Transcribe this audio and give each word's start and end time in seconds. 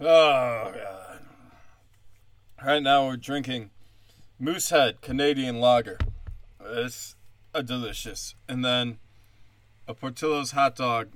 Oh 0.00 0.72
god. 0.72 1.18
Right 2.64 2.82
now 2.82 3.08
we're 3.08 3.16
drinking 3.16 3.70
Moosehead 4.38 5.00
Canadian 5.00 5.58
Lager. 5.58 5.98
It's 6.64 7.16
a 7.52 7.64
delicious. 7.64 8.36
And 8.48 8.64
then 8.64 8.98
a 9.88 9.94
Portillo's 9.94 10.52
hot 10.52 10.76
dog 10.76 11.08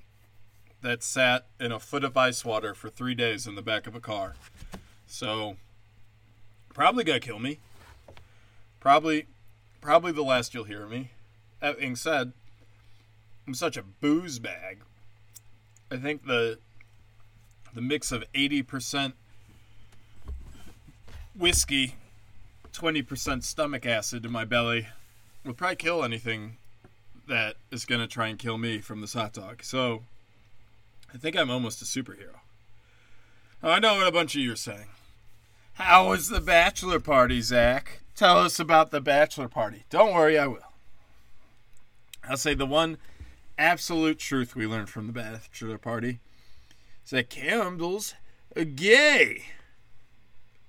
that 0.81 1.05
sat 1.05 1.47
in 1.61 1.71
a 1.71 1.79
foot 1.79 2.03
of 2.03 2.17
ice 2.17 2.45
water 2.45 2.75
for 2.75 2.89
three 2.89 3.15
days 3.15 3.47
in 3.47 3.55
the 3.55 3.63
back 3.63 3.87
of 3.87 3.95
a 3.95 4.01
car. 4.01 4.35
So 5.07 5.57
probably 6.75 7.05
gonna 7.05 7.21
kill 7.21 7.39
me. 7.39 7.61
Probably 8.81 9.27
probably 9.81 10.11
the 10.11 10.23
last 10.23 10.55
you'll 10.55 10.65
hear 10.65 10.87
me. 10.87 11.13
That 11.61 11.79
being 11.79 11.95
said, 11.95 12.33
I'm 13.47 13.55
such 13.55 13.77
a 13.77 13.85
booze 13.85 14.41
bag. 14.41 14.79
I 15.89 15.99
think 15.99 16.27
the 16.27 16.59
the 17.75 17.81
mix 17.81 18.13
of 18.13 18.25
80% 18.35 19.15
whiskey, 21.35 21.97
20% 22.73 23.43
stomach 23.43 23.87
acid 23.87 24.25
in 24.25 24.33
my 24.33 24.45
belly 24.45 24.89
will 25.45 25.55
probably 25.55 25.77
kill 25.77 26.05
anything 26.05 26.57
that 27.29 27.57
is 27.71 27.85
going 27.85 28.01
to 28.01 28.07
try 28.07 28.29
and 28.29 28.39
kill 28.39 28.59
me 28.59 28.79
from 28.79 29.01
this 29.01 29.15
hot 29.15 29.33
dog. 29.33 29.63
So 29.63 30.03
I 31.13 31.19
think 31.19 31.37
I'm 31.37 31.51
almost 31.51 31.83
a 31.83 31.85
superhero. 31.85 32.37
I 33.63 33.79
know 33.79 33.97
what 33.97 34.09
a 34.09 34.13
bunch 34.13 34.35
of 34.35 34.41
you 34.41 34.53
are 34.53 34.57
saying. 34.57 34.89
How 35.75 36.09
was 36.09 36.29
the 36.29 36.41
bachelor 36.41 37.01
party, 37.01 37.41
Zach? 37.41 38.01
Tell 38.17 38.39
us 38.39 38.59
about 38.59 38.91
the 38.91 39.01
bachelor 39.01 39.49
party. 39.49 39.85
Don't 39.89 40.13
worry, 40.13 40.39
I 40.39 40.47
will. 40.47 40.73
I'll 42.29 42.37
say 42.37 42.55
the 42.55 42.67
one 42.67 42.99
absolute 43.57 44.19
truth 44.19 44.55
we 44.55 44.67
learned 44.67 44.91
from 44.91 45.07
the 45.07 45.13
bachelor 45.13 45.79
party 45.79 46.21
that 47.11 47.29
Campbell's 47.29 48.15
gay. 48.75 49.43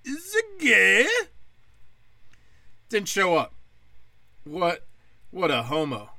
Is 0.04 0.36
a 0.36 0.62
gay? 0.62 1.08
Didn't 2.90 3.08
show 3.08 3.38
up. 3.38 3.53
What? 4.44 4.86
What 5.31 5.52
a 5.52 5.64
homo. 5.64 6.09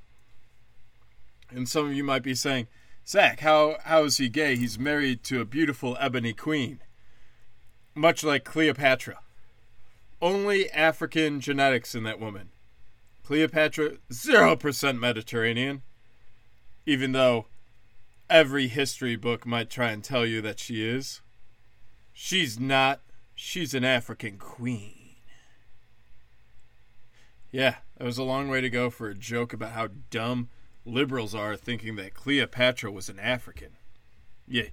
And 1.50 1.68
some 1.68 1.86
of 1.86 1.92
you 1.92 2.02
might 2.02 2.22
be 2.22 2.34
saying, 2.34 2.66
Zach, 3.06 3.40
how 3.40 3.76
how 3.84 4.04
is 4.04 4.16
he 4.16 4.28
gay? 4.28 4.56
He's 4.56 4.78
married 4.78 5.22
to 5.24 5.40
a 5.40 5.44
beautiful 5.44 5.96
ebony 6.00 6.32
queen, 6.32 6.80
much 7.94 8.24
like 8.24 8.44
Cleopatra. 8.44 9.18
Only 10.22 10.70
African 10.70 11.40
genetics 11.40 11.94
in 11.94 12.02
that 12.04 12.18
woman. 12.18 12.48
Cleopatra, 13.24 13.98
zero 14.12 14.56
percent 14.56 14.98
Mediterranean. 14.98 15.82
Even 16.86 17.12
though 17.12 17.46
every 18.28 18.68
history 18.68 19.16
book 19.16 19.46
might 19.46 19.70
try 19.70 19.90
and 19.90 20.02
tell 20.02 20.24
you 20.26 20.40
that 20.42 20.58
she 20.58 20.86
is. 20.86 21.20
She's 22.12 22.58
not. 22.58 23.00
She's 23.34 23.74
an 23.74 23.84
African 23.84 24.38
queen. 24.38 25.16
Yeah, 27.50 27.76
that 27.96 28.04
was 28.04 28.18
a 28.18 28.24
long 28.24 28.48
way 28.48 28.60
to 28.60 28.70
go 28.70 28.90
for 28.90 29.08
a 29.08 29.14
joke 29.14 29.52
about 29.52 29.72
how 29.72 29.88
dumb 30.10 30.48
liberals 30.84 31.34
are 31.34 31.56
thinking 31.56 31.96
that 31.96 32.14
Cleopatra 32.14 32.90
was 32.90 33.08
an 33.08 33.18
African. 33.18 33.70
You, 34.46 34.68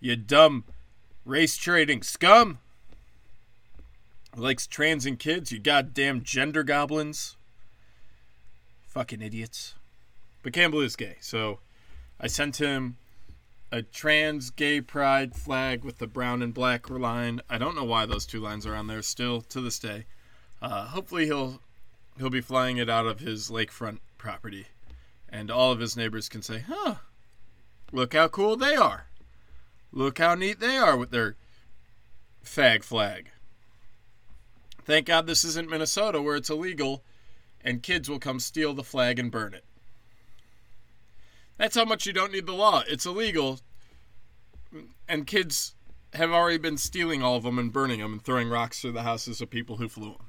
you 0.00 0.16
dumb 0.16 0.64
race 1.24 1.56
trading 1.56 2.02
scum. 2.02 2.58
Likes 4.36 4.66
trans 4.66 5.06
and 5.06 5.18
kids, 5.18 5.50
you 5.50 5.58
goddamn 5.58 6.22
gender 6.22 6.62
goblins. 6.62 7.36
Fucking 8.82 9.22
idiots. 9.22 9.74
But 10.42 10.52
Campbell 10.52 10.80
is 10.80 10.96
gay, 10.96 11.16
so 11.20 11.60
I 12.18 12.28
sent 12.28 12.56
him 12.56 12.96
a 13.70 13.82
trans 13.82 14.50
gay 14.50 14.80
pride 14.80 15.34
flag 15.34 15.84
with 15.84 15.98
the 15.98 16.06
brown 16.06 16.42
and 16.42 16.54
black 16.54 16.88
line. 16.88 17.40
I 17.50 17.58
don't 17.58 17.76
know 17.76 17.84
why 17.84 18.06
those 18.06 18.26
two 18.26 18.40
lines 18.40 18.66
are 18.66 18.74
on 18.74 18.86
there 18.86 19.02
still 19.02 19.40
to 19.42 19.60
this 19.60 19.78
day. 19.78 20.06
Uh, 20.62 20.86
hopefully 20.86 21.26
he'll 21.26 21.60
he'll 22.18 22.30
be 22.30 22.40
flying 22.40 22.78
it 22.78 22.88
out 22.88 23.06
of 23.06 23.20
his 23.20 23.50
lakefront 23.50 23.98
property, 24.16 24.68
and 25.28 25.50
all 25.50 25.72
of 25.72 25.80
his 25.80 25.96
neighbors 25.96 26.28
can 26.28 26.42
say, 26.42 26.64
"Huh, 26.66 26.96
look 27.92 28.14
how 28.14 28.28
cool 28.28 28.56
they 28.56 28.74
are! 28.74 29.08
Look 29.92 30.18
how 30.18 30.34
neat 30.34 30.60
they 30.60 30.76
are 30.76 30.96
with 30.96 31.10
their 31.10 31.36
fag 32.42 32.82
flag." 32.82 33.30
Thank 34.84 35.06
God 35.06 35.26
this 35.26 35.44
isn't 35.44 35.68
Minnesota 35.68 36.22
where 36.22 36.36
it's 36.36 36.48
illegal, 36.48 37.02
and 37.60 37.82
kids 37.82 38.08
will 38.08 38.20
come 38.20 38.40
steal 38.40 38.72
the 38.72 38.84
flag 38.84 39.18
and 39.18 39.30
burn 39.30 39.52
it. 39.52 39.64
That's 41.58 41.76
how 41.76 41.84
much 41.84 42.06
you 42.06 42.12
don't 42.12 42.32
need 42.32 42.46
the 42.46 42.52
law. 42.52 42.82
It's 42.86 43.06
illegal, 43.06 43.60
and 45.08 45.26
kids 45.26 45.74
have 46.12 46.30
already 46.30 46.58
been 46.58 46.76
stealing 46.76 47.22
all 47.22 47.36
of 47.36 47.42
them 47.42 47.58
and 47.58 47.72
burning 47.72 48.00
them 48.00 48.14
and 48.14 48.22
throwing 48.22 48.48
rocks 48.48 48.80
through 48.80 48.92
the 48.92 49.02
houses 49.02 49.40
of 49.40 49.50
people 49.50 49.76
who 49.76 49.88
flew 49.88 50.12
them, 50.12 50.26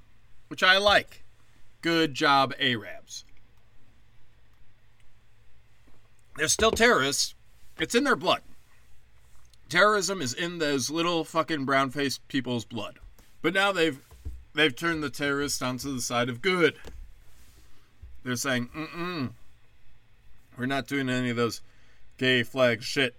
which 0.47 0.63
I 0.63 0.77
like. 0.77 1.23
Good 1.81 2.13
job, 2.13 2.53
Arabs. 2.59 3.23
They're 6.37 6.47
still 6.47 6.71
terrorists. 6.71 7.35
It's 7.79 7.95
in 7.95 8.03
their 8.03 8.15
blood. 8.15 8.41
Terrorism 9.69 10.21
is 10.21 10.33
in 10.33 10.59
those 10.59 10.89
little 10.89 11.23
fucking 11.23 11.65
brown 11.65 11.89
faced 11.89 12.25
people's 12.27 12.65
blood. 12.65 12.99
But 13.41 13.53
now 13.53 13.71
they've 13.71 13.99
they've 14.53 14.75
turned 14.75 15.03
the 15.03 15.09
terrorists 15.09 15.61
onto 15.61 15.93
the 15.93 16.01
side 16.01 16.29
of 16.29 16.41
good. 16.41 16.75
They're 18.23 18.35
saying, 18.35 18.69
mm-mm, 18.75 19.31
we're 20.57 20.65
not 20.65 20.87
doing 20.87 21.09
any 21.09 21.29
of 21.29 21.37
those 21.37 21.61
gay 22.17 22.43
flag 22.43 22.81
shit. 22.81 23.15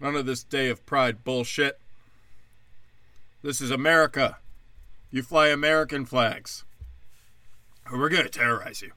None 0.00 0.16
of 0.16 0.26
this 0.26 0.42
day 0.42 0.68
of 0.68 0.84
pride 0.86 1.24
bullshit. 1.24 1.78
This 3.42 3.60
is 3.60 3.70
America. 3.70 4.38
You 5.10 5.22
fly 5.22 5.48
American 5.48 6.04
flags. 6.04 6.64
We're 7.90 8.08
going 8.08 8.24
to 8.24 8.28
terrorize 8.28 8.82
you. 8.82 8.92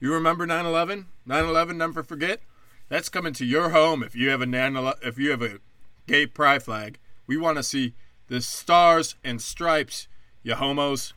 You 0.00 0.12
remember 0.12 0.46
9 0.46 0.66
11? 0.66 1.06
9 1.26 1.44
11, 1.44 1.78
never 1.78 2.02
forget? 2.02 2.40
That's 2.88 3.08
coming 3.08 3.32
to 3.34 3.44
your 3.44 3.70
home 3.70 4.02
if 4.02 4.16
you 4.16 4.30
have 4.30 4.42
a 4.42 4.96
if 5.02 5.18
you 5.18 5.30
have 5.30 5.42
a 5.42 5.60
gay 6.06 6.26
pride 6.26 6.62
flag. 6.62 6.98
We 7.26 7.36
want 7.36 7.56
to 7.58 7.62
see 7.62 7.94
the 8.28 8.40
stars 8.40 9.14
and 9.22 9.40
stripes, 9.40 10.08
you 10.42 10.54
homos. 10.54 11.14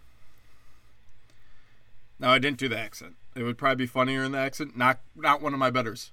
No, 2.20 2.30
I 2.30 2.40
didn't 2.40 2.60
do 2.60 2.70
the 2.70 2.78
accent. 2.78 3.16
It 3.36 3.44
would 3.44 3.58
probably 3.58 3.84
be 3.84 3.88
funnier 3.88 4.24
in 4.24 4.32
the 4.32 4.38
accent. 4.38 4.78
Not 4.78 5.00
not 5.16 5.42
one 5.42 5.54
of 5.54 5.60
my 5.60 5.70
betters. 5.70 6.12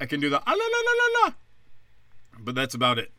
I 0.00 0.06
can 0.06 0.20
do 0.20 0.30
the 0.30 0.38
ah 0.38 0.50
la 0.50 0.52
la 0.52 0.56
la 0.56 0.92
la 0.98 1.26
la, 1.26 1.34
but 2.40 2.54
that's 2.54 2.74
about 2.74 2.98
it. 2.98 3.12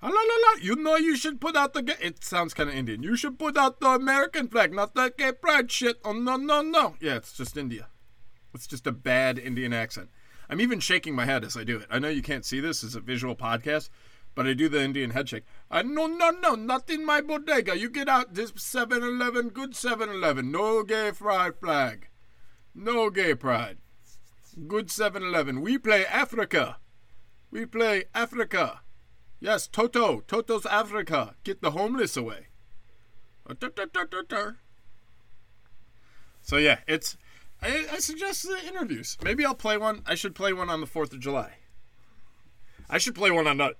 Ah 0.00 0.06
la 0.06 0.12
la 0.12 0.18
la. 0.20 0.62
You 0.62 0.76
know 0.76 0.96
you 0.96 1.16
should 1.16 1.40
put 1.40 1.56
out 1.56 1.74
the. 1.74 1.96
It 2.00 2.22
sounds 2.22 2.54
kind 2.54 2.70
of 2.70 2.76
Indian. 2.76 3.02
You 3.02 3.16
should 3.16 3.38
put 3.38 3.56
out 3.56 3.80
the 3.80 3.88
American 3.88 4.48
flag, 4.48 4.72
not 4.72 4.94
that 4.94 5.18
gay 5.18 5.32
pride 5.32 5.70
shit. 5.72 5.98
Oh 6.04 6.12
no 6.12 6.36
no 6.36 6.62
no. 6.62 6.94
Yeah, 7.00 7.16
it's 7.16 7.36
just 7.36 7.56
India. 7.56 7.88
It's 8.54 8.66
just 8.66 8.86
a 8.86 8.92
bad 8.92 9.38
Indian 9.38 9.72
accent. 9.72 10.10
I'm 10.48 10.60
even 10.60 10.80
shaking 10.80 11.14
my 11.14 11.26
head 11.26 11.44
as 11.44 11.56
I 11.56 11.64
do 11.64 11.78
it. 11.78 11.86
I 11.90 11.98
know 11.98 12.08
you 12.08 12.22
can't 12.22 12.44
see 12.44 12.60
this 12.60 12.82
as 12.82 12.94
a 12.94 13.00
visual 13.00 13.36
podcast, 13.36 13.90
but 14.38 14.46
I 14.46 14.54
do 14.54 14.68
the 14.68 14.80
Indian 14.80 15.10
head 15.10 15.28
shake. 15.28 15.42
No 15.72 16.06
no 16.06 16.30
no, 16.30 16.54
not 16.54 16.88
in 16.88 17.04
my 17.04 17.20
bodega. 17.20 17.76
You 17.76 17.90
get 17.90 18.08
out 18.08 18.34
this 18.34 18.52
7-Eleven, 18.52 19.48
good 19.48 19.72
7-Eleven. 19.72 20.52
No 20.52 20.84
gay 20.84 21.10
pride 21.10 21.56
flag. 21.58 22.06
No 22.72 23.10
gay 23.10 23.34
pride. 23.34 23.78
Good 24.68 24.90
7-Eleven. 24.90 25.60
We 25.60 25.76
play 25.76 26.06
Africa. 26.06 26.76
We 27.50 27.66
play 27.66 28.04
Africa. 28.14 28.82
Yes, 29.40 29.66
Toto. 29.66 30.20
Toto's 30.20 30.66
Africa. 30.66 31.34
Get 31.42 31.60
the 31.60 31.72
homeless 31.72 32.16
away. 32.16 32.46
So 36.42 36.58
yeah, 36.58 36.78
it's. 36.86 37.16
I, 37.60 37.88
I 37.92 37.98
suggest 37.98 38.44
the 38.44 38.60
interviews. 38.68 39.18
Maybe 39.20 39.44
I'll 39.44 39.56
play 39.56 39.78
one. 39.78 40.02
I 40.06 40.14
should 40.14 40.36
play 40.36 40.52
one 40.52 40.70
on 40.70 40.80
the 40.80 40.86
Fourth 40.86 41.12
of 41.12 41.18
July. 41.18 41.54
I 42.88 42.98
should 42.98 43.16
play 43.16 43.32
one 43.32 43.48
on 43.48 43.60
uh, 43.60 43.70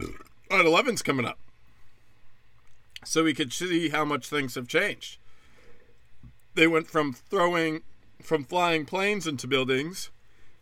on 0.50 0.64
11's 0.64 1.02
coming 1.02 1.26
up, 1.26 1.38
so 3.04 3.24
we 3.24 3.34
could 3.34 3.52
see 3.52 3.88
how 3.90 4.04
much 4.04 4.28
things 4.28 4.54
have 4.54 4.68
changed. 4.68 5.18
They 6.54 6.66
went 6.66 6.86
from 6.88 7.12
throwing, 7.12 7.82
from 8.22 8.44
flying 8.44 8.84
planes 8.84 9.26
into 9.26 9.46
buildings, 9.46 10.10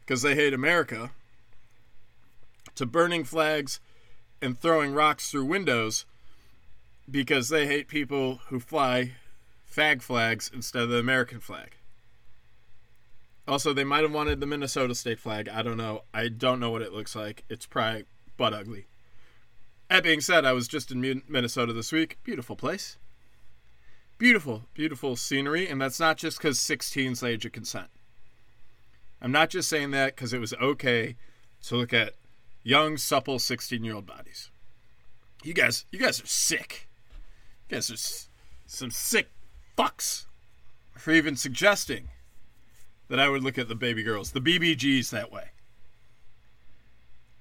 because 0.00 0.22
they 0.22 0.34
hate 0.34 0.52
America, 0.52 1.10
to 2.74 2.86
burning 2.86 3.24
flags 3.24 3.80
and 4.42 4.60
throwing 4.60 4.92
rocks 4.92 5.30
through 5.30 5.46
windows 5.46 6.04
because 7.10 7.48
they 7.48 7.66
hate 7.66 7.88
people 7.88 8.40
who 8.48 8.60
fly 8.60 9.12
fag 9.70 10.02
flags 10.02 10.50
instead 10.52 10.82
of 10.82 10.88
the 10.90 10.98
American 10.98 11.40
flag. 11.40 11.72
Also, 13.48 13.72
they 13.72 13.84
might 13.84 14.02
have 14.02 14.12
wanted 14.12 14.40
the 14.40 14.46
Minnesota 14.46 14.94
state 14.94 15.20
flag. 15.20 15.48
I 15.48 15.62
don't 15.62 15.76
know. 15.76 16.02
I 16.12 16.28
don't 16.28 16.58
know 16.58 16.70
what 16.70 16.82
it 16.82 16.92
looks 16.92 17.14
like. 17.14 17.44
It's 17.48 17.66
probably 17.66 18.04
butt 18.36 18.52
ugly. 18.52 18.86
That 19.88 20.02
being 20.02 20.20
said, 20.20 20.44
I 20.44 20.52
was 20.52 20.66
just 20.68 20.90
in 20.90 21.22
Minnesota 21.28 21.72
this 21.72 21.92
week. 21.92 22.18
Beautiful 22.24 22.56
place. 22.56 22.98
Beautiful, 24.18 24.64
beautiful 24.74 25.14
scenery, 25.14 25.68
and 25.68 25.80
that's 25.80 26.00
not 26.00 26.16
just 26.16 26.38
because 26.38 26.58
16's 26.58 27.20
the 27.20 27.26
age 27.28 27.44
of 27.44 27.52
consent. 27.52 27.88
I'm 29.20 29.32
not 29.32 29.50
just 29.50 29.68
saying 29.68 29.90
that 29.92 30.16
because 30.16 30.32
it 30.32 30.40
was 30.40 30.54
okay 30.54 31.16
to 31.64 31.76
look 31.76 31.92
at 31.92 32.14
young, 32.62 32.96
supple 32.96 33.38
16 33.38 33.84
year 33.84 33.94
old 33.94 34.06
bodies. 34.06 34.50
You 35.44 35.54
guys, 35.54 35.84
you 35.92 35.98
guys 35.98 36.20
are 36.22 36.26
sick. 36.26 36.88
You 37.68 37.76
guys 37.76 37.90
are 37.90 37.94
s- 37.94 38.28
some 38.66 38.90
sick 38.90 39.30
fucks 39.76 40.26
for 40.96 41.12
even 41.12 41.36
suggesting 41.36 42.08
that 43.08 43.20
I 43.20 43.28
would 43.28 43.42
look 43.44 43.58
at 43.58 43.68
the 43.68 43.74
baby 43.74 44.02
girls, 44.02 44.32
the 44.32 44.40
BBGs, 44.40 45.10
that 45.10 45.30
way. 45.30 45.50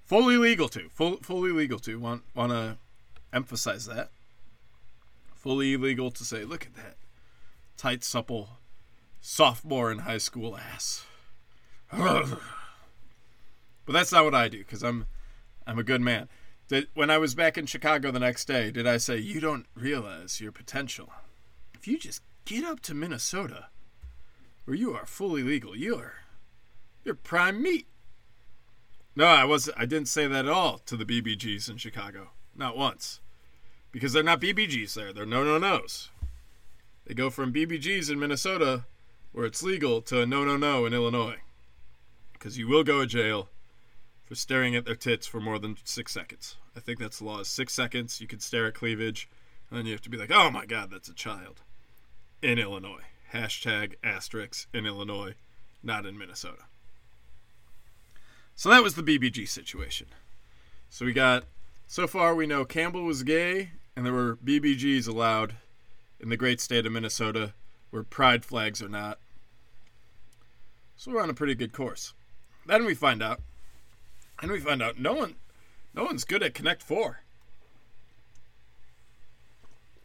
Fully 0.06 0.38
legal 0.38 0.70
to, 0.70 0.88
full, 0.90 1.18
fully 1.18 1.52
legal 1.52 1.80
to. 1.80 2.00
Want 2.00 2.24
want 2.36 2.52
to 2.52 2.78
emphasize 3.34 3.88
that. 3.88 4.12
Fully 5.34 5.76
legal 5.78 6.12
to 6.12 6.24
say, 6.24 6.44
look 6.44 6.66
at 6.66 6.76
that 6.76 6.98
tight, 7.76 8.04
supple 8.04 8.50
sophomore 9.20 9.92
in 9.92 10.00
high 10.00 10.20
school 10.20 10.56
ass. 10.56 11.06
but 11.92 12.38
that's 13.88 14.12
not 14.12 14.24
what 14.24 14.36
I 14.36 14.48
do 14.48 14.60
because 14.60 14.84
I'm 14.84 15.08
I'm 15.66 15.80
a 15.80 15.84
good 15.84 16.02
man. 16.02 16.30
Did, 16.68 16.88
when 16.94 17.10
I 17.10 17.18
was 17.18 17.34
back 17.34 17.58
in 17.58 17.66
Chicago 17.66 18.12
the 18.12 18.20
next 18.20 18.46
day, 18.46 18.70
did 18.72 18.88
I 18.88 18.98
say 18.98 19.18
you 19.18 19.40
don't 19.40 19.66
realize 19.76 20.40
your 20.40 20.52
potential? 20.52 21.12
If 21.74 21.88
you 21.88 21.98
just 21.98 22.22
get 22.46 22.64
up 22.64 22.80
to 22.82 22.94
Minnesota, 22.94 23.68
where 24.66 24.78
you 24.78 24.94
are 24.94 25.06
fully 25.06 25.42
legal, 25.42 25.76
you 25.76 25.96
are 25.96 26.14
you're 27.04 27.16
prime 27.16 27.62
meat. 27.62 27.88
No, 29.16 29.26
I 29.26 29.46
was 29.46 29.70
I 29.78 29.86
didn't 29.86 30.10
say 30.10 30.28
that 30.28 30.46
at 30.46 30.52
all 30.52 30.80
to 30.80 30.98
the 30.98 31.06
BBGs 31.06 31.70
in 31.70 31.78
Chicago. 31.78 32.32
Not 32.56 32.78
once. 32.78 33.22
Because 33.92 34.12
they're 34.12 34.24
not 34.24 34.42
BBGs 34.42 34.94
there. 34.94 35.14
They're 35.14 35.26
no 35.26 35.44
no 35.44 35.58
nos. 35.58 36.10
They 37.06 37.14
go 37.14 37.30
from 37.30 37.54
BBGs 37.54 38.12
in 38.12 38.20
Minnesota 38.20 38.86
where 39.32 39.46
it's 39.46 39.64
legal 39.64 40.02
to 40.02 40.22
a 40.22 40.26
no 40.26 40.44
no 40.44 40.58
no 40.58 40.86
in 40.86 40.94
Illinois. 40.94 41.38
Because 42.34 42.58
you 42.58 42.68
will 42.68 42.84
go 42.84 43.02
to 43.02 43.08
jail 43.08 43.50
for 44.26 44.36
staring 44.36 44.76
at 44.76 44.86
their 44.86 44.96
tits 44.96 45.28
for 45.28 45.40
more 45.40 45.60
than 45.60 45.78
six 45.86 46.12
seconds. 46.12 46.58
I 46.76 46.80
think 46.82 47.00
that's 47.00 47.20
the 47.20 47.26
law. 47.26 47.40
Is 47.40 47.48
six 47.48 47.74
seconds. 47.74 48.20
You 48.20 48.28
can 48.28 48.40
stare 48.40 48.66
at 48.66 48.74
cleavage, 48.74 49.30
and 49.70 49.80
then 49.80 49.86
you 49.86 49.94
have 49.94 50.02
to 50.02 50.10
be 50.10 50.18
like, 50.18 50.32
"Oh 50.32 50.50
my 50.50 50.66
God, 50.66 50.90
that's 50.92 51.08
a 51.08 51.14
child." 51.14 51.62
In 52.42 52.60
Illinois, 52.60 53.04
hashtag 53.34 53.94
asterisk 54.04 54.68
in 54.74 54.86
Illinois, 54.86 55.36
not 55.82 56.06
in 56.06 56.18
Minnesota. 56.18 56.66
So 58.56 58.70
that 58.70 58.84
was 58.84 58.96
the 58.96 59.04
BBG 59.04 59.48
situation. 59.48 60.08
So 60.90 61.06
we 61.06 61.14
got 61.14 61.44
so 61.88 62.08
far 62.08 62.34
we 62.34 62.48
know 62.48 62.66
Campbell 62.66 63.04
was 63.04 63.24
gay, 63.24 63.72
and 63.96 64.06
there 64.06 64.14
were 64.14 64.38
BBGs 64.38 65.08
allowed 65.08 65.56
in 66.20 66.30
the 66.30 66.38
great 66.38 66.62
state 66.62 66.86
of 66.86 66.92
Minnesota, 66.92 67.54
where 67.92 68.04
pride 68.04 68.46
flags 68.46 68.82
are 68.82 68.90
not. 68.90 69.20
So 70.96 71.12
we're 71.12 71.22
on 71.22 71.30
a 71.30 71.34
pretty 71.34 71.56
good 71.56 71.74
course. 71.74 72.14
Then 72.66 72.86
we 72.86 72.96
find 72.96 73.22
out 73.22 73.42
and 74.42 74.52
we 74.52 74.60
find 74.60 74.82
out 74.82 74.98
no 75.00 75.14
one 75.14 75.36
no 75.94 76.04
one's 76.04 76.24
good 76.24 76.44
at 76.44 76.54
Connect 76.54 76.82
Four. 76.82 77.22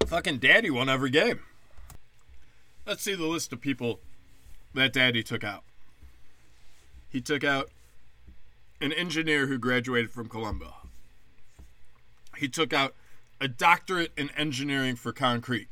Fucking 0.06 0.38
Daddy 0.38 0.70
won 0.70 0.88
every 0.88 1.10
game. 1.10 1.40
Let's 2.86 3.02
see 3.02 3.14
the 3.14 3.26
list 3.26 3.52
of 3.52 3.60
people 3.60 4.00
that 4.74 4.92
Daddy 4.92 5.22
took 5.22 5.44
out. 5.44 5.62
He 7.08 7.20
took 7.20 7.44
out 7.44 7.70
an 8.80 8.92
engineer 8.92 9.46
who 9.46 9.58
graduated 9.58 10.10
from 10.10 10.28
Columbia. 10.28 10.72
He 12.36 12.48
took 12.48 12.72
out 12.72 12.94
a 13.40 13.48
doctorate 13.48 14.12
in 14.16 14.30
engineering 14.30 14.96
for 14.96 15.12
concrete. 15.12 15.68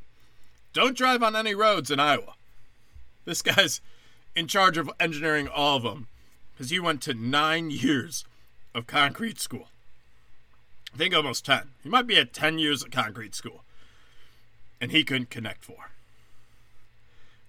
Don't 0.72 0.96
drive 0.96 1.22
on 1.22 1.34
any 1.34 1.54
roads 1.54 1.90
in 1.90 2.00
Iowa. 2.00 2.34
This 3.24 3.42
guy's 3.42 3.80
in 4.34 4.46
charge 4.46 4.78
of 4.78 4.90
engineering 5.00 5.48
all 5.48 5.76
of 5.76 5.82
them 5.82 6.06
because 6.52 6.70
he 6.70 6.80
went 6.80 7.02
to 7.02 7.14
nine 7.14 7.70
years 7.70 8.24
of 8.74 8.86
concrete 8.86 9.40
school. 9.40 9.68
I 10.94 10.96
think 10.96 11.14
almost 11.14 11.44
10. 11.44 11.70
He 11.82 11.88
might 11.88 12.06
be 12.06 12.16
at 12.16 12.32
10 12.32 12.58
years 12.58 12.82
of 12.82 12.90
concrete 12.90 13.34
school. 13.34 13.64
And 14.80 14.90
he 14.90 15.04
couldn't 15.04 15.30
connect 15.30 15.64
four. 15.64 15.90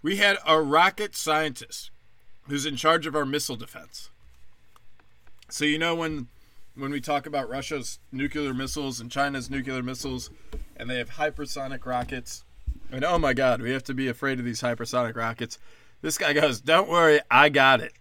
We 0.01 0.17
had 0.17 0.38
a 0.45 0.61
rocket 0.61 1.15
scientist 1.15 1.91
who's 2.47 2.65
in 2.65 2.75
charge 2.75 3.06
of 3.06 3.15
our 3.15 3.25
missile 3.25 3.56
defense. 3.56 4.09
So 5.49 5.65
you 5.65 5.79
know 5.79 5.95
when 5.95 6.27
when 6.75 6.91
we 6.91 7.01
talk 7.01 7.25
about 7.25 7.49
Russia's 7.49 7.99
nuclear 8.11 8.53
missiles 8.53 8.99
and 8.99 9.11
China's 9.11 9.49
nuclear 9.49 9.83
missiles 9.83 10.29
and 10.77 10.89
they 10.89 10.97
have 10.97 11.11
hypersonic 11.11 11.85
rockets 11.85 12.45
and 12.91 13.03
oh 13.03 13.19
my 13.19 13.33
god, 13.33 13.61
we 13.61 13.71
have 13.71 13.83
to 13.85 13.93
be 13.93 14.07
afraid 14.07 14.39
of 14.39 14.45
these 14.45 14.61
hypersonic 14.61 15.15
rockets. 15.15 15.59
This 16.01 16.17
guy 16.17 16.33
goes, 16.33 16.61
"Don't 16.61 16.89
worry, 16.89 17.19
I 17.29 17.49
got 17.49 17.81
it." 17.81 17.93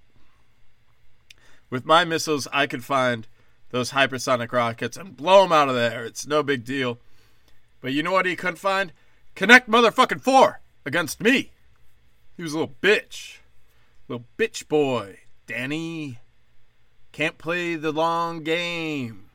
With 1.70 1.84
my 1.84 2.04
missiles, 2.04 2.48
I 2.52 2.66
could 2.66 2.84
find 2.84 3.26
those 3.70 3.92
hypersonic 3.92 4.52
rockets 4.52 4.96
and 4.96 5.16
blow 5.16 5.42
them 5.42 5.52
out 5.52 5.68
of 5.68 5.74
there. 5.74 6.04
It's 6.04 6.26
no 6.26 6.42
big 6.42 6.64
deal. 6.64 6.98
But 7.80 7.92
you 7.92 8.02
know 8.02 8.12
what 8.12 8.26
he 8.26 8.36
couldn't 8.36 8.56
find? 8.56 8.92
Connect 9.34 9.68
motherfucking 9.68 10.22
four 10.22 10.60
against 10.86 11.22
me. 11.22 11.50
He 12.36 12.42
was 12.42 12.54
a 12.54 12.58
little 12.58 12.74
bitch. 12.80 13.38
Little 14.08 14.24
bitch 14.38 14.68
boy. 14.68 15.20
Danny. 15.46 16.18
Can't 17.18 17.36
play 17.36 17.74
the 17.74 17.90
long 17.90 18.44
game. 18.44 19.30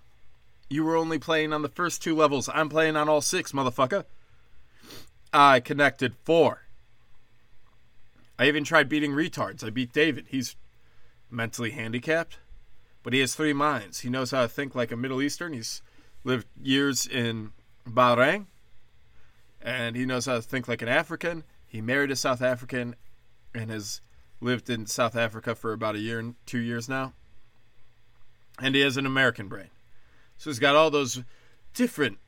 You 0.70 0.86
were 0.86 0.96
only 0.96 1.20
playing 1.20 1.52
on 1.52 1.64
the 1.64 1.68
first 1.68 2.02
two 2.02 2.16
levels. 2.16 2.48
I'm 2.54 2.70
playing 2.70 2.96
on 2.96 3.10
all 3.10 3.20
six, 3.20 3.52
motherfucker. 3.52 4.06
I 5.34 5.60
connected 5.60 6.16
four. 6.24 6.62
I 8.40 8.48
even 8.48 8.64
tried 8.64 8.88
beating 8.88 9.12
retards. 9.12 9.66
I 9.66 9.70
beat 9.70 9.92
David. 9.92 10.28
He's 10.30 10.56
mentally 11.30 11.72
handicapped, 11.72 12.38
but 13.04 13.12
he 13.12 13.20
has 13.20 13.36
three 13.36 13.52
minds. 13.52 14.00
He 14.00 14.10
knows 14.10 14.32
how 14.32 14.44
to 14.44 14.48
think 14.48 14.76
like 14.76 14.94
a 14.94 14.96
Middle 14.96 15.22
Eastern. 15.22 15.52
He's 15.52 15.82
lived 16.24 16.48
years 16.62 17.06
in 17.06 17.52
Bahrain, 17.86 18.46
and 19.62 19.98
he 19.98 20.06
knows 20.06 20.26
how 20.26 20.36
to 20.36 20.42
think 20.42 20.70
like 20.70 20.82
an 20.82 20.88
African. 20.88 21.44
He 21.68 21.82
married 21.82 22.12
a 22.12 22.16
South 22.16 22.42
African 22.42 22.96
and 23.54 23.70
has 23.70 24.00
lived 24.40 24.70
in 24.70 24.86
South 24.86 25.18
Africa 25.18 25.54
for 25.54 25.74
about 25.74 25.96
a 25.96 26.00
year 26.00 26.20
and 26.20 26.36
two 26.46 26.60
years 26.60 26.88
now. 26.88 27.12
And 28.60 28.76
he 28.76 28.82
has 28.82 28.98
an 28.98 29.06
American 29.06 29.48
brain. 29.48 29.70
So 30.38 30.50
he's 30.50 30.60
got 30.60 30.76
all 30.76 30.92
those 30.92 31.24
different 31.74 32.20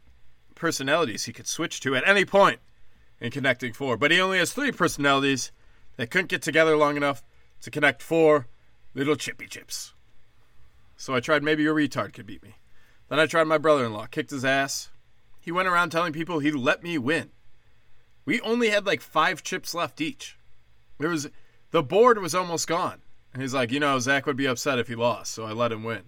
personalities 0.56 1.26
he 1.26 1.34
could 1.34 1.48
switch 1.48 1.80
to 1.82 1.96
at 1.96 2.08
any 2.08 2.26
point 2.26 2.60
in 3.20 3.32
connecting 3.32 3.74
four. 3.74 3.98
But 3.98 4.12
he 4.12 4.20
only 4.20 4.40
has 4.40 4.54
three 4.54 4.72
personalities 4.72 5.52
that 5.98 6.10
couldn't 6.10 6.30
get 6.30 6.42
together 6.42 6.76
long 6.78 6.98
enough 6.98 7.24
to 7.62 7.72
connect 7.72 8.02
four 8.02 8.48
little 8.94 9.16
chippy 9.16 9.48
chips. 9.48 9.94
So 10.98 11.14
I 11.14 11.20
tried 11.20 11.44
maybe 11.44 11.66
a 11.66 11.74
retard 11.74 12.14
could 12.14 12.26
beat 12.26 12.44
me. 12.44 12.56
Then 13.10 13.20
I 13.20 13.26
tried 13.26 13.46
my 13.46 13.58
brother 13.58 13.86
in 13.86 13.94
law, 13.94 14.06
kicked 14.06 14.32
his 14.32 14.46
ass. 14.46 14.90
He 15.40 15.52
went 15.52 15.68
around 15.68 15.92
telling 15.92 16.14
people 16.14 16.40
he'd 16.40 16.56
let 16.56 16.82
me 16.82 16.98
win. 16.98 17.30
We 18.26 18.42
only 18.42 18.70
had 18.70 18.86
like 18.86 19.02
five 19.02 19.44
chips 19.44 19.76
left 19.76 20.02
each. 20.02 20.38
There 20.98 21.10
was 21.10 21.28
the 21.72 21.84
board 21.84 22.20
was 22.20 22.34
almost 22.34 22.68
gone. 22.68 23.02
And 23.34 23.42
he's 23.42 23.54
like, 23.54 23.72
you 23.72 23.80
know, 23.80 24.00
Zach 24.00 24.26
would 24.26 24.38
be 24.38 24.48
upset 24.48 24.80
if 24.80 24.88
he 24.88 24.96
lost, 24.96 25.34
so 25.34 25.44
I 25.44 25.52
let 25.52 25.74
him 25.74 25.84
win. 25.84 26.04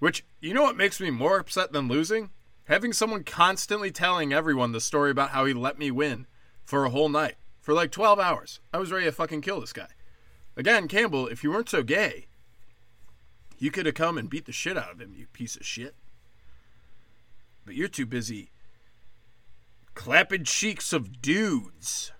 Which, 0.00 0.24
you 0.40 0.52
know 0.52 0.62
what 0.62 0.76
makes 0.76 1.00
me 1.00 1.10
more 1.10 1.38
upset 1.38 1.72
than 1.72 1.86
losing? 1.86 2.30
Having 2.64 2.94
someone 2.94 3.22
constantly 3.22 3.92
telling 3.92 4.32
everyone 4.32 4.72
the 4.72 4.80
story 4.80 5.10
about 5.10 5.30
how 5.30 5.44
he 5.44 5.52
let 5.52 5.78
me 5.78 5.90
win 5.90 6.26
for 6.64 6.84
a 6.84 6.90
whole 6.90 7.08
night. 7.08 7.36
For 7.60 7.74
like 7.74 7.92
12 7.92 8.18
hours. 8.18 8.60
I 8.72 8.78
was 8.78 8.90
ready 8.90 9.04
to 9.04 9.12
fucking 9.12 9.42
kill 9.42 9.60
this 9.60 9.72
guy. 9.72 9.88
Again, 10.56 10.88
Campbell, 10.88 11.28
if 11.28 11.44
you 11.44 11.50
weren't 11.50 11.68
so 11.68 11.82
gay, 11.82 12.26
you 13.58 13.70
could 13.70 13.86
have 13.86 13.94
come 13.94 14.18
and 14.18 14.30
beat 14.30 14.46
the 14.46 14.52
shit 14.52 14.76
out 14.76 14.90
of 14.90 15.00
him, 15.00 15.14
you 15.14 15.26
piece 15.26 15.54
of 15.54 15.64
shit. 15.64 15.94
But 17.64 17.74
you're 17.74 17.88
too 17.88 18.06
busy 18.06 18.50
clapping 19.94 20.44
cheeks 20.44 20.94
of 20.94 21.20
dudes 21.20 22.12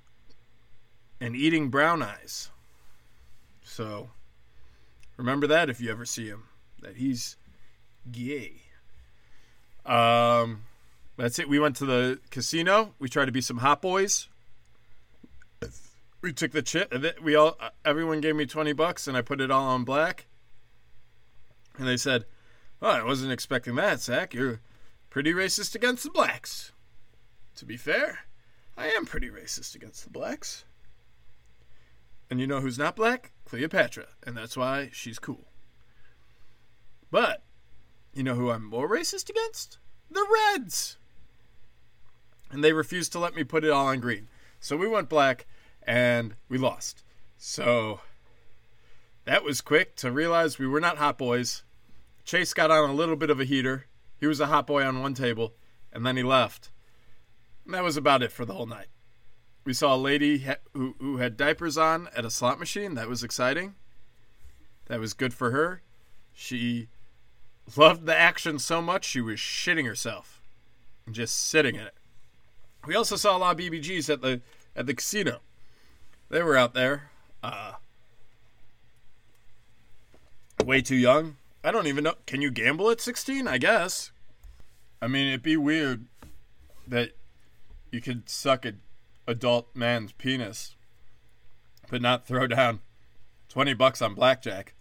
and 1.19 1.35
eating 1.35 1.71
brown 1.71 2.03
eyes. 2.03 2.51
So 3.63 4.11
remember 5.17 5.47
that 5.47 5.71
if 5.71 5.81
you 5.81 5.91
ever 5.91 6.05
see 6.05 6.29
him, 6.29 6.45
that 6.83 6.97
he's 6.97 7.37
gay. 8.13 8.63
Um, 9.87 10.65
that's 11.17 11.39
it. 11.39 11.49
We 11.49 11.59
went 11.59 11.77
to 11.77 11.87
the 11.87 12.21
casino. 12.31 12.95
We 12.99 13.09
tried 13.09 13.27
to 13.27 13.33
be 13.33 13.41
some 13.41 13.59
hot 13.59 13.83
boys. 13.83 14.29
We 16.23 16.33
took 16.33 16.53
the 16.53 16.63
chip. 16.63 16.95
We 17.23 17.35
all, 17.35 17.59
everyone 17.85 18.21
gave 18.21 18.37
me 18.37 18.47
twenty 18.47 18.73
bucks, 18.73 19.09
and 19.09 19.17
I 19.17 19.23
put 19.23 19.41
it 19.41 19.51
all 19.51 19.69
on 19.69 19.85
black. 19.85 20.27
And 21.79 21.89
they 21.89 21.97
said, 21.97 22.27
"Well, 22.79 22.93
I 22.93 23.03
wasn't 23.03 23.33
expecting 23.33 23.75
that, 23.77 24.01
Zach. 24.01 24.35
You're 24.35 24.61
pretty 25.09 25.33
racist 25.33 25.75
against 25.75 26.05
the 26.05 26.11
blacks." 26.11 26.73
To 27.57 27.65
be 27.65 27.77
fair, 27.77 28.21
I 28.77 28.89
am 28.89 29.07
pretty 29.07 29.29
racist 29.29 29.75
against 29.75 30.05
the 30.05 30.11
blacks. 30.11 30.65
And 32.31 32.39
you 32.39 32.47
know 32.47 32.61
who's 32.61 32.79
not 32.79 32.97
black? 32.97 33.33
Cleopatra, 33.45 34.07
and 34.23 34.37
that's 34.37 34.57
why 34.57 34.91
she's 34.93 35.19
cool. 35.19 35.49
But 37.11 37.43
you 38.15 38.23
know 38.23 38.35
who 38.35 38.51
I'm 38.51 38.65
more 38.65 38.89
racist 38.89 39.31
against? 39.31 39.79
The 40.11 40.27
Reds. 40.55 40.97
And 42.51 42.65
they 42.65 42.73
refused 42.73 43.13
to 43.13 43.19
let 43.19 43.35
me 43.35 43.45
put 43.45 43.65
it 43.65 43.71
all 43.71 43.87
on 43.87 44.01
green. 44.01 44.29
So 44.59 44.77
we 44.77 44.89
went 44.89 45.09
black 45.09 45.47
and 45.83 46.35
we 46.49 46.59
lost. 46.59 47.03
So 47.39 48.01
that 49.25 49.45
was 49.45 49.61
quick 49.61 49.97
to 49.97 50.11
realize 50.11 50.59
we 50.59 50.67
were 50.67 50.81
not 50.81 50.99
hot 50.99 51.17
boys. 51.17 51.63
Chase 52.25 52.53
got 52.53 52.71
on 52.71 52.91
a 52.91 52.95
little 52.95 53.17
bit 53.17 53.31
of 53.31 53.41
a 53.41 53.45
heater. 53.45 53.87
He 54.19 54.27
was 54.27 54.41
a 54.41 54.47
hot 54.47 54.67
boy 54.67 54.85
on 54.85 55.01
one 55.01 55.15
table. 55.15 55.55
and 55.93 56.05
then 56.07 56.17
he 56.17 56.23
left. 56.23 56.71
And 57.65 57.75
that 57.75 57.83
was 57.85 57.97
about 57.97 58.23
it 58.23 58.33
for 58.33 58.45
the 58.45 58.55
whole 58.55 58.67
night. 58.67 58.87
We 59.65 59.73
saw 59.73 59.95
a 59.95 59.97
lady 59.97 60.47
who, 60.73 60.95
who 60.99 61.19
had 61.19 61.37
diapers 61.37 61.77
on 61.77 62.09
at 62.17 62.25
a 62.25 62.31
slot 62.31 62.59
machine. 62.59 62.95
That 62.95 63.09
was 63.09 63.23
exciting. 63.23 63.75
That 64.87 65.01
was 65.01 65.13
good 65.13 65.35
for 65.35 65.51
her. 65.51 65.83
She 66.33 66.89
loved 67.77 68.07
the 68.07 68.17
action 68.17 68.59
so 68.59 68.81
much 68.81 69.05
she 69.05 69.21
was 69.21 69.39
shitting 69.39 69.87
herself 69.87 70.43
and 71.07 71.15
just 71.15 71.37
sitting 71.37 71.75
in 71.75 71.83
it. 71.83 71.95
We 72.87 72.95
also 72.95 73.17
saw 73.17 73.37
a 73.37 73.39
lot 73.39 73.61
of 73.61 73.67
BBGs 73.67 74.09
at 74.09 74.23
the 74.23 74.41
at 74.75 74.87
the 74.87 74.95
casino. 74.95 75.41
They 76.29 76.43
were 76.43 76.57
out 76.57 76.75
there. 76.75 77.11
Uh, 77.43 77.73
way 80.65 80.81
too 80.81 80.97
young. 80.97 81.37
I 81.63 81.71
don't 81.71 81.87
even 81.87 82.05
know. 82.05 82.15
Can 82.27 82.41
you 82.41 82.51
gamble 82.51 82.91
at 82.91 83.01
16? 83.01 83.47
I 83.47 83.59
guess. 83.59 84.13
I 85.03 85.09
mean, 85.09 85.29
it'd 85.29 85.43
be 85.43 85.57
weird 85.57 86.07
that 86.87 87.13
you 87.91 88.01
could 88.01 88.29
suck 88.29 88.65
a 88.65 88.75
adult 89.27 89.69
man's 89.75 90.13
penis, 90.13 90.77
but 91.91 92.03
not 92.03 92.27
throw 92.27 92.47
down 92.47 92.81
20 93.49 93.75
bucks 93.75 94.01
on 94.01 94.15
blackjack. 94.15 94.75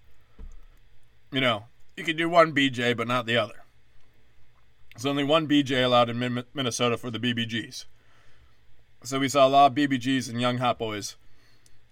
You 1.31 1.41
know, 1.41 1.65
you 1.99 2.05
can 2.05 2.15
do 2.15 2.29
one 2.29 2.53
BJ, 2.53 2.95
but 2.95 3.07
not 3.07 3.25
the 3.25 3.37
other. 3.37 3.65
There's 4.95 5.05
only 5.05 5.23
one 5.23 5.47
BJ 5.47 5.83
allowed 5.83 6.09
in 6.09 6.43
Minnesota 6.53 6.97
for 6.97 7.11
the 7.11 7.19
BBGs. 7.19 7.85
So 9.03 9.19
we 9.19 9.29
saw 9.29 9.47
a 9.47 9.49
lot 9.49 9.71
of 9.71 9.77
BBGs 9.77 10.29
and 10.29 10.41
young 10.41 10.57
hot 10.57 10.79
boys 10.79 11.15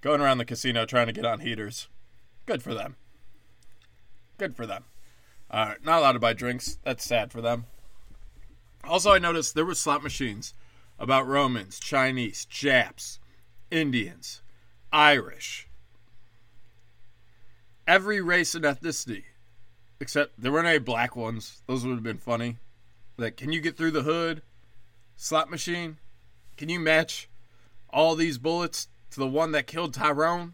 going 0.02 0.22
around 0.22 0.40
the 0.40 0.46
casino 0.46 0.86
trying 0.86 1.08
to 1.08 1.14
get 1.14 1.26
on 1.26 1.40
heaters. 1.40 1.88
Good 2.46 2.64
for 2.64 2.74
them. 2.74 2.96
Good 4.38 4.56
for 4.56 4.66
them. 4.66 4.86
Uh, 5.50 5.76
not 5.84 6.00
allowed 6.00 6.14
to 6.14 6.20
buy 6.20 6.34
drinks. 6.34 6.80
That's 6.84 7.04
sad 7.04 7.32
for 7.32 7.42
them. 7.42 7.66
Also, 8.84 9.12
I 9.12 9.20
noticed 9.20 9.56
there 9.56 9.66
were 9.66 9.76
slot 9.76 10.04
machines 10.04 10.54
about 11.00 11.28
Romans, 11.28 11.80
Chinese, 11.80 12.46
Japs, 12.46 13.20
Indians, 13.72 14.42
Irish, 14.92 15.68
every 17.88 18.22
race 18.22 18.56
and 18.56 18.66
ethnicity, 18.66 19.24
except 20.00 20.40
there 20.42 20.52
weren't 20.52 20.68
any 20.68 20.80
black 20.80 21.16
ones. 21.16 21.62
Those 21.68 21.86
would 21.86 21.94
have 21.94 22.04
been 22.04 22.18
funny. 22.18 22.58
Like, 23.18 23.38
can 23.38 23.52
you 23.52 23.62
get 23.62 23.78
through 23.78 23.92
the 23.92 24.04
hood? 24.04 24.42
Slot 25.16 25.50
machine? 25.50 25.98
Can 26.56 26.70
you 26.70 26.80
match 26.80 27.30
all 27.90 28.16
these 28.16 28.38
bullets 28.38 28.88
to 29.12 29.20
the 29.20 29.28
one 29.28 29.52
that 29.52 29.68
killed 29.68 29.94
Tyrone? 29.94 30.54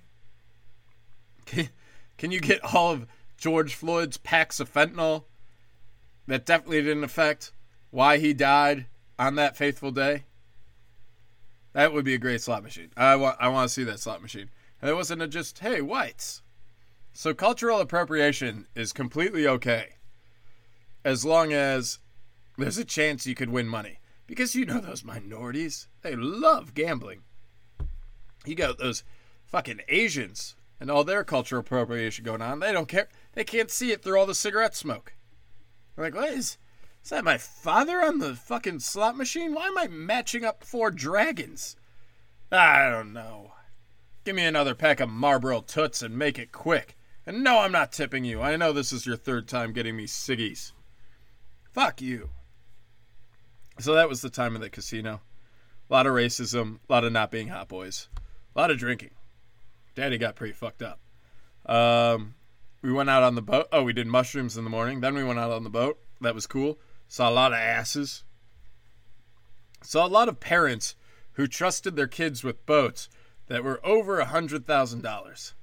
Can, 1.46 1.70
can 2.18 2.32
you 2.32 2.40
get 2.40 2.64
all 2.64 2.92
of 2.92 3.08
George 3.38 3.76
Floyd's 3.76 4.18
packs 4.18 4.60
of 4.60 4.72
fentanyl 4.72 5.26
that 6.28 6.46
definitely 6.46 6.82
didn't 6.82 7.04
affect 7.04 7.52
why 7.92 8.18
he 8.18 8.34
died 8.34 8.86
on 9.20 9.36
that 9.36 9.58
faithful 9.58 9.92
day? 9.92 10.24
That 11.74 11.92
would 11.92 12.06
be 12.06 12.14
a 12.14 12.20
great 12.20 12.42
slot 12.42 12.64
machine. 12.64 12.92
I 12.96 13.16
want 13.16 13.38
I 13.40 13.50
want 13.50 13.68
to 13.68 13.74
see 13.74 13.84
that 13.84 14.00
slot 14.00 14.22
machine. 14.22 14.50
And 14.80 14.90
it 14.90 14.94
wasn't 14.94 15.24
a 15.24 15.28
just 15.28 15.60
hey 15.60 15.82
whites. 15.82 16.43
So 17.14 17.34
cultural 17.34 17.80
appropriation 17.80 18.68
is 18.76 18.92
completely 18.92 19.48
okay, 19.48 19.96
as 21.06 21.24
long 21.24 21.54
as 21.54 22.00
there's 22.58 22.78
a 22.78 22.86
chance 22.86 23.28
you 23.28 23.36
could 23.36 23.50
win 23.50 23.68
money. 23.68 24.00
Because 24.26 24.56
you 24.56 24.66
know 24.66 24.80
those 24.80 25.04
minorities, 25.04 25.88
they 26.02 26.16
love 26.16 26.74
gambling. 26.74 27.22
You 28.46 28.56
got 28.56 28.80
those 28.80 29.04
fucking 29.46 29.82
Asians 29.88 30.56
and 30.80 30.90
all 30.90 31.04
their 31.04 31.24
cultural 31.24 31.62
appropriation 31.62 32.26
going 32.26 32.42
on. 32.42 32.60
They 32.60 32.72
don't 32.72 32.88
care. 32.88 33.10
They 33.34 33.44
can't 33.44 33.70
see 33.70 33.92
it 33.92 34.02
through 34.04 34.20
all 34.20 34.26
the 34.26 34.34
cigarette 34.34 34.76
smoke. 34.76 35.14
They're 35.96 36.06
like, 36.06 36.16
what 36.16 36.30
is 36.30 36.58
is 37.04 37.10
that 37.10 37.26
my 37.26 37.38
father 37.38 38.02
on 38.02 38.20
the 38.20 38.34
fucking 38.34 38.80
slot 38.80 39.18
machine? 39.18 39.54
Why 39.54 39.68
am 39.68 39.78
I 39.78 39.88
matching 39.88 40.46
up 40.46 40.64
four 40.64 40.90
dragons? 40.90 41.76
I 42.50 42.90
don't 42.90 43.12
know. 43.12 43.52
Give 44.24 44.36
me 44.36 44.46
another 44.46 44.74
pack 44.74 45.02
of 45.02 45.10
Marlboro 45.10 45.62
Toots 45.62 46.02
and 46.02 46.18
make 46.18 46.40
it 46.40 46.54
quick. 46.54 46.96
And 47.26 47.44
no, 47.44 47.60
I'm 47.60 47.72
not 47.72 47.92
tipping 47.92 48.26
you. 48.26 48.42
I 48.42 48.56
know 48.56 48.74
this 48.74 48.92
is 48.92 49.06
your 49.06 49.16
third 49.16 49.48
time 49.48 49.72
getting 49.72 49.96
me 49.96 50.06
ciggies. 50.06 50.74
Fuck 51.72 52.02
you. 52.02 52.30
So 53.80 53.94
that 53.94 54.10
was 54.10 54.22
the 54.22 54.30
time 54.30 54.56
of 54.56 54.62
the 54.62 54.70
casino. 54.70 55.22
A 55.90 55.94
lot 55.94 56.06
of 56.06 56.14
racism, 56.14 56.80
a 56.88 56.94
lot 56.94 57.04
of 57.04 57.12
not 57.12 57.32
being 57.32 57.48
hot 57.48 57.68
boys, 57.68 58.08
a 58.56 58.60
lot 58.60 58.72
of 58.72 58.78
drinking. 58.78 59.12
Daddy 59.96 60.18
got 60.18 60.36
pretty 60.36 60.54
fucked 60.54 60.82
up. 60.82 61.00
Um, 61.66 62.36
we 62.82 62.92
went 62.92 63.10
out 63.10 63.24
on 63.24 63.36
the 63.36 63.42
boat. 63.42 63.68
Oh, 63.72 63.84
we 63.84 63.94
did 63.94 64.08
mushrooms 64.08 64.58
in 64.58 64.64
the 64.64 64.70
morning. 64.70 65.00
Then 65.02 65.16
we 65.16 65.24
went 65.24 65.40
out 65.40 65.52
on 65.52 65.64
the 65.64 65.70
boat. 65.70 66.00
That 66.22 66.36
was 66.36 66.48
cool. 66.48 66.78
Saw 67.08 67.30
a 67.30 67.32
lot 67.32 67.54
of 67.54 67.60
asses. 67.60 68.24
Saw 69.82 70.06
a 70.06 70.08
lot 70.08 70.30
of 70.30 70.40
parents 70.40 70.96
who 71.34 71.48
trusted 71.48 71.96
their 71.96 72.08
kids 72.08 72.44
with 72.44 72.66
boats 72.66 73.10
that 73.48 73.64
were 73.64 73.86
over 73.86 74.20
a 74.20 74.26
hundred 74.26 74.66
thousand 74.66 75.02
dollars. 75.02 75.54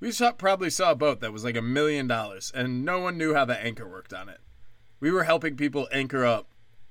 We 0.00 0.12
saw, 0.12 0.32
probably 0.32 0.70
saw 0.70 0.92
a 0.92 0.96
boat 0.96 1.20
that 1.20 1.32
was 1.32 1.44
like 1.44 1.56
a 1.56 1.62
million 1.62 2.06
dollars, 2.06 2.50
and 2.54 2.84
no 2.84 3.00
one 3.00 3.18
knew 3.18 3.34
how 3.34 3.44
the 3.44 3.62
anchor 3.62 3.86
worked 3.86 4.14
on 4.14 4.30
it. 4.30 4.40
We 4.98 5.10
were 5.10 5.24
helping 5.24 5.56
people 5.56 5.88
anchor 5.92 6.24
up 6.24 6.48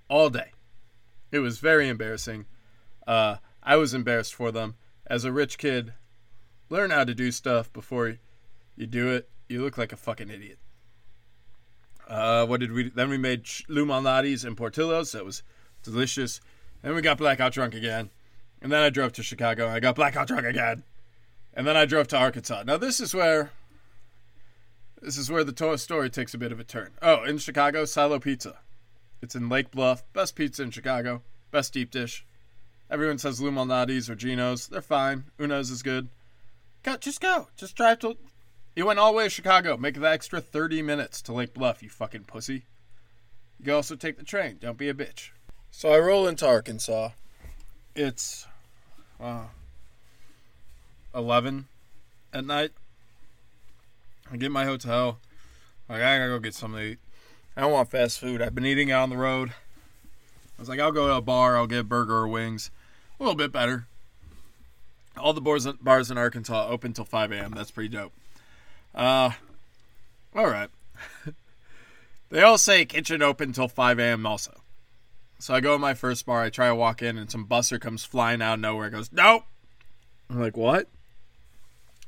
all 0.09 0.29
day. 0.29 0.51
It 1.31 1.39
was 1.39 1.59
very 1.59 1.89
embarrassing. 1.89 2.45
Uh, 3.07 3.37
I 3.63 3.75
was 3.77 3.93
embarrassed 3.93 4.35
for 4.35 4.51
them. 4.51 4.75
As 5.07 5.25
a 5.25 5.31
rich 5.31 5.57
kid, 5.57 5.93
learn 6.69 6.91
how 6.91 7.03
to 7.03 7.15
do 7.15 7.31
stuff 7.31 7.73
before 7.73 8.17
you 8.75 8.85
do 8.85 9.09
it. 9.09 9.29
You 9.47 9.63
look 9.63 9.77
like 9.77 9.91
a 9.91 9.97
fucking 9.97 10.29
idiot. 10.29 10.59
Uh, 12.07 12.45
what 12.45 12.59
did 12.59 12.71
we? 12.71 12.89
Then 12.89 13.09
we 13.09 13.17
made 13.17 13.47
Lou 13.67 13.85
Malnati's 13.85 14.43
and 14.43 14.57
Portillo's. 14.57 15.11
That 15.11 15.25
was 15.25 15.43
delicious. 15.83 16.41
Then 16.81 16.95
we 16.95 17.01
got 17.01 17.17
blackout 17.17 17.53
drunk 17.53 17.73
again. 17.73 18.09
And 18.61 18.71
then 18.71 18.81
I 18.81 18.89
drove 18.89 19.13
to 19.13 19.23
Chicago. 19.23 19.65
And 19.65 19.73
I 19.73 19.79
got 19.79 19.95
blackout 19.95 20.27
drunk 20.27 20.45
again. 20.45 20.83
And 21.53 21.67
then 21.67 21.75
I 21.75 21.85
drove 21.85 22.07
to 22.09 22.17
Arkansas. 22.17 22.63
Now 22.65 22.77
this 22.77 22.99
is 22.99 23.13
where 23.13 23.51
this 25.01 25.17
is 25.17 25.31
where 25.31 25.43
the 25.43 25.77
story 25.77 26.09
takes 26.09 26.33
a 26.33 26.37
bit 26.37 26.51
of 26.51 26.59
a 26.59 26.63
turn. 26.63 26.91
Oh, 27.01 27.23
in 27.23 27.37
Chicago, 27.37 27.85
Silo 27.85 28.19
Pizza. 28.19 28.59
It's 29.21 29.35
in 29.35 29.49
Lake 29.49 29.71
Bluff. 29.71 30.03
Best 30.13 30.35
pizza 30.35 30.63
in 30.63 30.71
Chicago. 30.71 31.21
Best 31.51 31.73
deep 31.73 31.91
dish. 31.91 32.25
Everyone 32.89 33.17
says 33.17 33.41
Lou 33.41 33.51
Malnati's 33.51 34.09
or 34.09 34.15
Gino's. 34.15 34.67
They're 34.67 34.81
fine. 34.81 35.25
Uno's 35.39 35.69
is 35.69 35.83
good. 35.83 36.09
Go, 36.83 36.97
just 36.97 37.21
go. 37.21 37.47
Just 37.55 37.75
drive 37.75 37.99
to 37.99 38.17
you 38.75 38.85
went 38.85 38.97
all 38.97 39.11
the 39.11 39.17
way 39.17 39.23
to 39.25 39.29
Chicago. 39.29 39.75
Make 39.75 39.99
the 39.99 40.09
extra 40.09 40.39
30 40.39 40.81
minutes 40.83 41.21
to 41.23 41.33
Lake 41.33 41.53
Bluff, 41.53 41.83
you 41.83 41.89
fucking 41.89 42.23
pussy. 42.23 42.65
You 43.57 43.65
can 43.65 43.73
also 43.73 43.95
take 43.95 44.17
the 44.17 44.23
train. 44.23 44.57
Don't 44.61 44.77
be 44.77 44.87
a 44.87 44.93
bitch. 44.93 45.31
So 45.69 45.91
I 45.91 45.99
roll 45.99 46.27
into 46.27 46.47
Arkansas. 46.47 47.09
It's 47.93 48.47
uh, 49.19 49.43
11 51.13 51.67
at 52.33 52.45
night. 52.45 52.71
I 54.31 54.37
get 54.37 54.51
my 54.51 54.65
hotel. 54.65 55.19
Like, 55.87 56.01
I 56.01 56.17
gotta 56.17 56.29
go 56.29 56.39
get 56.39 56.53
something 56.53 56.79
to 56.79 56.85
eat. 56.85 56.99
I 57.57 57.61
don't 57.61 57.71
want 57.71 57.89
fast 57.89 58.19
food. 58.19 58.41
I've 58.41 58.55
been 58.55 58.65
eating 58.65 58.91
out 58.91 59.03
on 59.03 59.09
the 59.09 59.17
road. 59.17 59.49
I 59.49 60.61
was 60.61 60.69
like, 60.69 60.79
I'll 60.79 60.91
go 60.91 61.07
to 61.07 61.15
a 61.15 61.21
bar. 61.21 61.57
I'll 61.57 61.67
get 61.67 61.89
burger 61.89 62.15
or 62.15 62.27
wings. 62.27 62.69
A 63.19 63.23
little 63.23 63.35
bit 63.35 63.51
better. 63.51 63.87
All 65.17 65.33
the 65.33 65.41
bars, 65.41 65.65
bars 65.81 66.11
in 66.11 66.17
Arkansas 66.17 66.67
open 66.69 66.93
till 66.93 67.05
5 67.05 67.31
a.m. 67.31 67.51
That's 67.55 67.71
pretty 67.71 67.89
dope. 67.89 68.13
Uh, 68.93 69.31
all 70.35 70.47
right. 70.47 70.69
they 72.29 72.41
all 72.41 72.57
say 72.57 72.85
kitchen 72.85 73.21
open 73.21 73.51
till 73.51 73.67
5 73.67 73.99
a.m. 73.99 74.25
also. 74.25 74.61
So 75.39 75.53
I 75.53 75.61
go 75.61 75.73
to 75.73 75.79
my 75.79 75.93
first 75.93 76.25
bar. 76.25 76.43
I 76.43 76.49
try 76.49 76.67
to 76.67 76.75
walk 76.75 77.01
in, 77.01 77.17
and 77.17 77.31
some 77.31 77.45
buster 77.45 77.79
comes 77.79 78.03
flying 78.03 78.41
out 78.41 78.55
of 78.55 78.59
nowhere. 78.59 78.89
Goes, 78.89 79.11
nope. 79.11 79.43
I'm 80.29 80.39
like, 80.39 80.57
what? 80.57 80.87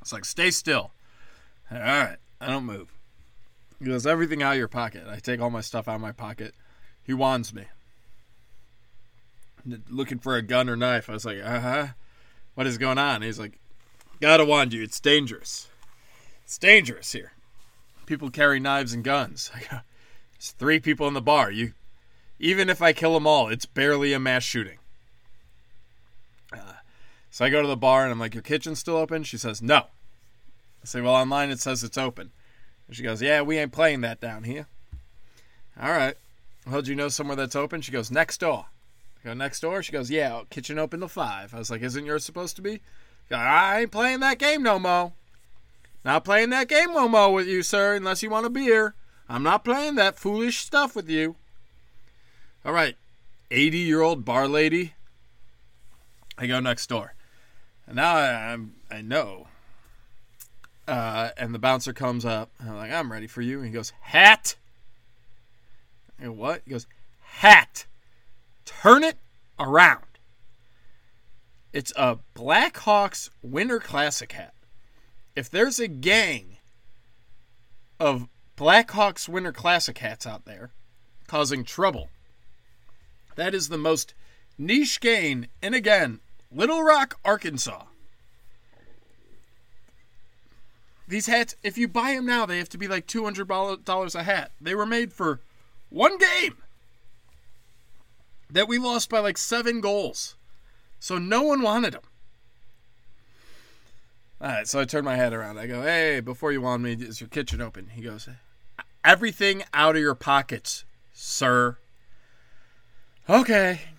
It's 0.01 0.11
like, 0.11 0.25
stay 0.25 0.51
still. 0.51 0.91
All 1.71 1.79
right. 1.79 2.17
I 2.39 2.47
don't 2.47 2.65
move. 2.65 2.91
He 3.79 3.85
goes, 3.85 4.05
everything 4.05 4.43
out 4.43 4.53
of 4.53 4.57
your 4.57 4.67
pocket. 4.67 5.03
I 5.07 5.17
take 5.17 5.39
all 5.39 5.49
my 5.49 5.61
stuff 5.61 5.87
out 5.87 5.95
of 5.95 6.01
my 6.01 6.11
pocket. 6.11 6.53
He 7.03 7.13
wands 7.13 7.53
me. 7.53 7.65
Looking 9.89 10.19
for 10.19 10.35
a 10.35 10.41
gun 10.41 10.69
or 10.69 10.75
knife. 10.75 11.09
I 11.09 11.13
was 11.13 11.25
like, 11.25 11.39
uh 11.43 11.59
huh. 11.59 11.87
What 12.55 12.67
is 12.67 12.77
going 12.77 12.97
on? 12.97 13.21
He's 13.21 13.39
like, 13.39 13.59
gotta 14.19 14.45
wand 14.45 14.73
you. 14.73 14.83
It's 14.83 14.99
dangerous. 14.99 15.67
It's 16.43 16.57
dangerous 16.57 17.11
here. 17.11 17.31
People 18.05 18.29
carry 18.29 18.59
knives 18.59 18.93
and 18.93 19.03
guns. 19.03 19.51
There's 19.69 20.51
three 20.51 20.79
people 20.79 21.07
in 21.07 21.13
the 21.13 21.21
bar. 21.21 21.51
You, 21.51 21.73
even 22.39 22.69
if 22.69 22.81
I 22.81 22.93
kill 22.93 23.13
them 23.13 23.27
all, 23.27 23.47
it's 23.47 23.65
barely 23.65 24.13
a 24.13 24.19
mass 24.19 24.43
shooting. 24.43 24.79
So 27.31 27.45
I 27.45 27.49
go 27.49 27.61
to 27.61 27.67
the 27.67 27.77
bar 27.77 28.03
and 28.03 28.11
I'm 28.11 28.19
like, 28.19 28.33
"Your 28.35 28.43
kitchen's 28.43 28.79
still 28.79 28.97
open?" 28.97 29.23
She 29.23 29.37
says, 29.37 29.61
"No." 29.61 29.87
I 30.83 30.85
say, 30.85 31.01
"Well, 31.01 31.15
online 31.15 31.49
it 31.49 31.59
says 31.59 31.83
it's 31.83 31.97
open." 31.97 32.31
And 32.87 32.95
she 32.95 33.03
goes, 33.03 33.21
"Yeah, 33.21 33.41
we 33.41 33.57
ain't 33.57 33.71
playing 33.71 34.01
that 34.01 34.19
down 34.19 34.43
here." 34.43 34.67
All 35.81 35.91
right. 35.91 36.17
Well, 36.67 36.81
do 36.81 36.91
you 36.91 36.95
know 36.95 37.07
somewhere 37.07 37.37
that's 37.37 37.55
open? 37.55 37.81
She 37.81 37.91
goes, 37.91 38.11
"Next 38.11 38.39
door." 38.41 38.65
I 39.23 39.29
go, 39.29 39.33
"Next 39.33 39.61
door?" 39.61 39.81
She 39.81 39.93
goes, 39.93 40.11
"Yeah, 40.11 40.43
kitchen 40.49 40.77
open 40.77 40.99
till 40.99 41.07
five. 41.07 41.53
I 41.53 41.59
was 41.59 41.71
like, 41.71 41.81
"Isn't 41.81 42.05
yours 42.05 42.25
supposed 42.25 42.57
to 42.57 42.61
be?" 42.61 42.81
I 43.31 43.81
ain't 43.81 43.91
playing 43.91 44.19
that 44.19 44.37
game 44.37 44.61
no 44.61 44.77
more. 44.77 45.13
Not 46.03 46.25
playing 46.25 46.49
that 46.49 46.67
game 46.67 46.89
Momo 46.89 47.33
with 47.33 47.47
you, 47.47 47.63
sir, 47.63 47.95
unless 47.95 48.23
you 48.23 48.29
want 48.29 48.45
a 48.45 48.49
beer. 48.49 48.95
I'm 49.29 49.43
not 49.43 49.63
playing 49.63 49.95
that 49.95 50.19
foolish 50.19 50.57
stuff 50.57 50.95
with 50.95 51.09
you. 51.09 51.35
All 52.65 52.73
right, 52.73 52.97
80 53.49 53.77
year 53.77 54.01
old 54.01 54.25
bar 54.25 54.47
lady. 54.47 54.95
I 56.37 56.47
go 56.47 56.59
next 56.59 56.87
door. 56.87 57.13
And 57.87 57.95
now 57.95 58.15
I, 58.15 58.53
I'm, 58.53 58.73
I 58.89 59.01
know. 59.01 59.47
Uh, 60.87 61.29
and 61.37 61.53
the 61.53 61.59
bouncer 61.59 61.93
comes 61.93 62.25
up. 62.25 62.51
I'm 62.59 62.75
like, 62.75 62.91
I'm 62.91 63.11
ready 63.11 63.27
for 63.27 63.41
you. 63.41 63.57
And 63.59 63.67
he 63.67 63.73
goes, 63.73 63.93
Hat. 64.01 64.55
And 66.19 66.37
what? 66.37 66.61
He 66.65 66.71
goes, 66.71 66.87
Hat. 67.21 67.85
Turn 68.65 69.03
it 69.03 69.17
around. 69.59 70.05
It's 71.73 71.93
a 71.95 72.19
Blackhawks 72.35 73.29
Winter 73.41 73.79
Classic 73.79 74.31
hat. 74.31 74.53
If 75.35 75.49
there's 75.49 75.79
a 75.79 75.87
gang 75.87 76.57
of 77.99 78.27
Blackhawks 78.57 79.29
Winter 79.29 79.53
Classic 79.53 79.97
hats 79.97 80.27
out 80.27 80.43
there 80.43 80.71
causing 81.27 81.63
trouble, 81.63 82.09
that 83.35 83.55
is 83.55 83.69
the 83.69 83.77
most 83.77 84.13
niche 84.57 84.99
gain. 84.99 85.47
And 85.61 85.73
again, 85.73 86.19
Little 86.51 86.83
Rock, 86.83 87.19
Arkansas. 87.23 87.83
These 91.07 91.27
hats, 91.27 91.55
if 91.63 91.77
you 91.77 91.87
buy 91.87 92.13
them 92.13 92.25
now, 92.25 92.45
they 92.45 92.57
have 92.57 92.69
to 92.69 92.77
be 92.77 92.87
like 92.87 93.07
$200 93.07 94.15
a 94.15 94.23
hat. 94.23 94.51
They 94.61 94.75
were 94.75 94.85
made 94.85 95.11
for 95.11 95.41
one 95.89 96.17
game 96.17 96.57
that 98.49 98.67
we 98.67 98.77
lost 98.77 99.09
by 99.09 99.19
like 99.19 99.37
seven 99.37 99.81
goals. 99.81 100.35
So 100.99 101.17
no 101.17 101.41
one 101.41 101.61
wanted 101.61 101.93
them. 101.93 102.03
All 104.39 104.47
right, 104.47 104.67
so 104.67 104.79
I 104.79 104.85
turn 104.85 105.05
my 105.05 105.15
head 105.15 105.33
around. 105.33 105.59
I 105.59 105.67
go, 105.67 105.83
"Hey, 105.83 106.19
before 106.19 106.51
you 106.51 106.61
want 106.61 106.81
me, 106.81 106.93
is 106.93 107.21
your 107.21 107.29
kitchen 107.29 107.61
open?" 107.61 107.89
He 107.89 108.01
goes, 108.01 108.27
"Everything 109.03 109.63
out 109.73 109.95
of 109.95 110.01
your 110.01 110.15
pockets, 110.15 110.83
sir." 111.13 111.77
Okay. 113.29 113.90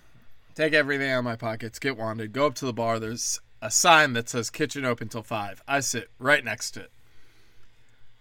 Take 0.55 0.73
everything 0.73 1.09
out 1.09 1.19
of 1.19 1.25
my 1.25 1.35
pockets, 1.35 1.79
get 1.79 1.97
wanted, 1.97 2.31
go 2.31 2.45
up 2.45 2.55
to 2.55 2.65
the 2.65 2.73
bar. 2.73 2.99
There's 2.99 3.41
a 3.61 3.71
sign 3.71 4.13
that 4.13 4.29
says 4.29 4.49
kitchen 4.49 4.85
open 4.85 5.09
till 5.09 5.23
5. 5.23 5.63
I 5.67 5.79
sit 5.79 6.09
right 6.19 6.43
next 6.43 6.71
to 6.71 6.81
it. 6.81 6.91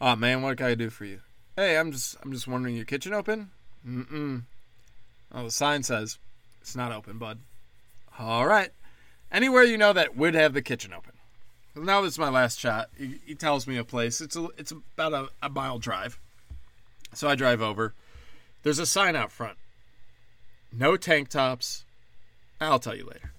Oh 0.00 0.16
man, 0.16 0.40
what 0.40 0.56
can 0.56 0.66
I 0.66 0.74
do 0.74 0.88
for 0.88 1.04
you? 1.04 1.20
Hey, 1.56 1.76
I'm 1.76 1.92
just 1.92 2.16
I'm 2.22 2.32
just 2.32 2.48
wondering 2.48 2.74
your 2.74 2.86
kitchen 2.86 3.12
open? 3.12 3.50
Mm-mm. 3.86 4.42
Oh, 5.34 5.44
the 5.44 5.50
sign 5.50 5.82
says 5.82 6.18
it's 6.60 6.74
not 6.74 6.92
open, 6.92 7.18
bud. 7.18 7.38
All 8.18 8.46
right. 8.46 8.70
Anywhere 9.30 9.62
you 9.62 9.76
know 9.76 9.92
that 9.92 10.16
would 10.16 10.34
have 10.34 10.54
the 10.54 10.62
kitchen 10.62 10.92
open. 10.92 11.12
Now 11.74 12.00
this 12.00 12.14
is 12.14 12.18
my 12.18 12.28
last 12.28 12.58
shot. 12.58 12.90
He, 12.96 13.18
he 13.26 13.34
tells 13.34 13.66
me 13.66 13.76
a 13.76 13.84
place. 13.84 14.20
It's 14.20 14.36
a, 14.36 14.48
it's 14.56 14.72
about 14.72 15.12
a, 15.12 15.28
a 15.42 15.48
mile 15.48 15.78
drive. 15.78 16.18
So 17.14 17.28
I 17.28 17.34
drive 17.34 17.60
over. 17.60 17.94
There's 18.62 18.78
a 18.78 18.86
sign 18.86 19.16
out 19.16 19.32
front. 19.32 19.58
No 20.72 20.96
tank 20.96 21.28
tops. 21.28 21.84
I'll 22.62 22.78
tell 22.78 22.96
you 22.96 23.06
later. 23.06 23.32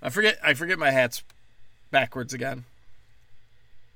I 0.00 0.08
forget 0.08 0.38
I 0.42 0.54
forget 0.54 0.78
my 0.78 0.90
hats 0.90 1.22
backwards 1.90 2.34
again. 2.34 2.64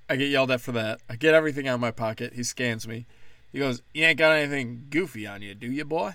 I 0.09 0.17
get 0.17 0.29
yelled 0.29 0.51
at 0.51 0.61
for 0.61 0.73
that. 0.73 1.01
I 1.11 1.17
get 1.17 1.35
everything 1.35 1.67
out 1.67 1.75
of 1.75 1.81
my 1.81 1.91
pocket. 1.91 2.35
He 2.35 2.45
scans 2.45 2.87
me. 2.87 3.07
He 3.53 3.59
goes, 3.59 3.83
You 3.93 4.05
ain't 4.05 4.19
got 4.19 4.33
anything 4.33 4.87
goofy 4.91 5.27
on 5.27 5.43
you, 5.43 5.55
do 5.55 5.67
you, 5.67 5.85
boy? 5.85 6.15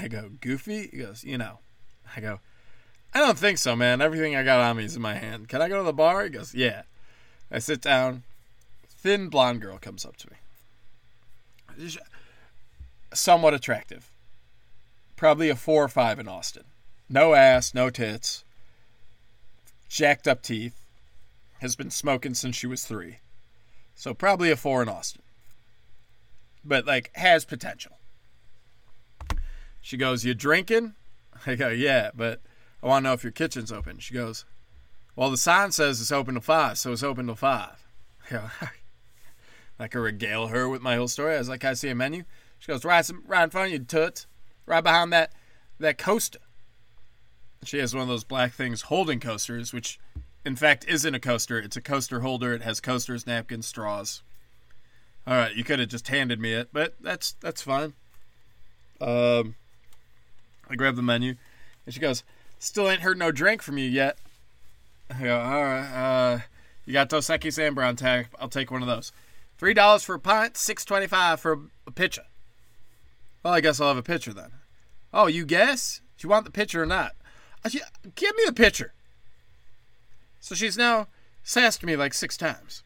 I 0.00 0.08
go, 0.08 0.30
Goofy? 0.40 0.88
He 0.88 0.98
goes, 0.98 1.22
You 1.22 1.38
know. 1.38 1.58
I 2.16 2.20
go, 2.20 2.40
I 3.14 3.20
don't 3.20 3.38
think 3.38 3.58
so, 3.58 3.76
man. 3.76 4.00
Everything 4.00 4.34
I 4.34 4.42
got 4.42 4.60
on 4.60 4.76
me 4.76 4.84
is 4.84 4.96
in 4.96 5.02
my 5.02 5.14
hand. 5.14 5.48
Can 5.48 5.62
I 5.62 5.68
go 5.68 5.78
to 5.78 5.84
the 5.84 5.92
bar? 5.92 6.24
He 6.24 6.30
goes, 6.30 6.54
Yeah. 6.54 6.82
I 7.50 7.60
sit 7.60 7.80
down. 7.80 8.24
Thin 8.88 9.28
blonde 9.28 9.60
girl 9.60 9.78
comes 9.78 10.04
up 10.04 10.16
to 10.16 10.28
me. 11.78 11.96
Somewhat 13.14 13.54
attractive. 13.54 14.10
Probably 15.14 15.48
a 15.48 15.56
four 15.56 15.84
or 15.84 15.88
five 15.88 16.18
in 16.18 16.26
Austin. 16.26 16.64
No 17.08 17.34
ass, 17.34 17.74
no 17.74 17.90
tits. 17.90 18.44
Jacked 19.88 20.26
up 20.26 20.42
teeth. 20.42 20.74
Has 21.60 21.76
been 21.76 21.90
smoking 21.90 22.34
since 22.34 22.54
she 22.54 22.66
was 22.66 22.84
three. 22.84 23.18
So 23.94 24.12
probably 24.12 24.50
a 24.50 24.56
four 24.56 24.82
in 24.82 24.88
Austin. 24.88 25.22
But 26.64 26.86
like 26.86 27.10
has 27.14 27.44
potential. 27.44 27.92
She 29.80 29.96
goes, 29.96 30.24
You 30.24 30.34
drinking? 30.34 30.94
I 31.46 31.54
go, 31.54 31.68
Yeah, 31.68 32.10
but 32.14 32.40
I 32.82 32.86
want 32.86 33.04
to 33.04 33.08
know 33.08 33.14
if 33.14 33.22
your 33.24 33.32
kitchen's 33.32 33.72
open. 33.72 33.98
She 34.00 34.12
goes, 34.12 34.44
Well, 35.14 35.30
the 35.30 35.36
sign 35.36 35.72
says 35.72 36.00
it's 36.00 36.12
open 36.12 36.34
till 36.34 36.42
five, 36.42 36.76
so 36.76 36.92
it's 36.92 37.02
open 37.02 37.26
till 37.26 37.36
five. 37.36 37.86
I 38.28 38.32
go, 38.32 38.50
I 39.78 39.88
could 39.88 40.00
regale 40.00 40.48
her 40.48 40.68
with 40.68 40.82
my 40.82 40.96
whole 40.96 41.08
story. 41.08 41.34
I 41.34 41.38
was 41.38 41.48
like, 41.48 41.64
I 41.64 41.74
see 41.74 41.88
a 41.88 41.94
menu. 41.94 42.24
She 42.58 42.72
goes, 42.72 42.84
right, 42.84 43.08
right 43.26 43.44
in 43.44 43.50
front 43.50 43.66
of 43.68 43.72
you, 43.72 43.78
toots. 43.80 44.26
Right 44.64 44.82
behind 44.82 45.12
that 45.12 45.32
that 45.78 45.98
coaster. 45.98 46.40
She 47.66 47.78
has 47.78 47.94
one 47.94 48.02
of 48.02 48.08
those 48.08 48.24
black 48.24 48.52
things 48.52 48.82
holding 48.82 49.20
coasters, 49.20 49.72
which 49.72 49.98
in 50.44 50.56
fact 50.56 50.84
isn't 50.86 51.14
a 51.14 51.20
coaster. 51.20 51.58
It's 51.58 51.76
a 51.76 51.80
coaster 51.80 52.20
holder. 52.20 52.54
It 52.54 52.62
has 52.62 52.80
coasters, 52.80 53.26
napkins, 53.26 53.66
straws. 53.66 54.22
All 55.26 55.34
right, 55.34 55.54
you 55.54 55.64
could 55.64 55.80
have 55.80 55.88
just 55.88 56.06
handed 56.06 56.38
me 56.38 56.52
it, 56.52 56.68
but 56.72 56.94
that's 57.00 57.32
that's 57.40 57.62
fine. 57.62 57.94
Um, 59.00 59.56
I 60.70 60.76
grab 60.76 60.94
the 60.94 61.02
menu, 61.02 61.34
and 61.84 61.94
she 61.94 62.00
goes, 62.00 62.22
Still 62.58 62.88
ain't 62.88 63.02
heard 63.02 63.18
no 63.18 63.32
drink 63.32 63.62
from 63.62 63.78
you 63.78 63.88
yet. 63.88 64.18
I 65.10 65.22
go, 65.22 65.38
all 65.38 65.64
right. 65.64 65.92
Uh, 65.92 66.38
you 66.84 66.92
got 66.92 67.08
Dos 67.08 67.26
Equis 67.26 67.58
and 67.58 67.74
brown 67.74 67.96
tag. 67.96 68.28
I'll 68.40 68.48
take 68.48 68.70
one 68.70 68.82
of 68.82 68.88
those. 68.88 69.12
Three 69.58 69.74
dollars 69.74 70.04
for 70.04 70.14
a 70.14 70.20
pint, 70.20 70.56
six 70.56 70.84
twenty-five 70.84 71.40
for 71.40 71.60
a 71.86 71.90
pitcher. 71.90 72.24
Well, 73.42 73.54
I 73.54 73.60
guess 73.60 73.80
I'll 73.80 73.88
have 73.88 73.96
a 73.96 74.02
pitcher 74.02 74.32
then. 74.32 74.50
Oh, 75.12 75.26
you 75.26 75.44
guess? 75.44 76.00
Do 76.18 76.26
you 76.26 76.30
want 76.30 76.44
the 76.44 76.50
pitcher 76.50 76.82
or 76.82 76.86
not? 76.86 77.12
Give 77.68 78.36
me 78.36 78.42
the 78.46 78.52
pitcher. 78.52 78.92
So 80.40 80.54
she's 80.54 80.76
now 80.76 81.08
sassed 81.42 81.82
me 81.82 81.96
like 81.96 82.14
six 82.14 82.36
times. 82.36 82.82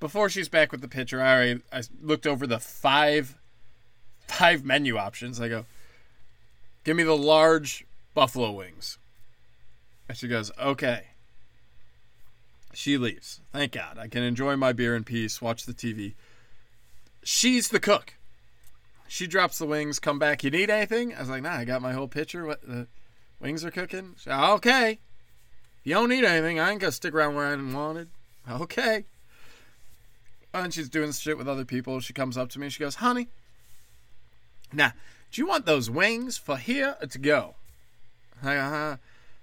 Before 0.00 0.28
she's 0.28 0.48
back 0.48 0.72
with 0.72 0.80
the 0.80 0.88
pitcher, 0.88 1.20
I 1.20 1.34
already 1.34 1.60
I 1.72 1.82
looked 2.02 2.26
over 2.26 2.46
the 2.46 2.58
five 2.58 3.36
five 4.26 4.64
menu 4.64 4.96
options. 4.96 5.40
I 5.40 5.48
go, 5.48 5.66
give 6.84 6.96
me 6.96 7.02
the 7.02 7.16
large 7.16 7.86
buffalo 8.14 8.50
wings. 8.52 8.98
And 10.08 10.16
she 10.16 10.28
goes, 10.28 10.50
okay. 10.60 11.08
She 12.72 12.98
leaves. 12.98 13.40
Thank 13.52 13.72
God. 13.72 13.98
I 13.98 14.08
can 14.08 14.22
enjoy 14.22 14.56
my 14.56 14.72
beer 14.72 14.96
in 14.96 15.04
peace, 15.04 15.40
watch 15.40 15.64
the 15.64 15.72
TV. 15.72 16.14
She's 17.22 17.68
the 17.68 17.80
cook. 17.80 18.14
She 19.06 19.26
drops 19.26 19.58
the 19.58 19.66
wings, 19.66 19.98
come 19.98 20.18
back. 20.18 20.42
You 20.42 20.50
need 20.50 20.70
anything? 20.70 21.14
I 21.14 21.20
was 21.20 21.28
like, 21.28 21.42
nah, 21.42 21.54
I 21.54 21.64
got 21.64 21.82
my 21.82 21.92
whole 21.92 22.08
pitcher. 22.08 22.44
What 22.44 22.62
the 22.62 22.88
wings 23.44 23.64
are 23.64 23.70
cooking? 23.70 24.16
Okay. 24.26 24.98
You 25.84 25.94
don't 25.94 26.08
need 26.08 26.24
anything. 26.24 26.58
I 26.58 26.70
ain't 26.70 26.80
gonna 26.80 26.92
stick 26.92 27.12
around 27.12 27.34
where 27.34 27.46
I 27.46 27.56
wanted. 27.56 28.08
Okay. 28.50 29.04
And 30.54 30.72
she's 30.72 30.88
doing 30.88 31.12
shit 31.12 31.36
with 31.36 31.46
other 31.46 31.66
people. 31.66 32.00
She 32.00 32.14
comes 32.14 32.38
up 32.38 32.48
to 32.50 32.58
me. 32.58 32.70
She 32.70 32.80
goes, 32.80 32.96
honey, 32.96 33.28
now, 34.72 34.92
do 35.30 35.42
you 35.42 35.46
want 35.46 35.66
those 35.66 35.90
wings 35.90 36.38
for 36.38 36.56
here 36.56 36.96
or 37.02 37.06
to 37.06 37.18
go? 37.18 37.54
uh, 38.42 38.96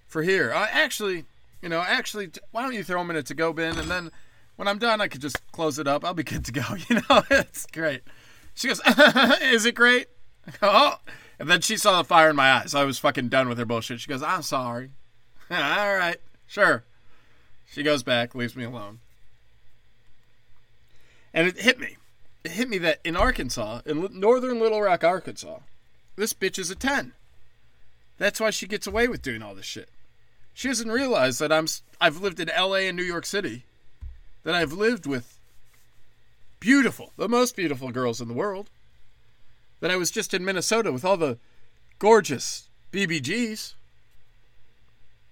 for 0.07 0.23
here. 0.23 0.51
Uh, 0.51 0.67
actually, 0.71 1.25
you 1.61 1.69
know, 1.69 1.81
actually, 1.81 2.31
why 2.51 2.63
don't 2.63 2.73
you 2.73 2.83
throw 2.83 2.99
them 2.99 3.11
in 3.11 3.17
a 3.17 3.23
to-go 3.23 3.53
bin, 3.53 3.77
and 3.77 3.89
then 3.89 4.11
when 4.55 4.67
I'm 4.67 4.79
done, 4.79 4.99
I 4.99 5.07
could 5.07 5.21
just 5.21 5.39
close 5.51 5.79
it 5.79 5.87
up. 5.87 6.03
I'll 6.03 6.13
be 6.13 6.23
good 6.23 6.45
to 6.45 6.51
go. 6.51 6.61
You 6.89 7.01
know, 7.09 7.23
it's 7.29 7.65
great. 7.67 8.01
She 8.55 8.67
goes, 8.67 8.81
"Is 9.41 9.65
it 9.65 9.75
great?" 9.75 10.07
Oh, 10.61 10.99
and 11.39 11.49
then 11.49 11.61
she 11.61 11.77
saw 11.77 11.97
the 11.97 12.07
fire 12.07 12.29
in 12.29 12.35
my 12.35 12.51
eyes. 12.51 12.75
I 12.75 12.83
was 12.83 12.99
fucking 12.99 13.29
done 13.29 13.49
with 13.49 13.57
her 13.57 13.65
bullshit. 13.65 13.99
She 13.99 14.09
goes, 14.09 14.23
"I'm 14.23 14.41
sorry." 14.41 14.91
All 15.51 15.57
right, 15.97 16.17
sure. 16.47 16.83
She 17.71 17.83
goes 17.83 18.03
back, 18.03 18.35
leaves 18.35 18.55
me 18.55 18.63
alone, 18.63 18.99
and 21.33 21.47
it 21.47 21.59
hit 21.59 21.79
me. 21.79 21.97
It 22.43 22.51
hit 22.51 22.69
me 22.69 22.77
that 22.79 22.99
in 23.03 23.15
Arkansas, 23.15 23.81
in 23.85 24.19
northern 24.19 24.59
Little 24.59 24.81
Rock, 24.81 25.03
Arkansas, 25.03 25.59
this 26.15 26.33
bitch 26.33 26.59
is 26.59 26.69
a 26.69 26.75
ten. 26.75 27.13
That's 28.17 28.39
why 28.39 28.49
she 28.49 28.67
gets 28.67 28.87
away 28.87 29.07
with 29.07 29.21
doing 29.21 29.41
all 29.41 29.55
this 29.55 29.65
shit. 29.65 29.89
She 30.53 30.67
doesn't 30.67 30.91
realize 30.91 31.39
that 31.39 31.51
I'm 31.51 31.67
I've 31.99 32.21
lived 32.21 32.39
in 32.39 32.49
LA 32.49 32.87
and 32.87 32.97
New 32.97 33.03
York 33.03 33.25
City, 33.25 33.63
that 34.43 34.53
I've 34.53 34.73
lived 34.73 35.05
with 35.05 35.39
beautiful, 36.59 37.13
the 37.17 37.29
most 37.29 37.55
beautiful 37.55 37.89
girls 37.91 38.21
in 38.21 38.27
the 38.27 38.33
world. 38.33 38.69
That 39.81 39.91
I 39.91 39.97
was 39.97 40.11
just 40.11 40.33
in 40.33 40.45
Minnesota 40.45 40.91
with 40.91 41.03
all 41.03 41.17
the 41.17 41.37
gorgeous 41.99 42.69
BBGs. 42.93 43.73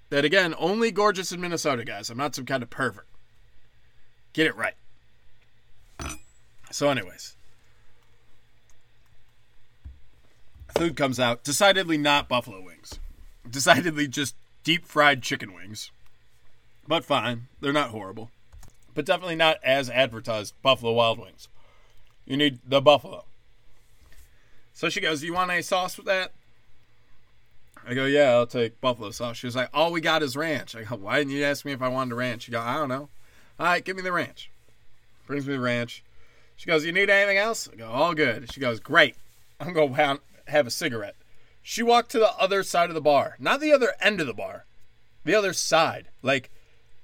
That 0.10 0.26
again, 0.26 0.56
only 0.58 0.92
gorgeous 0.92 1.32
in 1.32 1.40
Minnesota, 1.40 1.86
guys. 1.86 2.10
I'm 2.10 2.18
not 2.18 2.36
some 2.36 2.46
kind 2.46 2.62
of 2.62 2.70
pervert. 2.70 3.08
Get 4.34 4.48
it 4.48 4.56
right. 4.56 4.74
So, 6.72 6.90
anyways, 6.90 7.36
food 10.78 10.96
comes 10.96 11.20
out. 11.20 11.44
Decidedly 11.44 11.98
not 11.98 12.28
buffalo 12.28 12.62
wings. 12.62 13.00
Decidedly 13.50 14.08
just 14.08 14.36
deep 14.64 14.86
fried 14.86 15.24
chicken 15.24 15.54
wings. 15.54 15.92
But 16.88 17.06
fine. 17.06 17.48
They're 17.60 17.74
not 17.74 17.90
horrible. 17.90 18.30
But 18.94 19.06
definitely 19.06 19.36
not 19.36 19.58
as 19.64 19.90
advertised 19.90 20.54
Buffalo 20.62 20.94
Wild 20.94 21.20
Wings. 21.20 21.48
You 22.26 22.38
need 22.38 22.60
the 22.66 22.82
buffalo. 22.82 23.26
So 24.80 24.88
she 24.88 25.02
goes, 25.02 25.20
Do 25.20 25.26
You 25.26 25.34
want 25.34 25.52
any 25.52 25.62
sauce 25.62 25.98
with 25.98 26.06
that? 26.06 26.32
I 27.86 27.94
go, 27.94 28.06
yeah, 28.06 28.32
I'll 28.32 28.48
take 28.48 28.80
buffalo 28.80 29.12
sauce. 29.12 29.36
She 29.36 29.46
was 29.46 29.54
like, 29.54 29.68
all 29.74 29.92
we 29.92 30.00
got 30.00 30.24
is 30.24 30.38
ranch. 30.38 30.74
I 30.74 30.84
go, 30.84 30.96
why 30.96 31.18
didn't 31.18 31.34
you 31.34 31.44
ask 31.44 31.66
me 31.66 31.74
if 31.74 31.82
I 31.82 31.90
wanted 31.90 32.14
a 32.14 32.16
ranch? 32.16 32.44
She 32.44 32.54
go, 32.54 32.62
I 32.62 32.76
don't 32.76 32.88
know. 32.88 33.10
All 33.60 33.66
right, 33.66 33.84
give 33.84 33.98
me 33.98 34.04
the 34.04 34.14
ranch. 34.14 34.50
Brings 35.28 35.46
me 35.46 35.52
the 35.52 35.60
ranch. 35.60 36.02
She 36.56 36.68
goes, 36.68 36.86
you 36.86 36.94
need 36.94 37.10
anything 37.10 37.38
else? 37.38 37.68
I 37.70 37.76
go, 37.76 37.90
all 37.90 38.14
good. 38.14 38.54
She 38.54 38.62
goes, 38.62 38.80
great. 38.80 39.18
I'm 39.60 39.74
going 39.74 39.94
to 39.96 40.22
have 40.48 40.66
a 40.66 40.72
cigarette. 40.72 41.18
She 41.62 41.84
walked 41.84 42.12
to 42.12 42.20
the 42.20 42.32
other 42.40 42.64
side 42.64 42.88
of 42.90 42.96
the 42.96 43.02
bar, 43.02 43.36
not 43.38 43.60
the 43.60 43.74
other 43.74 43.96
end 44.00 44.22
of 44.22 44.28
the 44.28 44.34
bar, 44.34 44.64
the 45.26 45.36
other 45.36 45.52
side, 45.52 46.08
like 46.22 46.52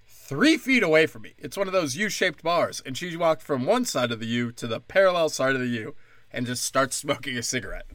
three 0.08 0.56
feet 0.56 0.82
away 0.82 1.08
from 1.08 1.24
me. 1.24 1.34
It's 1.38 1.58
one 1.58 1.68
of 1.68 1.74
those 1.74 1.98
U 1.98 2.08
shaped 2.08 2.42
bars. 2.42 2.82
And 2.86 2.98
she 2.98 3.18
walked 3.18 3.42
from 3.42 3.66
one 3.66 3.84
side 3.84 4.14
of 4.14 4.22
the 4.22 4.28
U 4.28 4.54
to 4.54 4.66
the 4.66 4.80
parallel 4.80 5.28
side 5.28 5.56
of 5.56 5.62
the 5.62 5.68
U 5.68 5.96
and 6.36 6.46
just 6.46 6.64
starts 6.64 6.96
smoking 6.96 7.38
a 7.38 7.44
cigarette. 7.44 7.88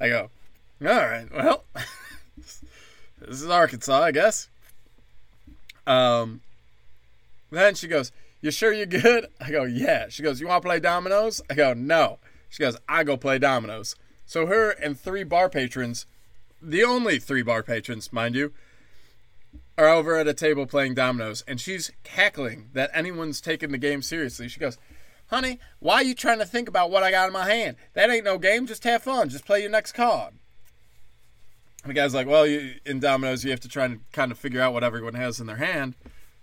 I 0.00 0.08
go, 0.08 0.30
all 0.80 0.88
right, 0.88 1.28
well, 1.32 1.64
this 2.34 2.62
is 3.42 3.48
Arkansas, 3.48 4.02
I 4.02 4.10
guess. 4.10 4.48
Um, 5.86 6.40
then 7.50 7.74
she 7.74 7.86
goes, 7.86 8.10
You 8.40 8.50
sure 8.50 8.72
you're 8.72 8.86
good? 8.86 9.26
I 9.40 9.50
go, 9.50 9.64
Yeah. 9.64 10.08
She 10.08 10.22
goes, 10.22 10.40
You 10.40 10.48
want 10.48 10.62
to 10.62 10.66
play 10.66 10.80
dominoes? 10.80 11.40
I 11.48 11.54
go, 11.54 11.74
No. 11.74 12.18
She 12.48 12.62
goes, 12.62 12.76
I 12.88 13.04
go 13.04 13.16
play 13.16 13.38
dominoes. 13.38 13.96
So 14.26 14.46
her 14.46 14.70
and 14.70 14.98
three 14.98 15.24
bar 15.24 15.48
patrons, 15.48 16.06
the 16.60 16.82
only 16.82 17.18
three 17.18 17.42
bar 17.42 17.62
patrons, 17.62 18.12
mind 18.12 18.34
you, 18.34 18.52
are 19.76 19.88
over 19.88 20.16
at 20.16 20.28
a 20.28 20.34
table 20.34 20.66
playing 20.66 20.94
dominoes, 20.94 21.42
and 21.46 21.60
she's 21.60 21.90
cackling 22.04 22.70
that 22.72 22.90
anyone's 22.94 23.40
taking 23.40 23.72
the 23.72 23.78
game 23.78 24.02
seriously. 24.02 24.48
She 24.48 24.60
goes, 24.60 24.78
Honey, 25.28 25.58
why 25.78 25.96
are 25.96 26.02
you 26.02 26.14
trying 26.14 26.38
to 26.38 26.44
think 26.46 26.68
about 26.68 26.90
what 26.90 27.02
I 27.02 27.10
got 27.10 27.26
in 27.26 27.32
my 27.32 27.48
hand? 27.48 27.76
That 27.94 28.10
ain't 28.10 28.24
no 28.24 28.38
game. 28.38 28.66
Just 28.66 28.84
have 28.84 29.02
fun. 29.02 29.28
Just 29.28 29.46
play 29.46 29.60
your 29.60 29.70
next 29.70 29.92
card. 29.92 30.34
And 31.82 31.90
the 31.90 31.94
guy's 31.94 32.14
like, 32.14 32.26
Well, 32.26 32.46
you, 32.46 32.74
in 32.84 33.00
dominoes, 33.00 33.44
you 33.44 33.50
have 33.50 33.60
to 33.60 33.68
try 33.68 33.86
and 33.86 34.00
kind 34.12 34.30
of 34.30 34.38
figure 34.38 34.60
out 34.60 34.72
what 34.72 34.84
everyone 34.84 35.14
has 35.14 35.40
in 35.40 35.46
their 35.46 35.56
hand 35.56 35.94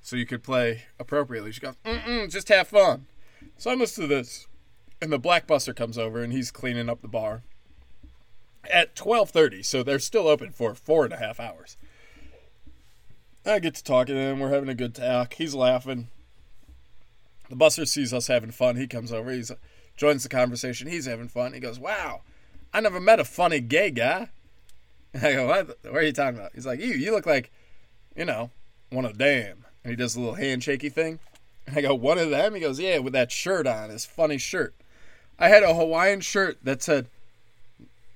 so 0.02 0.16
you 0.16 0.26
could 0.26 0.44
play 0.44 0.84
appropriately. 1.00 1.52
She 1.52 1.62
goes, 1.62 1.76
Mm-mm, 1.86 2.32
just 2.32 2.50
have 2.50 2.68
fun. 2.68 3.06
So 3.58 3.72
I 3.72 3.76
listen 3.76 4.04
to 4.04 4.08
this, 4.08 4.48
and 5.02 5.12
the 5.12 5.20
black 5.20 5.48
buster 5.48 5.74
comes 5.74 5.98
over, 5.98 6.22
and 6.22 6.34
he's 6.34 6.52
cleaning 6.52 6.90
up 6.90 7.02
the 7.02 7.08
bar 7.08 7.44
at 8.70 8.96
12.30 8.96 9.66
so 9.66 9.84
they're 9.84 10.00
still 10.00 10.28
open 10.28 10.52
for 10.52 10.76
four 10.76 11.04
and 11.04 11.14
a 11.14 11.18
half 11.18 11.40
hours 11.40 11.78
i 13.46 13.60
get 13.60 13.74
to 13.76 13.84
talking 13.84 14.16
to 14.16 14.22
him 14.22 14.40
we're 14.40 14.50
having 14.50 14.70
a 14.70 14.76
good 14.76 14.94
talk 14.94 15.34
he's 15.34 15.56
laughing 15.56 16.10
the 17.52 17.56
buster 17.56 17.86
sees 17.86 18.14
us 18.14 18.26
having 18.26 18.50
fun. 18.52 18.78
He 18.78 18.88
comes 18.88 19.12
over. 19.12 19.32
He 19.32 19.44
joins 19.96 20.24
the 20.24 20.30
conversation. 20.30 20.88
He's 20.88 21.06
having 21.06 21.28
fun. 21.28 21.54
He 21.54 21.60
goes 21.60 21.80
wow 21.80 22.22
i 22.74 22.80
never 22.80 23.00
met 23.00 23.20
a 23.20 23.26
funny 23.26 23.60
gay 23.60 23.92
guy. 23.92 24.30
I 25.16 25.34
go 25.34 25.48
what, 25.48 25.68
what 25.84 25.96
are 25.96 26.04
you 26.04 26.14
talking 26.14 26.40
about? 26.40 26.52
He's 26.54 26.66
like 26.66 26.80
you 26.80 26.94
you 26.94 27.12
look 27.12 27.26
like 27.26 27.52
you 28.16 28.26
know 28.26 28.50
one 28.90 29.06
of 29.06 29.18
them. 29.18 29.66
And 29.84 29.92
he 29.92 29.96
does 29.96 30.16
a 30.16 30.20
little 30.20 30.36
handshakey 30.36 30.92
thing. 30.92 31.20
And 31.68 31.78
i 31.78 31.82
go 31.82 31.96
one 31.96 32.18
of 32.18 32.30
them? 32.30 32.56
He 32.56 32.62
goes 32.62 32.80
yeah 32.80 33.00
with 33.00 33.14
that 33.14 33.32
shirt 33.32 33.68
on 33.68 33.90
his 33.90 34.06
funny 34.06 34.38
shirt. 34.38 34.74
I 35.38 35.50
had 35.50 35.64
a 35.64 35.74
hawaiian 35.74 36.22
shirt 36.22 36.60
that 36.64 36.82
said 36.84 37.08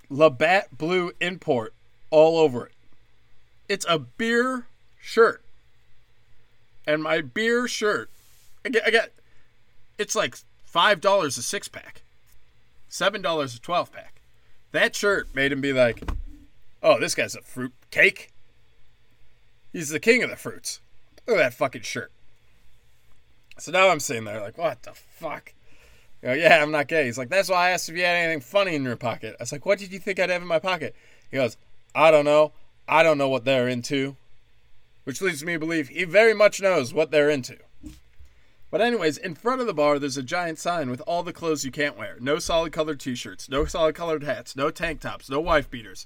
Labatt 0.09 0.77
Blue 0.77 1.11
import 1.19 1.73
all 2.11 2.37
over 2.37 2.67
it. 2.67 2.73
It's 3.67 3.85
a 3.89 3.97
beer 3.97 4.67
shirt. 4.99 5.43
And 6.87 7.01
my 7.01 7.21
beer 7.21 7.67
shirt, 7.67 8.11
I 8.63 8.69
get, 8.69 8.83
I 8.85 8.91
get 8.91 9.11
it's 9.97 10.15
like 10.15 10.37
$5 10.71 11.25
a 11.25 11.31
six 11.31 11.67
pack, 11.67 12.01
$7 12.89 13.55
a 13.55 13.61
12 13.61 13.91
pack. 13.91 14.21
That 14.71 14.95
shirt 14.95 15.33
made 15.33 15.51
him 15.51 15.61
be 15.61 15.73
like, 15.73 16.03
oh, 16.83 16.99
this 16.99 17.15
guy's 17.15 17.35
a 17.35 17.41
fruit 17.41 17.73
cake. 17.91 18.31
He's 19.71 19.89
the 19.89 19.99
king 19.99 20.23
of 20.23 20.29
the 20.29 20.35
fruits. 20.35 20.79
Look 21.27 21.37
at 21.37 21.39
that 21.39 21.53
fucking 21.53 21.81
shirt. 21.81 22.11
So 23.57 23.71
now 23.71 23.89
I'm 23.89 23.99
sitting 23.99 24.25
there 24.25 24.41
like, 24.41 24.57
what 24.57 24.83
the 24.83 24.93
fuck? 24.93 25.53
Go, 26.21 26.33
yeah, 26.33 26.61
I'm 26.61 26.71
not 26.71 26.87
gay. 26.87 27.05
He's 27.05 27.17
like, 27.17 27.29
that's 27.29 27.49
why 27.49 27.67
I 27.67 27.69
asked 27.71 27.87
if 27.89 27.95
you 27.95 28.03
had 28.03 28.15
anything 28.15 28.41
funny 28.41 28.75
in 28.75 28.83
your 28.83 28.95
pocket. 28.95 29.35
I 29.39 29.43
was 29.43 29.51
like, 29.51 29.65
what 29.65 29.79
did 29.79 29.93
you 29.93 29.99
think 29.99 30.19
I'd 30.19 30.29
have 30.29 30.41
in 30.41 30.47
my 30.47 30.59
pocket? 30.59 30.95
He 31.31 31.37
goes, 31.37 31.57
I 31.93 32.11
don't 32.11 32.25
know. 32.25 32.51
I 32.87 33.03
don't 33.03 33.17
know 33.17 33.29
what 33.29 33.45
they're 33.45 33.67
into. 33.67 34.15
Which 35.03 35.21
leads 35.21 35.43
me 35.43 35.53
to 35.53 35.59
believe 35.59 35.89
he 35.89 36.03
very 36.03 36.33
much 36.33 36.61
knows 36.61 36.93
what 36.93 37.11
they're 37.11 37.29
into. 37.29 37.57
But 38.75 38.81
anyways, 38.81 39.17
in 39.17 39.35
front 39.35 39.61
of 39.61 39.67
the 39.67 39.73
bar, 39.73 39.99
there's 39.99 40.17
a 40.17 40.21
giant 40.21 40.59
sign 40.59 40.89
with 40.89 40.99
all 41.07 41.23
the 41.23 41.31
clothes 41.31 41.63
you 41.63 41.71
can't 41.71 41.97
wear. 41.97 42.17
No 42.19 42.39
solid 42.39 42.73
colored 42.73 42.99
t-shirts, 42.99 43.47
no 43.47 43.63
solid 43.63 43.95
colored 43.95 44.23
hats, 44.23 44.53
no 44.53 44.69
tank 44.69 44.99
tops, 44.99 45.29
no 45.29 45.39
wife 45.39 45.71
beaters, 45.71 46.05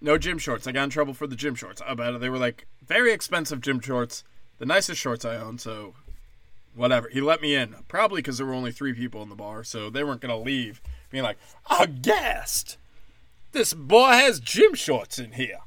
no 0.00 0.18
gym 0.18 0.38
shorts. 0.38 0.66
I 0.66 0.72
got 0.72 0.82
in 0.82 0.90
trouble 0.90 1.14
for 1.14 1.28
the 1.28 1.36
gym 1.36 1.54
shorts. 1.54 1.80
I 1.86 1.94
bet 1.94 2.18
they 2.18 2.28
were 2.28 2.40
like 2.40 2.66
very 2.84 3.12
expensive 3.12 3.60
gym 3.60 3.78
shorts, 3.78 4.24
the 4.58 4.66
nicest 4.66 5.00
shorts 5.00 5.24
I 5.24 5.36
own. 5.36 5.58
So 5.58 5.94
whatever. 6.74 7.08
He 7.08 7.20
let 7.20 7.40
me 7.40 7.54
in, 7.54 7.76
probably 7.86 8.20
because 8.20 8.36
there 8.36 8.48
were 8.48 8.52
only 8.52 8.72
three 8.72 8.94
people 8.94 9.22
in 9.22 9.28
the 9.28 9.36
bar, 9.36 9.62
so 9.62 9.88
they 9.88 10.02
weren't 10.02 10.22
going 10.22 10.36
to 10.36 10.44
leave 10.44 10.82
being 11.08 11.22
like, 11.22 11.38
a 11.70 11.86
guest! 11.86 12.78
This 13.52 13.74
boy 13.74 14.10
has 14.10 14.40
gym 14.40 14.74
shorts 14.74 15.20
in 15.20 15.34
here. 15.34 15.60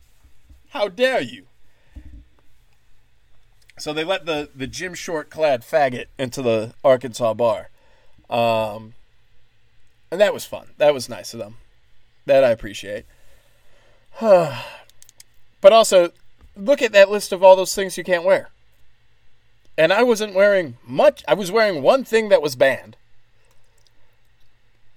How 0.72 0.90
dare 0.90 1.22
you? 1.22 1.46
So 3.78 3.92
they 3.94 4.04
let 4.04 4.26
the, 4.26 4.50
the 4.56 4.68
gym 4.68 4.94
short 4.94 5.30
clad 5.30 5.62
faggot 5.62 6.06
into 6.18 6.42
the 6.42 6.74
Arkansas 6.84 7.34
bar. 7.34 7.70
Um, 8.30 8.94
and 10.12 10.22
that 10.22 10.34
was 10.34 10.46
fun. 10.46 10.68
That 10.78 10.94
was 10.94 11.10
nice 11.10 11.34
of 11.34 11.40
them. 11.40 11.58
That 12.26 12.44
I 12.44 12.52
appreciate. 12.52 13.06
but 14.20 14.54
also, 15.64 16.12
look 16.56 16.82
at 16.82 16.94
that 16.94 17.12
list 17.12 17.32
of 17.32 17.44
all 17.44 17.56
those 17.56 17.76
things 17.76 17.98
you 17.98 18.04
can't 18.04 18.24
wear 18.24 18.50
and 19.78 19.92
I 19.92 20.04
wasn't 20.04 20.34
wearing 20.34 20.78
much. 20.86 21.24
I 21.28 21.34
was 21.34 21.52
wearing 21.52 21.82
one 21.82 22.04
thing 22.04 22.30
that 22.30 22.42
was 22.42 22.56
banned, 22.56 22.96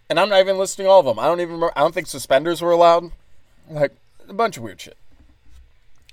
and 0.09 0.19
I'm 0.19 0.29
not 0.29 0.41
even 0.41 0.59
listing 0.59 0.87
all 0.87 1.01
of 1.01 1.07
them. 1.07 1.19
I 1.19 1.25
don't 1.25 1.41
even. 1.41 1.55
Remember, 1.55 1.73
I 1.77 1.81
don't 1.81 1.95
think 1.95 2.07
suspenders 2.07 2.62
were 2.62 2.71
allowed. 2.71 3.12
Like 3.69 3.95
a 4.29 4.33
bunch 4.33 4.57
of 4.57 4.62
weird 4.62 4.81
shit. 4.81 4.97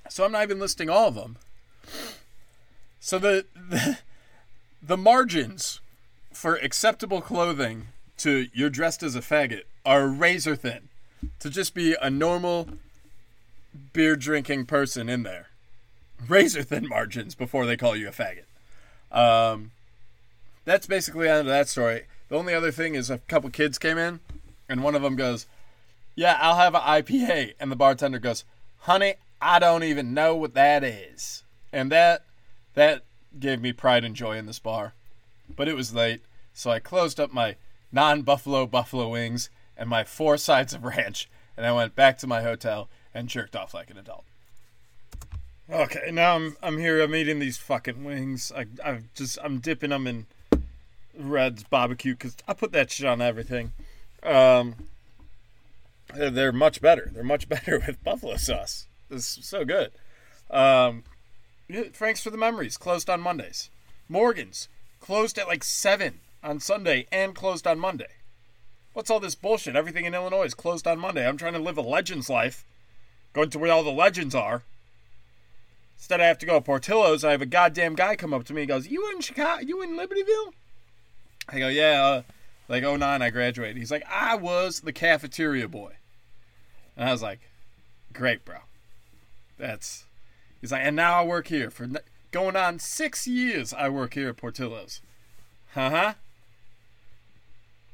So 0.08 0.24
I'm 0.24 0.32
not 0.32 0.42
even 0.42 0.58
listing 0.58 0.90
all 0.90 1.08
of 1.08 1.14
them. 1.14 1.36
So 3.06 3.20
the 3.20 3.46
the, 3.54 3.98
the 4.82 4.96
margins 4.96 5.80
for 6.32 6.56
acceptable 6.56 7.20
clothing 7.20 7.86
to 8.16 8.48
you're 8.52 8.68
dressed 8.68 9.04
as 9.04 9.14
a 9.14 9.20
faggot 9.20 9.62
are 9.84 10.08
razor 10.08 10.56
thin. 10.56 10.88
To 11.38 11.48
just 11.48 11.72
be 11.72 11.94
a 12.02 12.10
normal 12.10 12.68
beer 13.92 14.16
drinking 14.16 14.66
person 14.66 15.08
in 15.08 15.22
there. 15.22 15.46
Razor 16.26 16.64
thin 16.64 16.88
margins 16.88 17.36
before 17.36 17.64
they 17.64 17.76
call 17.76 17.94
you 17.94 18.08
a 18.08 18.10
faggot. 18.10 18.42
Um, 19.16 19.70
that's 20.64 20.88
basically 20.88 21.28
end 21.28 21.42
of 21.42 21.46
that 21.46 21.68
story. 21.68 22.06
The 22.28 22.36
only 22.36 22.54
other 22.54 22.72
thing 22.72 22.96
is 22.96 23.08
a 23.08 23.18
couple 23.18 23.50
kids 23.50 23.78
came 23.78 23.98
in, 23.98 24.18
and 24.68 24.82
one 24.82 24.96
of 24.96 25.02
them 25.02 25.14
goes, 25.14 25.46
"Yeah, 26.16 26.36
I'll 26.40 26.56
have 26.56 26.74
an 26.74 26.80
IPA," 26.80 27.54
and 27.60 27.70
the 27.70 27.76
bartender 27.76 28.18
goes, 28.18 28.42
"Honey, 28.80 29.14
I 29.40 29.60
don't 29.60 29.84
even 29.84 30.12
know 30.12 30.34
what 30.34 30.54
that 30.54 30.82
is," 30.82 31.44
and 31.72 31.92
that 31.92 32.25
that 32.76 33.02
gave 33.40 33.60
me 33.60 33.72
pride 33.72 34.04
and 34.04 34.14
joy 34.14 34.36
in 34.36 34.46
this 34.46 34.60
bar. 34.60 34.94
But 35.54 35.66
it 35.66 35.74
was 35.74 35.94
late, 35.94 36.22
so 36.52 36.70
I 36.70 36.78
closed 36.78 37.18
up 37.18 37.32
my 37.32 37.56
non-buffalo 37.90 38.66
buffalo 38.66 39.08
wings 39.08 39.50
and 39.76 39.88
my 39.88 40.04
four 40.04 40.36
sides 40.36 40.72
of 40.72 40.84
ranch, 40.84 41.28
and 41.56 41.66
I 41.66 41.72
went 41.72 41.96
back 41.96 42.18
to 42.18 42.26
my 42.26 42.42
hotel 42.42 42.88
and 43.12 43.28
jerked 43.28 43.56
off 43.56 43.74
like 43.74 43.90
an 43.90 43.98
adult. 43.98 44.24
Okay, 45.68 46.10
now 46.12 46.36
I'm 46.36 46.56
I'm 46.62 46.78
here. 46.78 47.02
I'm 47.02 47.14
eating 47.14 47.40
these 47.40 47.58
fucking 47.58 48.04
wings. 48.04 48.52
I 48.54 48.66
I 48.84 49.00
just 49.14 49.36
I'm 49.42 49.58
dipping 49.58 49.90
them 49.90 50.06
in 50.06 50.26
Red's 51.18 51.64
barbecue 51.64 52.12
because 52.12 52.36
I 52.46 52.52
put 52.54 52.72
that 52.72 52.90
shit 52.92 53.06
on 53.06 53.20
everything. 53.20 53.72
Um, 54.22 54.76
they're, 56.14 56.30
they're 56.30 56.52
much 56.52 56.80
better. 56.80 57.10
They're 57.12 57.24
much 57.24 57.48
better 57.48 57.82
with 57.84 58.02
buffalo 58.04 58.36
sauce. 58.36 58.86
It's 59.10 59.44
so 59.46 59.64
good. 59.64 59.90
Um, 60.50 61.02
Frank's 61.92 62.22
for 62.22 62.30
the 62.30 62.36
memories 62.36 62.76
closed 62.76 63.10
on 63.10 63.20
Mondays. 63.20 63.70
Morgan's 64.08 64.68
closed 65.00 65.38
at 65.38 65.48
like 65.48 65.64
seven 65.64 66.20
on 66.42 66.60
Sunday 66.60 67.06
and 67.10 67.34
closed 67.34 67.66
on 67.66 67.78
Monday. 67.78 68.06
What's 68.92 69.10
all 69.10 69.20
this 69.20 69.34
bullshit? 69.34 69.76
Everything 69.76 70.04
in 70.04 70.14
Illinois 70.14 70.44
is 70.44 70.54
closed 70.54 70.86
on 70.86 70.98
Monday. 70.98 71.26
I'm 71.26 71.36
trying 71.36 71.52
to 71.52 71.58
live 71.58 71.76
a 71.76 71.82
legend's 71.82 72.30
life, 72.30 72.64
going 73.34 73.50
to 73.50 73.58
where 73.58 73.70
all 73.70 73.84
the 73.84 73.90
legends 73.90 74.34
are. 74.34 74.62
Instead, 75.98 76.20
I 76.20 76.26
have 76.26 76.38
to 76.38 76.46
go 76.46 76.54
to 76.54 76.60
Portillo's. 76.60 77.24
I 77.24 77.32
have 77.32 77.42
a 77.42 77.46
goddamn 77.46 77.94
guy 77.94 78.16
come 78.16 78.32
up 78.32 78.44
to 78.44 78.54
me. 78.54 78.62
He 78.62 78.66
goes, 78.66 78.88
"You 78.88 79.10
in 79.10 79.20
Chicago? 79.20 79.62
You 79.62 79.82
in 79.82 79.96
Libertyville?" 79.96 80.54
I 81.48 81.58
go, 81.58 81.68
"Yeah." 81.68 82.02
Uh, 82.02 82.22
like 82.68 82.84
oh 82.84 82.96
nine, 82.96 83.22
I 83.22 83.30
graduated. 83.30 83.76
He's 83.76 83.90
like, 83.90 84.04
"I 84.10 84.34
was 84.34 84.80
the 84.80 84.92
cafeteria 84.92 85.68
boy," 85.68 85.96
and 86.96 87.08
I 87.08 87.12
was 87.12 87.22
like, 87.22 87.40
"Great, 88.12 88.44
bro. 88.44 88.58
That's." 89.58 90.05
He's 90.60 90.72
like, 90.72 90.82
"And 90.84 90.96
now 90.96 91.20
I 91.20 91.24
work 91.24 91.48
here 91.48 91.70
for 91.70 91.88
going 92.30 92.56
on 92.56 92.78
six 92.78 93.26
years. 93.26 93.72
I 93.72 93.88
work 93.88 94.14
here 94.14 94.28
at 94.28 94.36
Portillo's." 94.36 95.00
Uh 95.74 95.90
huh. 95.90 96.14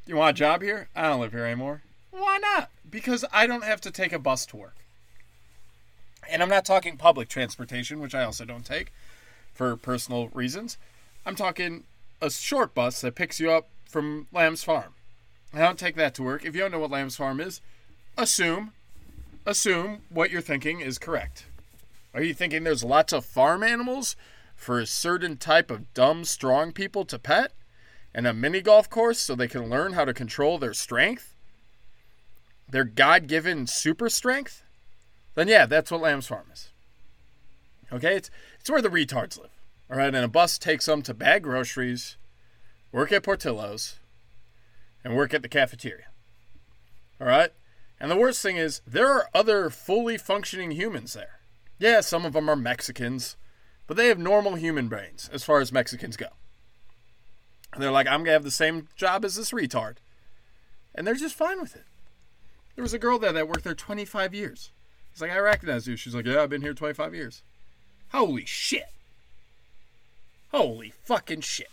You 0.07 0.17
want 0.17 0.37
a 0.37 0.39
job 0.39 0.63
here? 0.63 0.89
I 0.95 1.03
don't 1.03 1.21
live 1.21 1.33
here 1.33 1.45
anymore. 1.45 1.83
Why 2.11 2.39
not? 2.39 2.71
Because 2.89 3.25
I 3.33 3.47
don't 3.47 3.65
have 3.65 3.81
to 3.83 3.91
take 3.91 4.13
a 4.13 4.19
bus 4.19 4.47
to 4.47 4.57
work. 4.57 4.77
And 6.31 6.43
I'm 6.43 6.49
not 6.49 6.65
talking 6.65 6.97
public 6.97 7.29
transportation, 7.29 8.01
which 8.01 8.15
I 8.15 8.25
also 8.25 8.45
don't 8.45 8.65
take 8.65 8.93
for 9.53 9.77
personal 9.77 10.29
reasons. 10.29 10.77
I'm 11.25 11.37
talking 11.37 11.85
a 12.21 12.31
short 12.31 12.75
bus 12.75 13.01
that 13.01 13.15
picks 13.15 13.41
you 13.41 13.51
up 13.51 13.69
from 13.85 14.27
Lamb's 14.33 14.65
Farm. 14.65 14.95
I 15.53 15.59
don't 15.59 15.79
take 15.79 15.97
that 15.97 16.15
to 16.15 16.23
work. 16.23 16.45
If 16.45 16.55
you 16.55 16.63
don't 16.63 16.73
know 16.73 16.79
what 16.79 16.91
Lamb's 16.91 17.17
Farm 17.17 17.41
is, 17.41 17.61
assume 18.17 18.73
assume 19.45 20.03
what 20.09 20.31
you're 20.31 20.41
thinking 20.41 20.81
is 20.81 20.99
correct. 20.99 21.45
Are 22.15 22.23
you 22.23 22.35
thinking 22.35 22.65
there's 22.65 22.85
lots 22.85 23.13
of 23.13 23.25
farm 23.25 23.63
animals 23.63 24.17
for 24.55 24.79
a 24.79 24.87
certain 24.87 25.37
type 25.37 25.71
of 25.71 25.93
dumb, 25.95 26.25
strong 26.25 26.73
people 26.73 27.05
to 27.07 27.19
pet? 27.19 27.53
And 28.15 28.27
a 28.27 28.35
mini 28.35 28.61
golf 28.61 28.91
course 28.91 29.19
so 29.19 29.35
they 29.35 29.49
can 29.49 29.71
learn 29.71 29.95
how 29.95 30.05
to 30.05 30.13
control 30.13 30.59
their 30.59 30.75
strength? 30.75 31.35
Their 32.69 32.85
God 32.85 33.27
given 33.27 33.67
super 33.67 34.11
strength? 34.11 34.63
Then, 35.35 35.49
yeah, 35.49 35.65
that's 35.65 35.91
what 35.91 36.03
Lamb's 36.03 36.27
Farm 36.27 36.47
is. 36.53 36.69
Okay? 37.91 38.17
It's, 38.17 38.31
it's 38.61 38.71
where 38.71 38.83
the 38.83 38.91
retards 38.91 39.39
live. 39.39 39.51
All 39.91 39.97
right? 39.97 40.15
And 40.15 40.25
a 40.25 40.29
bus 40.29 40.59
takes 40.59 40.87
them 40.87 41.01
to 41.03 41.15
bag 41.15 41.45
groceries, 41.45 42.17
work 42.93 43.13
at 43.13 43.23
Portillo's, 43.23 43.99
and 45.03 45.17
work 45.17 45.33
at 45.33 45.41
the 45.41 45.49
cafeteria. 45.49 46.07
All 47.19 47.27
right? 47.27 47.51
And 47.99 48.11
the 48.11 48.17
worst 48.17 48.43
thing 48.43 48.57
is, 48.57 48.83
there 48.87 49.09
are 49.09 49.29
other 49.33 49.71
fully 49.71 50.19
functioning 50.19 50.73
humans 50.73 51.15
there. 51.15 51.39
Yeah, 51.83 52.01
some 52.01 52.25
of 52.25 52.33
them 52.33 52.49
are 52.49 52.55
Mexicans, 52.55 53.37
but 53.89 53.97
they 53.97 54.07
have 54.07 54.17
normal 54.17 54.55
human 54.55 54.87
brains 54.87 55.29
as 55.33 55.43
far 55.43 55.61
as 55.61 55.73
Mexicans 55.73 56.17
go. 56.17 56.29
And 57.73 57.83
they're 57.83 57.91
like, 57.91 58.07
I'm 58.07 58.21
going 58.21 58.27
to 58.27 58.35
have 58.35 58.45
the 58.45 58.53
same 58.53 58.87
job 58.95 59.25
as 59.25 59.35
this 59.35 59.51
retard. 59.51 59.97
And 60.95 61.05
they're 61.05 61.17
just 61.17 61.35
fine 61.35 61.61
with 61.61 61.75
it. 61.75 61.83
There 62.77 62.85
was 62.85 62.95
a 62.95 63.01
girl 63.01 63.19
there 63.19 63.33
that 63.33 63.49
worked 63.49 63.65
there 63.65 63.75
25 63.75 64.33
years. 64.33 64.71
He's 65.11 65.21
like, 65.21 65.33
I 65.33 65.39
recognize 65.39 65.89
you. 65.89 65.97
She's 65.97 66.15
like, 66.15 66.25
Yeah, 66.25 66.45
I've 66.45 66.51
been 66.51 66.63
here 66.63 66.73
25 66.73 67.17
years. 67.17 67.43
Holy 68.13 68.45
shit. 68.45 68.93
Holy 70.53 70.93
fucking 71.03 71.41
shit. 71.41 71.71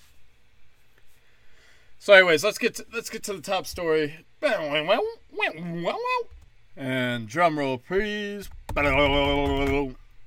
So, 2.00 2.14
anyways, 2.14 2.44
let's 2.44 2.58
get 2.58 2.74
to, 2.76 2.86
let's 2.92 3.12
get 3.12 3.22
to 3.26 3.34
the 3.34 3.42
top 3.42 3.68
story. 3.68 4.26
And 6.76 7.28
drum 7.28 7.60
roll, 7.60 7.78
please. 7.78 8.50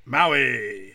Maui. 0.05 0.93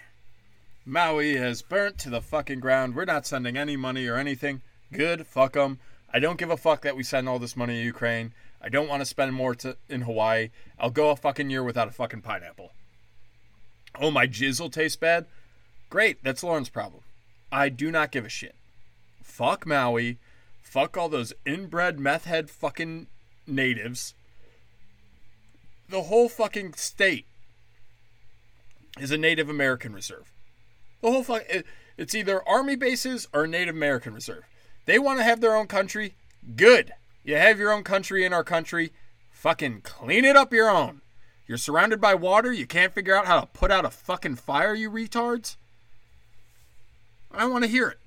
Maui 0.85 1.35
has 1.37 1.63
burnt 1.63 1.97
to 1.97 2.09
the 2.09 2.21
fucking 2.21 2.59
ground. 2.59 2.95
We're 2.95 3.05
not 3.05 3.25
sending 3.25 3.57
any 3.57 3.75
money 3.75 4.05
or 4.05 4.17
anything. 4.17 4.61
Good, 4.93 5.25
fuck 5.25 5.53
them. 5.53 5.79
I 6.13 6.19
don't 6.19 6.37
give 6.37 6.51
a 6.51 6.57
fuck 6.57 6.81
that 6.81 6.95
we 6.95 7.01
send 7.01 7.27
all 7.27 7.39
this 7.39 7.57
money 7.57 7.73
to 7.73 7.83
Ukraine. 7.83 8.33
I 8.61 8.69
don't 8.69 8.87
want 8.87 9.01
to 9.01 9.07
spend 9.07 9.33
more 9.33 9.55
to, 9.55 9.75
in 9.89 10.01
Hawaii. 10.01 10.51
I'll 10.77 10.91
go 10.91 11.09
a 11.09 11.15
fucking 11.15 11.49
year 11.49 11.63
without 11.63 11.87
a 11.87 11.91
fucking 11.91 12.21
pineapple. 12.21 12.73
Oh, 13.99 14.11
my 14.11 14.27
jizzle 14.27 14.71
tastes 14.71 14.95
bad? 14.95 15.25
Great, 15.89 16.23
that's 16.23 16.43
Lauren's 16.43 16.69
problem. 16.69 17.01
I 17.51 17.69
do 17.69 17.89
not 17.89 18.11
give 18.11 18.25
a 18.25 18.29
shit. 18.29 18.53
Fuck 19.23 19.65
Maui. 19.65 20.19
Fuck 20.61 20.95
all 20.95 21.09
those 21.09 21.33
inbred 21.43 21.99
meth 21.99 22.25
head 22.25 22.51
fucking 22.51 23.07
natives. 23.47 24.13
The 25.89 26.03
whole 26.03 26.29
fucking 26.29 26.73
state 26.73 27.25
is 28.99 29.11
a 29.11 29.17
Native 29.17 29.49
American 29.49 29.93
reserve. 29.93 30.31
The 31.01 31.11
whole 31.11 31.23
fuck. 31.23 31.43
It, 31.49 31.65
it's 31.97 32.15
either 32.15 32.47
army 32.47 32.75
bases 32.75 33.27
or 33.33 33.47
Native 33.47 33.75
American 33.75 34.13
reserve. 34.13 34.43
They 34.85 34.99
want 34.99 35.19
to 35.19 35.23
have 35.23 35.41
their 35.41 35.55
own 35.55 35.67
country. 35.67 36.15
Good. 36.55 36.93
You 37.23 37.35
have 37.35 37.59
your 37.59 37.71
own 37.71 37.83
country 37.83 38.23
in 38.23 38.33
our 38.33 38.43
country. 38.43 38.91
Fucking 39.31 39.81
clean 39.81 40.25
it 40.25 40.35
up 40.35 40.53
your 40.53 40.69
own. 40.69 41.01
You're 41.47 41.57
surrounded 41.57 42.01
by 42.01 42.15
water. 42.15 42.51
You 42.51 42.65
can't 42.65 42.93
figure 42.93 43.15
out 43.15 43.25
how 43.25 43.39
to 43.39 43.47
put 43.47 43.71
out 43.71 43.85
a 43.85 43.89
fucking 43.89 44.35
fire, 44.35 44.73
you 44.73 44.89
retards. 44.89 45.55
I 47.31 47.45
want 47.45 47.63
to 47.63 47.69
hear 47.69 47.87
it. 47.87 47.99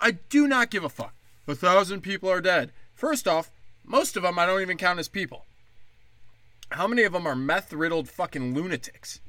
I 0.00 0.12
do 0.12 0.46
not 0.46 0.70
give 0.70 0.84
a 0.84 0.88
fuck. 0.88 1.14
A 1.48 1.54
thousand 1.54 2.02
people 2.02 2.30
are 2.30 2.40
dead. 2.40 2.72
First 2.94 3.26
off, 3.26 3.50
most 3.84 4.16
of 4.16 4.22
them 4.22 4.38
I 4.38 4.46
don't 4.46 4.62
even 4.62 4.78
count 4.78 4.98
as 4.98 5.08
people. 5.08 5.46
How 6.70 6.86
many 6.86 7.02
of 7.02 7.12
them 7.12 7.26
are 7.26 7.36
meth 7.36 7.72
riddled 7.72 8.08
fucking 8.08 8.54
lunatics? 8.54 9.20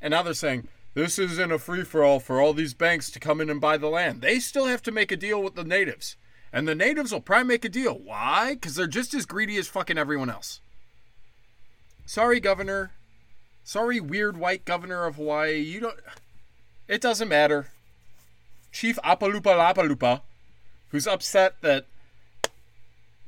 And 0.00 0.12
now 0.12 0.22
they're 0.22 0.34
saying, 0.34 0.68
this 0.94 1.18
isn't 1.18 1.52
a 1.52 1.58
free 1.58 1.84
for 1.84 2.02
all 2.02 2.18
for 2.18 2.40
all 2.40 2.52
these 2.52 2.74
banks 2.74 3.10
to 3.10 3.20
come 3.20 3.40
in 3.40 3.50
and 3.50 3.60
buy 3.60 3.76
the 3.76 3.88
land. 3.88 4.20
They 4.20 4.40
still 4.40 4.66
have 4.66 4.82
to 4.82 4.90
make 4.90 5.12
a 5.12 5.16
deal 5.16 5.42
with 5.42 5.54
the 5.54 5.64
natives. 5.64 6.16
And 6.52 6.66
the 6.66 6.74
natives 6.74 7.12
will 7.12 7.20
probably 7.20 7.46
make 7.46 7.64
a 7.64 7.68
deal. 7.68 7.94
Why? 7.94 8.54
Because 8.54 8.74
they're 8.74 8.86
just 8.86 9.14
as 9.14 9.26
greedy 9.26 9.56
as 9.58 9.68
fucking 9.68 9.98
everyone 9.98 10.30
else. 10.30 10.60
Sorry, 12.06 12.40
governor. 12.40 12.92
Sorry, 13.64 14.00
weird 14.00 14.38
white 14.38 14.64
governor 14.64 15.04
of 15.04 15.16
Hawaii. 15.16 15.58
You 15.58 15.80
don't. 15.80 16.00
It 16.88 17.02
doesn't 17.02 17.28
matter. 17.28 17.68
Chief 18.72 18.98
Apalupa 19.04 19.54
Lapalupa, 19.54 20.22
who's 20.88 21.06
upset 21.06 21.60
that 21.60 21.86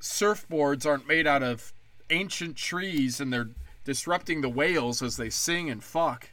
surfboards 0.00 0.87
aren't 0.87 1.06
made 1.06 1.26
out 1.26 1.42
of 1.42 1.72
ancient 2.09 2.56
trees 2.56 3.20
and 3.20 3.33
they're 3.33 3.50
disrupting 3.85 4.40
the 4.40 4.48
whales 4.48 5.02
as 5.02 5.16
they 5.16 5.30
sing 5.30 5.70
and 5.70 5.85
fuck 5.85 6.30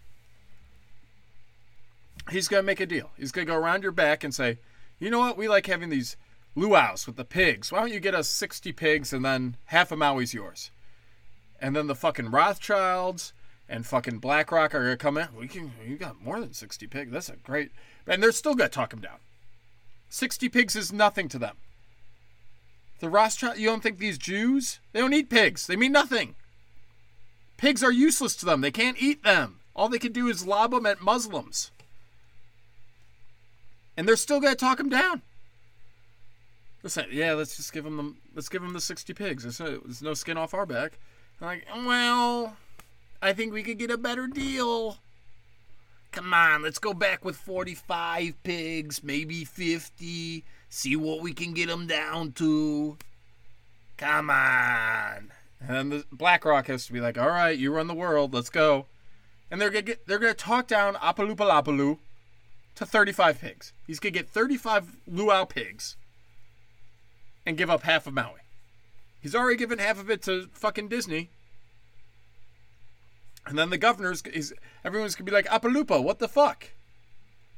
he's 2.30 2.48
going 2.48 2.62
to 2.62 2.66
make 2.66 2.80
a 2.80 2.86
deal. 2.86 3.12
He's 3.18 3.32
going 3.32 3.46
to 3.46 3.52
go 3.52 3.58
around 3.58 3.84
your 3.84 3.92
back 3.92 4.24
and 4.24 4.34
say, 4.34 4.60
you 5.00 5.10
know 5.10 5.20
what? 5.20 5.38
We 5.38 5.48
like 5.48 5.66
having 5.68 5.90
these 5.90 6.18
luau's 6.56 7.06
with 7.06 7.16
the 7.16 7.26
pigs. 7.26 7.72
Why 7.72 7.80
don't 7.80 7.94
you 7.94 8.00
get 8.00 8.16
us 8.16 8.30
60 8.30 8.72
pigs 8.74 9.14
and 9.14 9.24
then 9.24 9.58
half 9.66 9.92
of 9.92 10.00
Maui's 10.00 10.34
yours? 10.34 10.72
And 11.60 11.76
then 11.76 11.88
the 11.88 11.96
fucking 11.96 12.32
Rothschilds 12.32 13.34
and 13.70 13.86
fucking 13.86 14.20
BlackRock 14.20 14.74
are 14.74 14.84
going 14.84 14.92
to 14.92 14.98
come 14.98 15.18
in. 15.18 15.28
We 15.38 15.48
can, 15.48 15.72
you 15.86 15.98
got 15.98 16.22
more 16.22 16.40
than 16.40 16.54
60 16.54 16.88
pigs. 16.88 17.12
That's 17.12 17.30
a 17.30 17.36
great. 17.36 17.72
And 18.06 18.22
they're 18.22 18.32
still 18.32 18.56
going 18.56 18.70
to 18.70 18.74
talk 18.74 18.94
him 18.94 19.02
down. 19.02 19.18
60 20.10 20.50
pigs 20.50 20.76
is 20.76 20.94
nothing 20.94 21.28
to 21.30 21.40
them. 21.40 21.58
The 23.00 23.10
Rothschild, 23.10 23.58
you 23.58 23.68
don't 23.68 23.84
think 23.84 24.00
these 24.00 24.18
Jews, 24.18 24.80
they 24.92 25.00
don't 25.00 25.14
eat 25.14 25.30
pigs. 25.30 25.68
They 25.68 25.76
mean 25.76 25.92
nothing. 25.92 26.36
Pigs 27.58 27.84
are 27.84 27.92
useless 27.92 28.36
to 28.38 28.46
them. 28.46 28.62
They 28.62 28.72
can't 28.72 29.02
eat 29.02 29.24
them. 29.24 29.60
All 29.76 29.90
they 29.90 30.00
can 30.00 30.14
do 30.14 30.28
is 30.28 30.48
lob 30.48 30.72
them 30.72 30.86
at 30.88 31.02
Muslims 31.02 31.72
and 33.98 34.08
they're 34.08 34.16
still 34.16 34.40
to 34.40 34.56
talk 34.56 34.80
him 34.80 34.90
down. 34.90 35.24
Listen, 36.84 37.08
yeah, 37.12 37.34
let's 37.34 37.58
just 37.58 37.74
give 37.74 37.86
him 37.86 37.98
the 37.98 38.14
let's 38.36 38.48
give 38.48 38.64
him 38.64 38.72
the 38.72 38.80
sixty 38.80 39.14
pigs. 39.14 39.44
There's 39.44 39.60
no, 39.60 39.80
there's 39.80 40.02
no 40.02 40.14
skin 40.14 40.38
off 40.38 40.54
our 40.54 40.66
back. 40.66 41.00
I'm 41.42 41.48
like, 41.48 41.66
well, 41.76 42.56
I 43.22 43.34
think 43.34 43.52
we 43.52 43.64
could 43.64 43.80
get 43.80 43.92
a 43.92 43.98
better 43.98 44.28
deal. 44.28 45.00
Come 46.12 46.34
on, 46.34 46.64
let's 46.64 46.80
go 46.80 46.94
back 46.94 47.26
with 47.26 47.36
45 47.36 48.42
pigs, 48.44 49.04
maybe 49.04 49.44
50. 49.44 50.44
See 50.70 50.96
what 50.96 51.22
we 51.22 51.34
can 51.34 51.54
get 51.54 51.68
them 51.68 51.86
down 51.86 52.32
to. 52.34 52.98
Come 53.98 54.30
on. 54.30 55.32
And 55.60 55.92
the 55.92 56.06
BlackRock 56.12 56.68
has 56.68 56.88
to 56.88 56.94
be 56.94 57.02
like, 57.02 57.18
all 57.18 57.28
right, 57.28 57.58
you 57.58 57.74
run 57.74 57.88
the 57.88 57.94
world, 57.94 58.34
let's 58.34 58.50
go. 58.50 58.86
And 59.52 59.60
they're 59.60 59.70
gonna 59.70 59.82
get, 59.82 60.08
they're 60.08 60.20
gonna 60.20 60.34
talk 60.34 60.68
down 60.68 60.96
Apalupalapalu 60.96 62.00
to 62.78 62.86
35 62.86 63.42
pigs. 63.42 63.74
He's 63.86 64.00
going 64.00 64.14
to 64.14 64.20
get 64.20 64.30
35 64.30 64.98
luau 65.08 65.46
pigs 65.46 65.98
and 67.46 67.58
give 67.58 67.70
up 67.70 67.84
half 67.84 68.06
of 68.08 68.14
Maui. 68.14 68.42
He's 69.20 69.34
already 69.34 69.58
given 69.58 69.80
half 69.80 70.00
of 70.00 70.10
it 70.12 70.22
to 70.24 70.48
fucking 70.54 70.88
Disney. 70.88 71.32
And 73.48 73.58
then 73.58 73.72
the 73.72 73.78
governor's, 73.78 74.22
is 74.24 74.54
everyone's 74.86 75.16
to 75.16 75.24
be 75.24 75.32
like, 75.32 75.48
Apalupa, 75.48 76.04
what 76.04 76.20
the 76.20 76.28
fuck? 76.28 76.72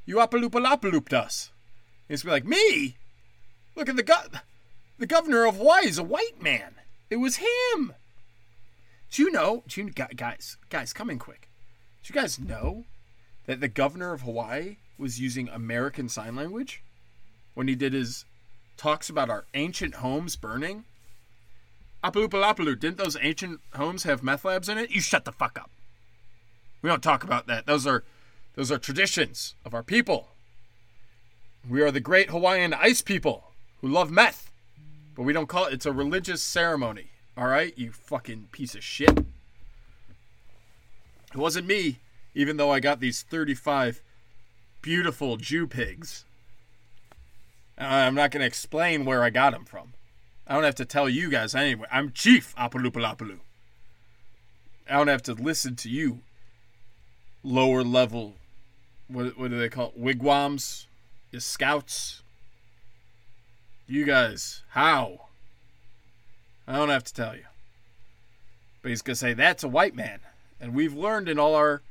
You 0.06 0.16
Apalupa 0.16 0.52
Lapalooped 0.52 1.12
us. 1.12 1.50
He's 2.08 2.22
going 2.22 2.40
to 2.40 2.46
be 2.46 2.50
like, 2.50 2.58
me? 2.58 2.96
Look 3.76 3.88
at 3.88 3.96
the 3.96 4.02
go- 4.02 4.38
the 4.98 5.06
governor 5.06 5.44
of 5.44 5.56
Hawaii 5.56 5.86
is 5.86 5.98
a 5.98 6.04
white 6.04 6.40
man. 6.40 6.76
It 7.10 7.16
was 7.16 7.36
him. 7.36 7.94
Do 9.10 9.22
you 9.22 9.30
know, 9.30 9.64
do 9.68 9.82
you, 9.82 9.90
guys, 9.90 10.56
guys, 10.70 10.92
come 10.92 11.10
in 11.10 11.18
quick. 11.18 11.48
Do 12.02 12.14
you 12.14 12.20
guys 12.20 12.38
know 12.38 12.84
that 13.46 13.60
the 13.60 13.68
governor 13.68 14.12
of 14.12 14.22
Hawaii 14.22 14.76
was 15.00 15.18
using 15.18 15.48
American 15.48 16.08
Sign 16.08 16.36
Language 16.36 16.82
when 17.54 17.66
he 17.66 17.74
did 17.74 17.92
his 17.92 18.24
talks 18.76 19.10
about 19.10 19.30
our 19.30 19.46
ancient 19.54 19.96
homes 19.96 20.36
burning. 20.36 20.84
Apalupalapalu, 22.04 22.78
didn't 22.78 22.98
those 22.98 23.16
ancient 23.20 23.60
homes 23.74 24.04
have 24.04 24.22
meth 24.22 24.44
labs 24.44 24.68
in 24.68 24.78
it? 24.78 24.90
You 24.90 25.00
shut 25.00 25.24
the 25.24 25.32
fuck 25.32 25.58
up. 25.58 25.70
We 26.82 26.88
don't 26.88 27.02
talk 27.02 27.24
about 27.24 27.46
that. 27.46 27.66
Those 27.66 27.86
are 27.86 28.04
those 28.54 28.72
are 28.72 28.78
traditions 28.78 29.54
of 29.64 29.74
our 29.74 29.82
people. 29.82 30.28
We 31.68 31.82
are 31.82 31.90
the 31.90 32.00
great 32.00 32.30
Hawaiian 32.30 32.72
ice 32.72 33.02
people 33.02 33.52
who 33.80 33.88
love 33.88 34.10
meth. 34.10 34.50
But 35.14 35.22
we 35.22 35.32
don't 35.32 35.48
call 35.48 35.66
it 35.66 35.74
it's 35.74 35.86
a 35.86 35.92
religious 35.92 36.42
ceremony. 36.42 37.10
All 37.36 37.46
right, 37.46 37.76
you 37.76 37.92
fucking 37.92 38.48
piece 38.52 38.74
of 38.74 38.82
shit. 38.82 39.18
It 41.32 41.36
wasn't 41.36 41.66
me, 41.66 41.98
even 42.34 42.56
though 42.56 42.70
I 42.70 42.80
got 42.80 43.00
these 43.00 43.22
35 43.22 44.02
beautiful 44.82 45.36
Jew 45.36 45.66
pigs. 45.66 46.24
Uh, 47.78 47.84
I'm 47.84 48.14
not 48.14 48.30
going 48.30 48.40
to 48.40 48.46
explain 48.46 49.04
where 49.04 49.22
I 49.22 49.30
got 49.30 49.52
them 49.52 49.64
from. 49.64 49.94
I 50.46 50.54
don't 50.54 50.64
have 50.64 50.74
to 50.76 50.84
tell 50.84 51.08
you 51.08 51.30
guys 51.30 51.54
anyway. 51.54 51.86
I'm 51.90 52.12
Chief 52.12 52.54
Apalupalapalu. 52.56 53.38
I 54.88 54.96
don't 54.96 55.08
have 55.08 55.22
to 55.22 55.34
listen 55.34 55.76
to 55.76 55.88
you 55.88 56.20
lower 57.42 57.82
level 57.82 58.34
what 59.10 59.36
what 59.38 59.50
do 59.50 59.58
they 59.58 59.68
call 59.68 59.88
it? 59.88 59.98
wigwams, 59.98 60.86
your 61.30 61.40
scouts. 61.40 62.22
You 63.86 64.04
guys, 64.04 64.62
how? 64.70 65.26
I 66.66 66.76
don't 66.76 66.90
have 66.90 67.04
to 67.04 67.14
tell 67.14 67.34
you. 67.34 67.44
But 68.82 68.90
he's 68.90 69.02
gonna 69.02 69.16
say 69.16 69.34
that's 69.34 69.64
a 69.64 69.68
white 69.68 69.94
man, 69.94 70.20
and 70.60 70.74
we've 70.74 70.94
learned 70.94 71.28
in 71.28 71.38
all 71.38 71.54
our 71.54 71.82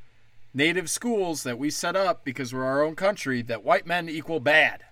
native 0.53 0.89
schools 0.89 1.43
that 1.43 1.59
we 1.59 1.69
set 1.69 1.95
up 1.95 2.23
because 2.23 2.53
we're 2.53 2.63
our 2.63 2.83
own 2.83 2.95
country 2.95 3.41
that 3.43 3.63
white 3.63 3.85
men 3.85 4.09
equal 4.09 4.39
bad. 4.39 4.83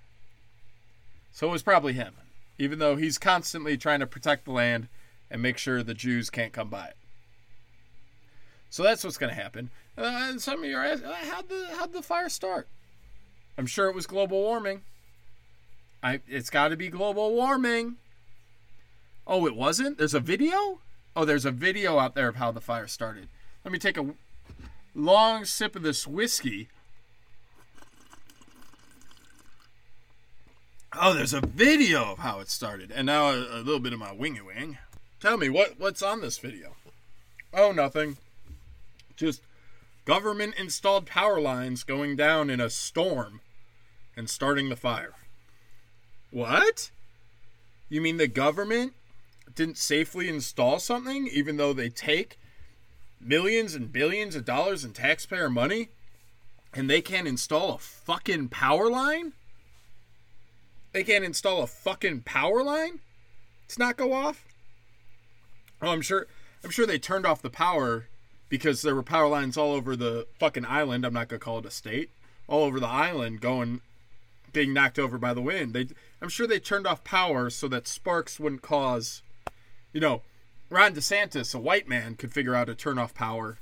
So 1.32 1.48
it 1.48 1.52
was 1.52 1.63
probably 1.63 1.93
him, 1.93 2.15
even 2.58 2.80
though 2.80 2.96
he's 2.96 3.17
constantly 3.17 3.78
trying 3.78 4.00
to 4.00 4.08
protect 4.08 4.46
the 4.46 4.52
land 4.52 4.88
and 5.30 5.41
make 5.41 5.58
sure 5.58 5.84
the 5.84 5.93
Jews 5.93 6.30
can't 6.30 6.54
come 6.54 6.70
by 6.70 6.88
it. 6.88 6.98
So 8.70 8.84
that's 8.84 9.04
what's 9.04 9.17
going 9.17 9.34
to 9.34 9.41
happen. 9.41 9.70
Uh, 9.98 10.30
and 10.30 10.41
some 10.41 10.63
of 10.63 10.70
you 10.70 10.78
are 10.78 10.86
asking, 10.86 11.10
how'd 11.10 11.50
the, 11.50 11.67
how'd 11.76 11.93
the 11.93 12.02
fire 12.02 12.30
start? 12.30 12.67
I'm 13.58 13.65
sure 13.65 13.88
it 13.88 13.96
was 13.96 14.06
global 14.06 14.41
warming. 14.41 14.82
I, 16.04 16.22
it's 16.28 16.50
got 16.50 16.67
to 16.70 16.78
be 16.78 16.89
global 16.89 17.34
warming. 17.34 17.96
Oh, 19.26 19.48
it 19.48 19.56
wasn't? 19.56 19.98
There's 19.98 20.13
a 20.13 20.20
video? 20.20 20.80
Oh, 21.15 21.26
there's 21.26 21.46
a 21.46 21.52
video 21.52 21.98
out 21.98 22.13
there 22.13 22.28
of 22.28 22.36
how 22.36 22.52
the 22.52 22.62
fire 22.62 22.88
started. 22.88 23.30
Let 23.65 23.72
me 23.72 23.80
take 23.80 23.98
a 23.98 24.13
long 24.98 25.46
sip 25.46 25.76
of 25.76 25.84
this 25.84 26.08
whiskey. 26.08 26.68
Oh, 31.00 31.14
there's 31.14 31.34
a 31.34 31.42
video 31.42 32.12
of 32.12 32.20
how 32.20 32.40
it 32.40 32.50
started. 32.50 32.92
And 32.92 33.06
now 33.06 33.30
a, 33.30 33.38
a 33.38 33.62
little 33.62 33.80
bit 33.80 33.94
of 33.94 34.00
my 34.00 34.12
wingy 34.12 34.42
wing. 34.42 34.80
Tell 35.20 35.38
me, 35.38 35.50
what, 35.50 35.80
what's 35.80 36.02
on 36.02 36.22
this 36.22 36.40
video? 36.40 36.76
Oh, 37.54 37.72
nothing. 37.72 38.18
Just 39.16 39.42
government 40.06 40.56
installed 40.58 41.06
power 41.06 41.40
lines 41.40 41.84
going 41.84 42.16
down 42.16 42.50
in 42.50 42.60
a 42.60 42.70
storm 42.70 43.42
and 44.16 44.30
starting 44.30 44.70
the 44.70 44.76
fire. 44.76 45.14
What? 46.32 46.90
You 47.90 48.02
mean 48.02 48.18
the 48.18 48.28
government 48.28 48.94
didn't 49.54 49.78
safely 49.78 50.28
install 50.28 50.80
something 50.80 51.28
even 51.28 51.58
though 51.58 51.74
they 51.74 51.90
take 51.90 52.38
millions 53.20 53.76
and 53.76 53.92
billions 53.92 54.36
of 54.36 54.46
dollars 54.46 54.84
in 54.84 54.94
taxpayer 54.94 55.50
money 55.50 55.90
and 56.74 56.90
they 56.90 57.02
can't 57.02 57.28
install 57.28 57.74
a 57.74 57.78
fucking 57.78 58.50
power 58.50 58.90
line? 58.90 59.34
They 60.94 61.04
can't 61.04 61.26
install 61.26 61.62
a 61.62 61.68
fucking 61.68 62.22
power 62.22 62.64
line 62.64 63.00
to 63.70 63.80
not 63.80 63.98
go 63.98 64.14
off? 64.14 64.46
Oh, 65.82 65.90
I'm 65.90 66.02
sure 66.02 66.28
I'm 66.64 66.72
sure 66.72 66.86
they 66.86 67.00
turned 67.00 67.26
off 67.26 67.42
the 67.42 67.50
power 67.50 68.08
because 68.50 68.82
there 68.82 68.96
were 68.96 69.04
power 69.04 69.28
lines 69.28 69.58
all 69.58 69.74
over 69.74 69.96
the 69.96 70.28
fucking 70.40 70.66
island. 70.66 71.06
I'm 71.06 71.14
not 71.14 71.28
gonna 71.28 71.40
call 71.40 71.60
it 71.60 71.66
a 71.66 71.72
state. 71.72 72.10
All 72.48 72.64
over 72.64 72.80
the 72.80 72.88
island, 72.88 73.42
going, 73.42 73.82
being 74.54 74.74
knocked 74.74 74.98
over 74.98 75.18
by 75.18 75.34
the 75.34 75.42
wind. 75.42 75.74
They, 75.74 75.88
I'm 76.22 76.30
sure 76.30 76.48
they 76.48 76.60
turned 76.60 76.88
off 76.88 77.04
power 77.04 77.50
so 77.50 77.68
that 77.68 77.88
sparks 77.88 78.40
wouldn't 78.40 78.62
cause, 78.62 79.22
you 79.92 80.00
know, 80.00 80.22
Ron 80.70 80.94
DeSantis, 80.94 81.56
a 81.56 81.60
white 81.60 81.88
man, 81.88 82.16
could 82.16 82.34
figure 82.34 82.56
out 82.56 82.66
to 82.66 82.76
turn 82.76 82.98
off 82.98 83.14
power 83.14 83.58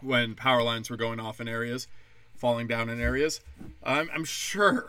when 0.00 0.34
power 0.34 0.62
lines 0.62 0.90
were 0.90 0.96
going 0.96 1.18
off 1.18 1.40
in 1.40 1.48
areas, 1.48 1.88
falling 2.36 2.68
down 2.68 2.88
in 2.88 3.00
areas. 3.00 3.40
I'm, 3.82 4.08
I'm 4.14 4.24
sure. 4.24 4.88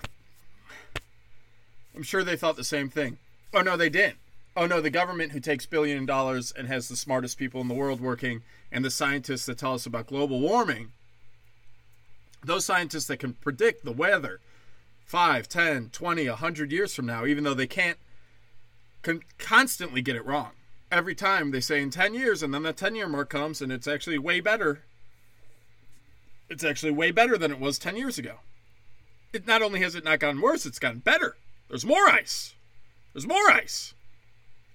I'm 1.96 2.04
sure 2.04 2.24
they 2.24 2.36
thought 2.36 2.56
the 2.56 2.64
same 2.64 2.90
thing. 2.90 3.18
Oh 3.54 3.62
no, 3.62 3.76
they 3.76 3.90
didn't. 3.90 4.18
Oh 4.56 4.68
no, 4.68 4.82
the 4.82 4.90
government 4.92 5.32
who 5.32 5.40
takes 5.40 5.66
billion 5.66 6.06
dollars 6.06 6.54
and 6.56 6.68
has 6.68 6.88
the 6.88 6.96
smartest 6.96 7.38
people 7.38 7.60
in 7.62 7.68
the 7.68 7.74
world 7.74 8.00
working 8.00 8.44
and 8.72 8.86
the 8.86 8.92
scientists 8.92 9.46
that 9.48 9.58
tell 9.58 9.74
us 9.74 9.86
about 9.86 10.08
global 10.08 10.40
warming, 10.40 10.92
those 12.44 12.66
scientists 12.66 13.08
that 13.08 13.18
can 13.18 13.34
predict 13.34 13.84
the 13.84 13.92
weather 13.92 14.42
5, 15.06 15.48
10, 15.48 15.90
20, 15.90 16.30
100 16.30 16.72
years 16.72 16.94
from 16.94 17.08
now, 17.08 17.26
even 17.26 17.44
though 17.44 17.56
they 17.56 17.68
can't 17.68 17.98
con- 19.02 19.24
constantly 19.40 20.04
get 20.04 20.16
it 20.16 20.26
wrong. 20.26 20.52
Every 20.92 21.14
time 21.16 21.52
they 21.52 21.60
say 21.60 21.82
in 21.82 21.92
10 21.92 22.14
years, 22.14 22.42
and 22.42 22.54
then 22.54 22.64
the 22.64 22.74
10 22.74 22.96
year 22.96 23.08
mark 23.08 23.30
comes 23.30 23.62
and 23.62 23.72
it's 23.72 23.88
actually 23.88 24.18
way 24.18 24.40
better. 24.40 24.84
It's 26.50 26.64
actually 26.64 26.92
way 26.92 27.12
better 27.12 27.38
than 27.38 27.52
it 27.52 27.60
was 27.60 27.78
10 27.78 27.96
years 27.96 28.18
ago. 28.18 28.38
It 29.32 29.46
not 29.46 29.62
only 29.62 29.82
has 29.82 29.94
it 29.94 30.04
not 30.04 30.20
gotten 30.20 30.42
worse, 30.42 30.66
it's 30.66 30.80
gotten 30.80 31.00
better. 31.00 31.38
There's 31.68 31.86
more 31.86 32.08
ice. 32.08 32.56
There's 33.14 33.28
more 33.28 33.52
ice. 33.52 33.94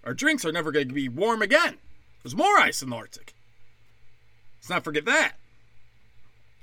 Our 0.05 0.14
drinks 0.14 0.44
are 0.44 0.53
never 0.53 0.70
going 0.70 0.88
to 0.88 0.94
be 0.94 1.09
warm 1.09 1.42
again. 1.42 1.79
There's 2.22 2.37
more 2.37 2.59
ice 2.59 2.83
in 2.83 2.90
the 2.90 2.96
Arctic. 2.96 3.35
Let's 4.61 4.70
not 4.70 4.85
forget 4.85 5.05
that. 5.07 5.33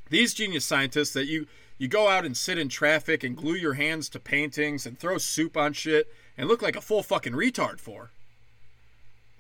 These 0.10 0.34
genius 0.34 0.66
scientists 0.66 1.14
that 1.14 1.28
you 1.28 1.48
you 1.78 1.88
go 1.88 2.08
out 2.08 2.26
and 2.26 2.38
sit 2.38 2.60
in 2.60 2.70
traffic 2.70 3.24
and 3.24 3.36
glue 3.36 3.56
your 3.56 3.74
hands 3.74 4.08
to 4.10 4.20
paintings 4.20 4.86
and 4.86 5.00
throw 5.00 5.18
soup 5.18 5.58
on 5.58 5.74
shit 5.74 6.08
and 6.38 6.48
look 6.48 6.62
like 6.62 6.76
a 6.76 6.82
full 6.82 7.02
fucking 7.02 7.34
retard 7.34 7.80
for. 7.80 8.12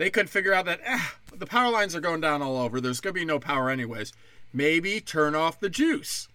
They 0.01 0.09
couldn't 0.09 0.29
figure 0.29 0.51
out 0.51 0.65
that 0.65 0.81
ah, 0.87 1.13
the 1.31 1.45
power 1.45 1.69
lines 1.69 1.95
are 1.95 1.99
going 1.99 2.21
down 2.21 2.41
all 2.41 2.57
over. 2.57 2.81
There's 2.81 2.99
going 2.99 3.13
to 3.13 3.19
be 3.19 3.23
no 3.23 3.37
power 3.37 3.69
anyways. 3.69 4.13
Maybe 4.51 4.99
turn 4.99 5.35
off 5.35 5.59
the 5.59 5.69
juice. 5.69 6.27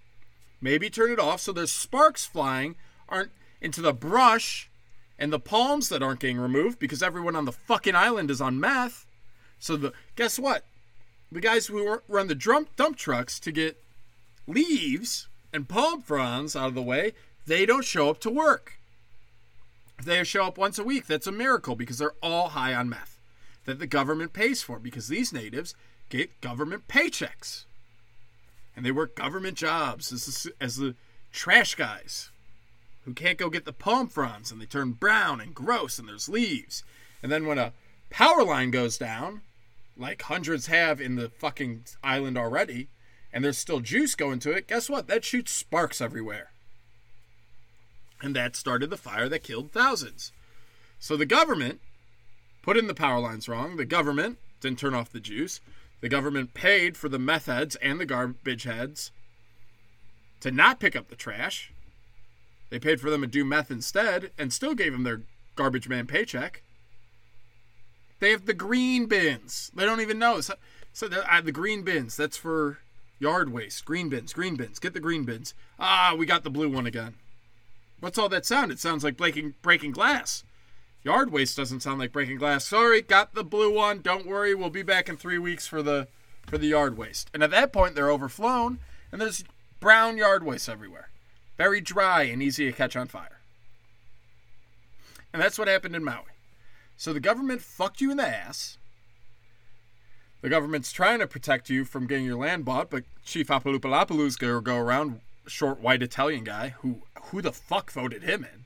Maybe 0.60 0.88
turn 0.88 1.10
it 1.10 1.18
off 1.18 1.40
so 1.40 1.50
there's 1.50 1.72
sparks 1.72 2.24
flying 2.24 2.76
aren't 3.08 3.32
into 3.60 3.82
the 3.82 3.92
brush 3.92 4.70
and 5.18 5.32
the 5.32 5.40
palms 5.40 5.88
that 5.88 6.00
aren't 6.00 6.20
getting 6.20 6.38
removed 6.38 6.78
because 6.78 7.02
everyone 7.02 7.34
on 7.34 7.44
the 7.44 7.50
fucking 7.50 7.96
island 7.96 8.30
is 8.30 8.40
on 8.40 8.60
meth. 8.60 9.04
So 9.58 9.76
the 9.76 9.92
guess 10.14 10.38
what? 10.38 10.64
The 11.32 11.40
guys 11.40 11.66
who 11.66 12.02
run 12.06 12.28
the 12.28 12.36
dump 12.36 12.68
dump 12.76 12.96
trucks 12.96 13.40
to 13.40 13.50
get 13.50 13.82
leaves 14.46 15.26
and 15.52 15.68
palm 15.68 16.02
fronds 16.02 16.54
out 16.54 16.68
of 16.68 16.76
the 16.76 16.82
way, 16.82 17.14
they 17.48 17.66
don't 17.66 17.84
show 17.84 18.10
up 18.10 18.20
to 18.20 18.30
work. 18.30 18.78
They 20.00 20.22
show 20.22 20.44
up 20.44 20.56
once 20.56 20.78
a 20.78 20.84
week, 20.84 21.08
that's 21.08 21.26
a 21.26 21.32
miracle 21.32 21.74
because 21.74 21.98
they're 21.98 22.14
all 22.22 22.50
high 22.50 22.72
on 22.72 22.88
meth 22.88 23.15
that 23.66 23.78
the 23.78 23.86
government 23.86 24.32
pays 24.32 24.62
for 24.62 24.78
because 24.78 25.08
these 25.08 25.32
natives 25.32 25.74
get 26.08 26.40
government 26.40 26.88
paychecks. 26.88 27.64
And 28.74 28.84
they 28.84 28.92
work 28.92 29.14
government 29.14 29.56
jobs 29.56 30.12
as 30.12 30.26
the, 30.26 30.52
as 30.60 30.76
the 30.76 30.94
trash 31.32 31.74
guys 31.74 32.30
who 33.04 33.12
can't 33.12 33.38
go 33.38 33.50
get 33.50 33.64
the 33.64 33.72
palm 33.72 34.08
fronds 34.08 34.50
and 34.50 34.60
they 34.60 34.66
turn 34.66 34.92
brown 34.92 35.40
and 35.40 35.54
gross 35.54 35.98
and 35.98 36.08
there's 36.08 36.28
leaves. 36.28 36.82
And 37.22 37.30
then 37.30 37.46
when 37.46 37.58
a 37.58 37.72
power 38.10 38.44
line 38.44 38.70
goes 38.70 38.98
down, 38.98 39.42
like 39.96 40.22
hundreds 40.22 40.66
have 40.66 41.00
in 41.00 41.16
the 41.16 41.30
fucking 41.30 41.84
island 42.02 42.36
already, 42.36 42.88
and 43.32 43.44
there's 43.44 43.58
still 43.58 43.80
juice 43.80 44.14
going 44.14 44.38
to 44.40 44.52
it, 44.52 44.68
guess 44.68 44.88
what? 44.88 45.08
That 45.08 45.24
shoots 45.24 45.52
sparks 45.52 46.00
everywhere. 46.00 46.50
And 48.22 48.34
that 48.36 48.56
started 48.56 48.90
the 48.90 48.96
fire 48.96 49.28
that 49.28 49.42
killed 49.42 49.72
thousands. 49.72 50.32
So 50.98 51.16
the 51.16 51.26
government 51.26 51.80
put 52.66 52.76
in 52.76 52.88
the 52.88 52.94
power 52.94 53.20
lines 53.20 53.48
wrong. 53.48 53.76
The 53.76 53.84
government 53.84 54.38
didn't 54.60 54.80
turn 54.80 54.92
off 54.92 55.12
the 55.12 55.20
juice. 55.20 55.60
The 56.00 56.08
government 56.08 56.52
paid 56.52 56.96
for 56.96 57.08
the 57.08 57.18
meth 57.18 57.46
heads 57.46 57.76
and 57.76 58.00
the 58.00 58.04
garbage 58.04 58.64
heads 58.64 59.12
to 60.40 60.50
not 60.50 60.80
pick 60.80 60.96
up 60.96 61.08
the 61.08 61.14
trash. 61.14 61.72
They 62.68 62.80
paid 62.80 63.00
for 63.00 63.08
them 63.08 63.20
to 63.20 63.28
do 63.28 63.44
meth 63.44 63.70
instead 63.70 64.32
and 64.36 64.52
still 64.52 64.74
gave 64.74 64.90
them 64.90 65.04
their 65.04 65.22
garbage 65.54 65.88
man 65.88 66.08
paycheck. 66.08 66.62
They 68.18 68.32
have 68.32 68.46
the 68.46 68.52
green 68.54 69.06
bins. 69.06 69.70
They 69.72 69.84
don't 69.84 70.00
even 70.00 70.18
know. 70.18 70.40
So, 70.40 70.54
so 70.92 71.06
uh, 71.06 71.40
the 71.40 71.52
green 71.52 71.82
bins, 71.82 72.16
that's 72.16 72.36
for 72.36 72.78
Yard 73.20 73.52
waste, 73.52 73.84
green 73.84 74.08
bins, 74.08 74.32
green 74.32 74.56
bins. 74.56 74.80
Get 74.80 74.92
the 74.92 74.98
green 74.98 75.24
bins. 75.24 75.54
Ah, 75.78 76.16
we 76.18 76.26
got 76.26 76.42
the 76.42 76.50
blue 76.50 76.68
one 76.68 76.86
again. 76.86 77.14
What's 78.00 78.18
all 78.18 78.28
that 78.30 78.44
sound? 78.44 78.72
It 78.72 78.80
sounds 78.80 79.04
like 79.04 79.16
breaking 79.16 79.54
breaking 79.62 79.92
glass. 79.92 80.42
Yard 81.06 81.30
waste 81.30 81.56
doesn't 81.56 81.80
sound 81.80 82.00
like 82.00 82.10
breaking 82.10 82.36
glass. 82.36 82.66
Sorry, 82.66 83.00
got 83.00 83.32
the 83.34 83.44
blue 83.44 83.72
one. 83.72 84.00
Don't 84.00 84.26
worry, 84.26 84.54
we'll 84.54 84.70
be 84.70 84.82
back 84.82 85.08
in 85.08 85.16
three 85.16 85.38
weeks 85.38 85.64
for 85.64 85.80
the 85.80 86.08
for 86.46 86.58
the 86.58 86.66
yard 86.66 86.98
waste. 86.98 87.30
And 87.32 87.44
at 87.44 87.52
that 87.52 87.72
point, 87.72 87.94
they're 87.94 88.10
overflown, 88.10 88.80
and 89.10 89.20
there's 89.20 89.44
brown 89.78 90.16
yard 90.16 90.42
waste 90.42 90.68
everywhere, 90.68 91.10
very 91.56 91.80
dry 91.80 92.24
and 92.24 92.42
easy 92.42 92.66
to 92.66 92.72
catch 92.72 92.96
on 92.96 93.06
fire. 93.06 93.40
And 95.32 95.40
that's 95.40 95.58
what 95.58 95.68
happened 95.68 95.94
in 95.94 96.02
Maui. 96.02 96.24
So 96.96 97.12
the 97.12 97.20
government 97.20 97.62
fucked 97.62 98.00
you 98.00 98.10
in 98.10 98.16
the 98.16 98.26
ass 98.26 98.76
the 100.42 100.50
government's 100.50 100.92
trying 100.92 101.20
to 101.20 101.26
protect 101.26 101.70
you 101.70 101.84
from 101.84 102.06
getting 102.06 102.24
your 102.24 102.36
land 102.36 102.64
bought, 102.64 102.90
but 102.90 103.04
Chief 103.24 103.48
Apalupalapalu's 103.48 104.36
gonna 104.36 104.60
go 104.60 104.76
around, 104.76 105.20
short 105.46 105.80
white 105.80 106.02
Italian 106.02 106.44
guy, 106.44 106.74
who 106.80 107.02
who 107.30 107.42
the 107.42 107.52
fuck 107.52 107.90
voted 107.90 108.22
him 108.22 108.44
in? 108.44 108.65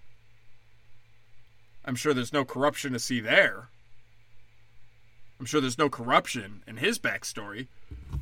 I'm 1.91 1.97
sure 1.97 2.15
there's 2.15 2.33
no 2.33 2.45
corruption 2.45 2.93
to 2.93 3.01
see 3.01 3.19
there. 3.19 3.69
I'm 5.41 5.45
sure 5.45 5.61
there's 5.61 5.77
no 5.77 5.91
corruption 5.91 6.63
in 6.65 6.77
his 6.77 7.01
backstory. 7.01 7.67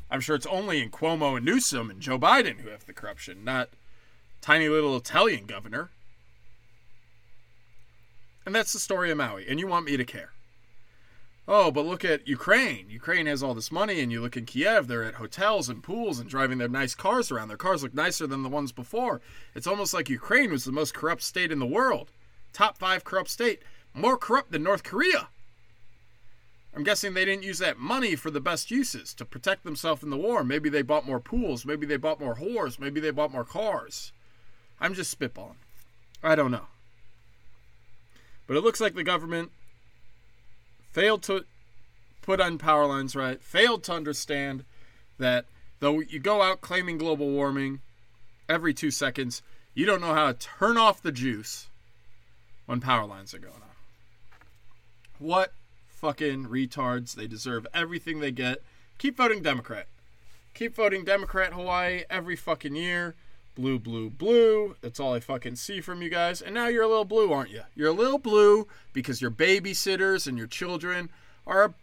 I'm 0.09 0.21
sure 0.21 0.35
it's 0.35 0.47
only 0.47 0.81
in 0.81 0.89
Cuomo 0.89 1.37
and 1.37 1.45
Newsom 1.45 1.91
and 1.91 2.01
Joe 2.01 2.17
Biden 2.17 2.61
who 2.61 2.69
have 2.69 2.87
the 2.87 2.93
corruption, 2.93 3.43
not 3.43 3.69
tiny 4.41 4.67
little 4.69 4.97
Italian 4.97 5.45
governor. 5.45 5.91
And 8.43 8.55
that's 8.55 8.73
the 8.73 8.79
story 8.79 9.11
of 9.11 9.19
Maui, 9.19 9.47
and 9.47 9.59
you 9.59 9.67
want 9.67 9.85
me 9.85 9.97
to 9.97 10.03
care. 10.03 10.31
oh, 11.47 11.69
but 11.69 11.85
look 11.85 12.03
at 12.03 12.27
Ukraine. 12.27 12.89
Ukraine 12.89 13.27
has 13.27 13.43
all 13.43 13.53
this 13.53 13.71
money, 13.71 13.99
and 13.99 14.11
you 14.11 14.19
look 14.19 14.35
in 14.35 14.45
Kiev, 14.45 14.87
they're 14.87 15.03
at 15.03 15.15
hotels 15.15 15.69
and 15.69 15.83
pools 15.83 16.17
and 16.17 16.27
driving 16.27 16.57
their 16.57 16.67
nice 16.67 16.95
cars 16.95 17.29
around. 17.29 17.49
Their 17.49 17.57
cars 17.57 17.83
look 17.83 17.93
nicer 17.93 18.25
than 18.25 18.41
the 18.41 18.49
ones 18.49 18.71
before. 18.71 19.21
It's 19.53 19.67
almost 19.67 19.93
like 19.93 20.09
Ukraine 20.09 20.49
was 20.49 20.65
the 20.65 20.71
most 20.71 20.95
corrupt 20.95 21.21
state 21.21 21.51
in 21.51 21.59
the 21.59 21.67
world. 21.67 22.11
Top 22.53 22.77
five 22.77 23.03
corrupt 23.03 23.29
state. 23.29 23.61
More 23.93 24.17
corrupt 24.17 24.51
than 24.51 24.63
North 24.63 24.83
Korea. 24.83 25.29
I'm 26.75 26.83
guessing 26.83 27.13
they 27.13 27.25
didn't 27.25 27.43
use 27.43 27.59
that 27.59 27.79
money 27.79 28.15
for 28.15 28.29
the 28.29 28.39
best 28.39 28.69
uses 28.69 29.13
to 29.15 29.25
protect 29.25 29.63
themselves 29.63 30.03
in 30.03 30.11
the 30.11 30.17
war. 30.17 30.43
Maybe 30.43 30.69
they 30.69 30.83
bought 30.83 31.05
more 31.05 31.19
pools. 31.19 31.65
Maybe 31.65 31.85
they 31.85 31.97
bought 31.97 32.19
more 32.19 32.35
whores. 32.35 32.79
Maybe 32.79 32.99
they 32.99 33.11
bought 33.11 33.31
more 33.31 33.43
cars. 33.43 34.11
I'm 34.79 34.93
just 34.93 35.17
spitballing. 35.17 35.55
I 36.23 36.35
don't 36.35 36.51
know. 36.51 36.67
But 38.47 38.57
it 38.57 38.63
looks 38.63 38.81
like 38.81 38.95
the 38.95 39.03
government 39.03 39.51
failed 40.91 41.23
to 41.23 41.45
put 42.21 42.39
on 42.39 42.57
power 42.57 42.85
lines 42.85 43.15
right, 43.15 43.41
failed 43.41 43.83
to 43.85 43.93
understand 43.93 44.63
that 45.17 45.45
though 45.79 45.99
you 45.99 46.19
go 46.19 46.41
out 46.41 46.61
claiming 46.61 46.97
global 46.97 47.29
warming 47.29 47.79
every 48.47 48.73
two 48.73 48.91
seconds, 48.91 49.41
you 49.73 49.85
don't 49.85 50.01
know 50.01 50.13
how 50.13 50.27
to 50.27 50.33
turn 50.33 50.77
off 50.77 51.01
the 51.01 51.11
juice 51.11 51.68
when 52.69 52.79
power 52.79 53.03
lines 53.03 53.33
are 53.33 53.39
going 53.39 53.55
on. 53.55 53.71
What 55.17 55.53
fucking 55.87 56.45
retards. 56.45 57.15
They 57.15 57.25
deserve 57.25 57.65
everything 57.73 58.19
they 58.19 58.29
get. 58.29 58.61
Keep 58.99 59.17
voting 59.17 59.41
Democrat. 59.41 59.87
Keep 60.53 60.75
voting 60.75 61.03
Democrat 61.03 61.53
Hawaii 61.53 62.03
every 62.11 62.35
fucking 62.35 62.75
year. 62.75 63.15
Blue, 63.55 63.79
blue, 63.79 64.11
blue. 64.11 64.75
That's 64.81 64.99
all 64.99 65.15
I 65.15 65.19
fucking 65.19 65.55
see 65.55 65.81
from 65.81 66.03
you 66.03 66.09
guys. 66.09 66.43
And 66.43 66.53
now 66.53 66.67
you're 66.67 66.83
a 66.83 66.87
little 66.87 67.05
blue, 67.05 67.33
aren't 67.33 67.49
you? 67.49 67.63
You're 67.73 67.89
a 67.89 67.91
little 67.91 68.19
blue 68.19 68.67
because 68.93 69.19
your 69.19 69.31
babysitters 69.31 70.27
and 70.27 70.37
your 70.37 70.45
children 70.45 71.09
are 71.47 71.63
a 71.63 71.73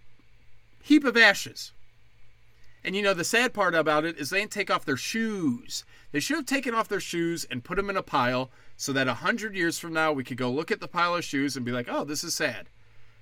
heap 0.84 1.02
of 1.02 1.16
ashes. 1.16 1.72
And 2.86 2.94
you 2.94 3.02
know, 3.02 3.14
the 3.14 3.24
sad 3.24 3.52
part 3.52 3.74
about 3.74 4.04
it 4.04 4.16
is 4.16 4.30
they 4.30 4.38
didn't 4.38 4.52
take 4.52 4.70
off 4.70 4.84
their 4.84 4.96
shoes. 4.96 5.84
They 6.12 6.20
should 6.20 6.36
have 6.36 6.46
taken 6.46 6.72
off 6.72 6.86
their 6.86 7.00
shoes 7.00 7.44
and 7.50 7.64
put 7.64 7.78
them 7.78 7.90
in 7.90 7.96
a 7.96 8.02
pile 8.02 8.48
so 8.76 8.92
that 8.92 9.08
a 9.08 9.14
hundred 9.14 9.56
years 9.56 9.76
from 9.76 9.92
now 9.92 10.12
we 10.12 10.22
could 10.22 10.36
go 10.36 10.48
look 10.48 10.70
at 10.70 10.78
the 10.78 10.86
pile 10.86 11.16
of 11.16 11.24
shoes 11.24 11.56
and 11.56 11.66
be 11.66 11.72
like, 11.72 11.88
oh, 11.90 12.04
this 12.04 12.22
is 12.22 12.32
sad. 12.32 12.68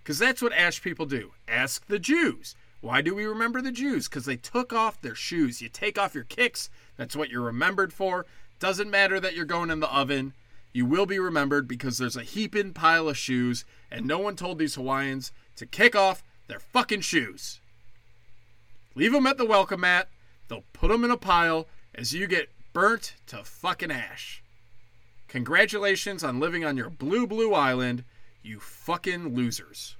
Because 0.02 0.18
that's 0.18 0.42
what 0.42 0.52
Ash 0.52 0.82
people 0.82 1.06
do. 1.06 1.32
Ask 1.48 1.86
the 1.86 1.98
Jews. 1.98 2.54
Why 2.82 3.00
do 3.00 3.14
we 3.14 3.24
remember 3.24 3.62
the 3.62 3.72
Jews? 3.72 4.06
Because 4.06 4.26
they 4.26 4.36
took 4.36 4.74
off 4.74 5.00
their 5.00 5.14
shoes. 5.14 5.62
You 5.62 5.70
take 5.70 5.98
off 5.98 6.14
your 6.14 6.24
kicks. 6.24 6.68
That's 6.98 7.16
what 7.16 7.30
you're 7.30 7.40
remembered 7.40 7.94
for. 7.94 8.26
Doesn't 8.60 8.90
matter 8.90 9.18
that 9.18 9.34
you're 9.34 9.46
going 9.46 9.70
in 9.70 9.80
the 9.80 9.90
oven. 9.90 10.34
You 10.74 10.84
will 10.84 11.06
be 11.06 11.18
remembered 11.18 11.66
because 11.66 11.96
there's 11.96 12.18
a 12.18 12.22
heaping 12.22 12.74
pile 12.74 13.08
of 13.08 13.16
shoes, 13.16 13.64
and 13.90 14.04
no 14.04 14.18
one 14.18 14.36
told 14.36 14.58
these 14.58 14.74
Hawaiians 14.74 15.32
to 15.56 15.64
kick 15.64 15.96
off 15.96 16.22
their 16.48 16.60
fucking 16.60 17.00
shoes. 17.00 17.60
Leave 18.94 19.12
them 19.12 19.26
at 19.26 19.36
the 19.36 19.44
welcome 19.44 19.80
mat. 19.80 20.08
They'll 20.48 20.64
put 20.72 20.88
them 20.88 21.04
in 21.04 21.10
a 21.10 21.16
pile 21.16 21.66
as 21.94 22.12
you 22.12 22.26
get 22.26 22.50
burnt 22.72 23.14
to 23.28 23.44
fucking 23.44 23.90
ash. 23.90 24.42
Congratulations 25.28 26.22
on 26.22 26.38
living 26.38 26.64
on 26.64 26.76
your 26.76 26.90
blue, 26.90 27.26
blue 27.26 27.54
island 27.54 28.04
you 28.42 28.60
fucking 28.60 29.34
losers. 29.34 29.96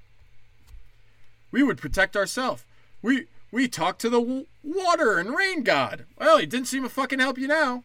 We 1.51 1.63
would 1.63 1.79
protect 1.79 2.17
ourselves. 2.17 2.65
We 3.03 3.27
we 3.51 3.69
talked 3.69 4.01
to 4.03 4.11
the 4.11 4.21
w- 4.21 4.47
water 4.63 5.19
and 5.19 5.37
rain 5.37 5.63
god. 5.63 6.05
Well, 6.19 6.39
he 6.39 6.47
didn't 6.47 6.69
seem 6.69 6.83
to 6.83 6.89
fucking 6.89 7.21
help 7.21 7.39
you 7.39 7.49
now. 7.49 7.85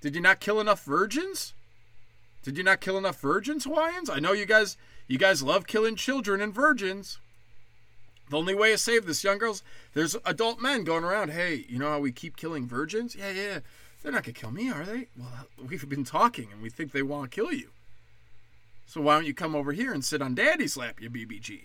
Did 0.00 0.14
you 0.14 0.20
not 0.20 0.40
kill 0.40 0.60
enough 0.60 0.84
virgins? 0.84 1.52
Did 2.42 2.56
you 2.56 2.64
not 2.64 2.80
kill 2.80 2.96
enough 2.96 3.20
virgins, 3.20 3.64
Hawaiians? 3.64 4.08
I 4.08 4.18
know 4.18 4.32
you 4.32 4.46
guys 4.46 4.76
you 5.06 5.18
guys 5.18 5.42
love 5.42 5.66
killing 5.66 5.96
children 5.96 6.40
and 6.40 6.54
virgins. 6.54 7.18
The 8.30 8.38
only 8.38 8.54
way 8.54 8.70
to 8.70 8.78
save 8.78 9.06
this 9.06 9.24
young 9.24 9.38
girls, 9.38 9.64
there's 9.92 10.16
adult 10.24 10.60
men 10.62 10.84
going 10.84 11.02
around. 11.02 11.32
Hey, 11.32 11.66
you 11.68 11.80
know 11.80 11.90
how 11.90 11.98
we 11.98 12.12
keep 12.12 12.36
killing 12.36 12.66
virgins? 12.66 13.16
Yeah, 13.16 13.32
yeah. 13.32 13.58
They're 14.02 14.12
not 14.12 14.22
gonna 14.22 14.34
kill 14.34 14.52
me, 14.52 14.70
are 14.70 14.84
they? 14.84 15.08
Well, 15.18 15.48
we've 15.68 15.88
been 15.88 16.04
talking, 16.04 16.52
and 16.52 16.62
we 16.62 16.70
think 16.70 16.92
they 16.92 17.02
want 17.02 17.30
to 17.30 17.34
kill 17.34 17.52
you. 17.52 17.70
So 18.86 19.00
why 19.00 19.14
don't 19.16 19.26
you 19.26 19.34
come 19.34 19.56
over 19.56 19.72
here 19.72 19.92
and 19.92 20.04
sit 20.04 20.22
on 20.22 20.36
daddy's 20.36 20.76
lap, 20.76 21.00
you 21.00 21.10
BBG? 21.10 21.64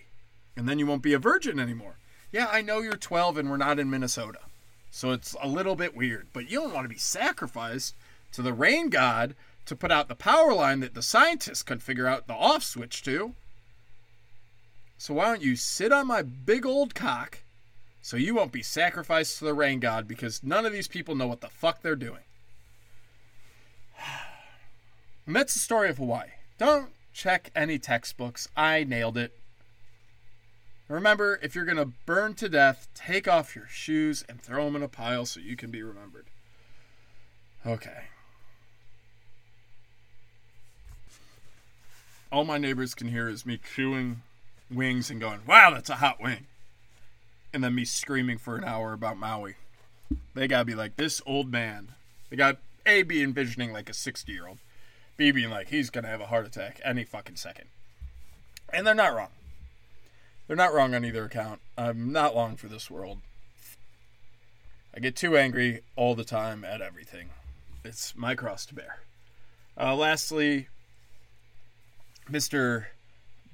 And 0.56 0.68
then 0.68 0.80
you 0.80 0.86
won't 0.86 1.02
be 1.02 1.12
a 1.12 1.20
virgin 1.20 1.60
anymore. 1.60 1.98
Yeah, 2.32 2.48
I 2.50 2.62
know 2.62 2.80
you're 2.80 2.96
12 2.96 3.38
and 3.38 3.48
we're 3.48 3.56
not 3.56 3.78
in 3.78 3.88
Minnesota. 3.88 4.40
So 4.90 5.12
it's 5.12 5.36
a 5.40 5.48
little 5.48 5.76
bit 5.76 5.96
weird, 5.96 6.28
but 6.32 6.50
you 6.50 6.60
don't 6.60 6.74
want 6.74 6.84
to 6.84 6.92
be 6.92 6.98
sacrificed 6.98 7.94
to 8.32 8.42
the 8.42 8.52
rain 8.52 8.90
god 8.90 9.36
to 9.66 9.76
put 9.76 9.92
out 9.92 10.08
the 10.08 10.14
power 10.14 10.52
line 10.52 10.80
that 10.80 10.94
the 10.94 11.02
scientists 11.02 11.62
could 11.62 11.82
figure 11.82 12.06
out 12.06 12.26
the 12.26 12.34
off 12.34 12.62
switch 12.62 13.02
to. 13.04 13.34
So 14.98 15.14
why 15.14 15.26
don't 15.26 15.42
you 15.42 15.56
sit 15.56 15.92
on 15.92 16.06
my 16.06 16.22
big 16.22 16.64
old 16.64 16.94
cock 16.94 17.40
so 18.00 18.16
you 18.16 18.34
won't 18.34 18.52
be 18.52 18.62
sacrificed 18.62 19.38
to 19.38 19.44
the 19.44 19.54
rain 19.54 19.80
god 19.80 20.06
because 20.06 20.42
none 20.42 20.64
of 20.64 20.72
these 20.72 20.88
people 20.88 21.14
know 21.14 21.26
what 21.26 21.40
the 21.40 21.48
fuck 21.48 21.82
they're 21.82 21.96
doing. 21.96 22.22
And 25.26 25.34
that's 25.34 25.54
the 25.54 25.58
story 25.58 25.88
of 25.88 25.98
Hawaii. 25.98 26.28
Don't 26.56 26.90
check 27.12 27.50
any 27.56 27.80
textbooks. 27.80 28.46
I 28.56 28.84
nailed 28.84 29.18
it. 29.18 29.36
Remember, 30.88 31.40
if 31.42 31.56
you're 31.56 31.64
going 31.64 31.78
to 31.78 31.92
burn 32.06 32.34
to 32.34 32.48
death, 32.48 32.86
take 32.94 33.26
off 33.26 33.56
your 33.56 33.66
shoes 33.66 34.24
and 34.28 34.40
throw 34.40 34.66
them 34.66 34.76
in 34.76 34.84
a 34.84 34.88
pile 34.88 35.26
so 35.26 35.40
you 35.40 35.56
can 35.56 35.72
be 35.72 35.82
remembered. 35.82 36.26
Okay. 37.66 38.04
All 42.30 42.44
my 42.44 42.58
neighbors 42.58 42.94
can 42.94 43.08
hear 43.08 43.28
is 43.28 43.44
me 43.44 43.58
chewing 43.58 44.22
wings 44.70 45.10
and 45.10 45.20
going, 45.20 45.40
wow, 45.46 45.70
that's 45.70 45.90
a 45.90 45.96
hot 45.96 46.20
wing. 46.20 46.46
And 47.52 47.62
then 47.62 47.74
me 47.74 47.84
screaming 47.84 48.38
for 48.38 48.56
an 48.56 48.64
hour 48.64 48.92
about 48.92 49.16
Maui. 49.16 49.56
They 50.34 50.46
gotta 50.46 50.64
be 50.64 50.74
like, 50.74 50.96
this 50.96 51.22
old 51.26 51.50
man. 51.50 51.92
They 52.30 52.36
got 52.36 52.58
A, 52.84 53.02
be 53.02 53.22
envisioning 53.22 53.72
like 53.72 53.88
a 53.88 53.94
60 53.94 54.32
year 54.32 54.46
old. 54.46 54.58
B 55.16 55.30
being 55.30 55.50
like, 55.50 55.68
he's 55.68 55.90
to 55.90 56.02
have 56.02 56.20
a 56.20 56.26
heart 56.26 56.46
attack 56.46 56.80
any 56.84 57.04
fucking 57.04 57.36
second. 57.36 57.66
And 58.72 58.86
they're 58.86 58.94
not 58.94 59.14
wrong. 59.14 59.30
They're 60.46 60.56
not 60.56 60.74
wrong 60.74 60.94
on 60.94 61.04
either 61.04 61.24
account. 61.24 61.60
I'm 61.78 62.12
not 62.12 62.36
long 62.36 62.56
for 62.56 62.68
this 62.68 62.90
world. 62.90 63.18
I 64.94 65.00
get 65.00 65.16
too 65.16 65.36
angry 65.36 65.82
all 65.94 66.14
the 66.14 66.24
time 66.24 66.64
at 66.64 66.80
everything. 66.80 67.30
It's 67.84 68.16
my 68.16 68.34
cross 68.34 68.64
to 68.66 68.74
bear. 68.74 69.00
Uh, 69.78 69.94
lastly, 69.94 70.68
Mr. 72.30 72.86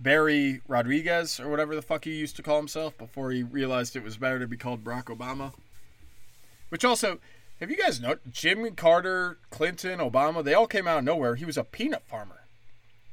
Barry 0.03 0.61
Rodriguez, 0.67 1.39
or 1.39 1.49
whatever 1.49 1.75
the 1.75 1.83
fuck 1.83 2.05
he 2.05 2.15
used 2.15 2.37
to 2.37 2.43
call 2.43 2.57
himself 2.57 2.99
before 2.99 3.31
he 3.31 3.43
realized 3.43 3.95
it 3.95 4.03
was 4.03 4.17
better 4.17 4.39
to 4.39 4.49
be 4.49 4.57
called 4.57 4.83
Barack 4.83 5.05
Obama. 5.05 5.53
Which 6.71 6.85
also, 6.85 7.19
have 7.61 7.71
you 7.71 7.77
guys 7.77 8.01
know 8.01 8.17
Jimmy 8.31 8.73
Carter, 8.73 9.39
Clinton, 9.51 10.01
Obama? 10.01 10.43
They 10.43 10.55
all 10.55 10.67
came 10.67 10.89
out 10.89 10.99
of 10.99 11.05
nowhere. 11.05 11.37
He 11.37 11.45
was 11.45 11.57
a 11.57 11.65
peanut 11.65 12.03
farmer. 12.03 12.41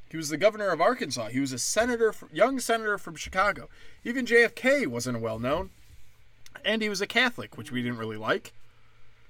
He 0.09 0.17
was 0.17 0.29
the 0.29 0.37
governor 0.37 0.69
of 0.69 0.81
Arkansas. 0.81 1.27
He 1.27 1.39
was 1.39 1.53
a 1.53 1.59
senator, 1.59 2.13
young 2.33 2.59
senator 2.59 2.97
from 2.97 3.15
Chicago. 3.15 3.69
Even 4.03 4.25
JFK 4.25 4.87
wasn't 4.87 5.21
well 5.21 5.37
known, 5.37 5.69
and 6.65 6.81
he 6.81 6.89
was 6.89 7.01
a 7.01 7.07
Catholic, 7.07 7.57
which 7.57 7.71
we 7.71 7.83
didn't 7.83 7.99
really 7.99 8.17
like. 8.17 8.53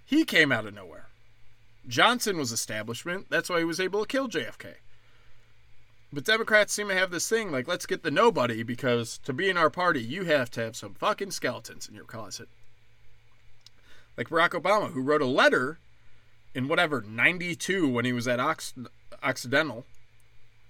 He 0.05 0.23
came 0.23 0.51
out 0.51 0.65
of 0.65 0.73
nowhere. 0.73 1.07
Johnson 1.87 2.37
was 2.37 2.53
establishment. 2.53 3.25
That's 3.29 3.49
why 3.49 3.59
he 3.59 3.65
was 3.65 3.79
able 3.79 4.01
to 4.01 4.07
kill 4.07 4.29
JFK. 4.29 4.75
But 6.11 6.25
Democrats 6.25 6.73
seem 6.73 6.87
to 6.87 6.95
have 6.95 7.11
this 7.11 7.29
thing 7.29 7.51
like, 7.51 7.67
let's 7.67 7.85
get 7.85 8.03
the 8.03 8.11
nobody 8.11 8.63
because 8.63 9.19
to 9.19 9.33
be 9.33 9.49
in 9.49 9.57
our 9.57 9.69
party, 9.69 10.01
you 10.01 10.25
have 10.25 10.49
to 10.51 10.61
have 10.61 10.75
some 10.75 10.95
fucking 10.95 11.31
skeletons 11.31 11.87
in 11.87 11.93
your 11.93 12.05
closet 12.05 12.49
like 14.19 14.27
Barack 14.27 14.49
Obama, 14.49 14.91
who 14.91 15.01
wrote 15.01 15.21
a 15.21 15.25
letter 15.25 15.79
in 16.53 16.67
whatever 16.67 17.01
92 17.07 17.87
when 17.87 18.03
he 18.03 18.11
was 18.11 18.27
at 18.27 18.37
Ox- 18.37 18.73
Occidental, 19.23 19.85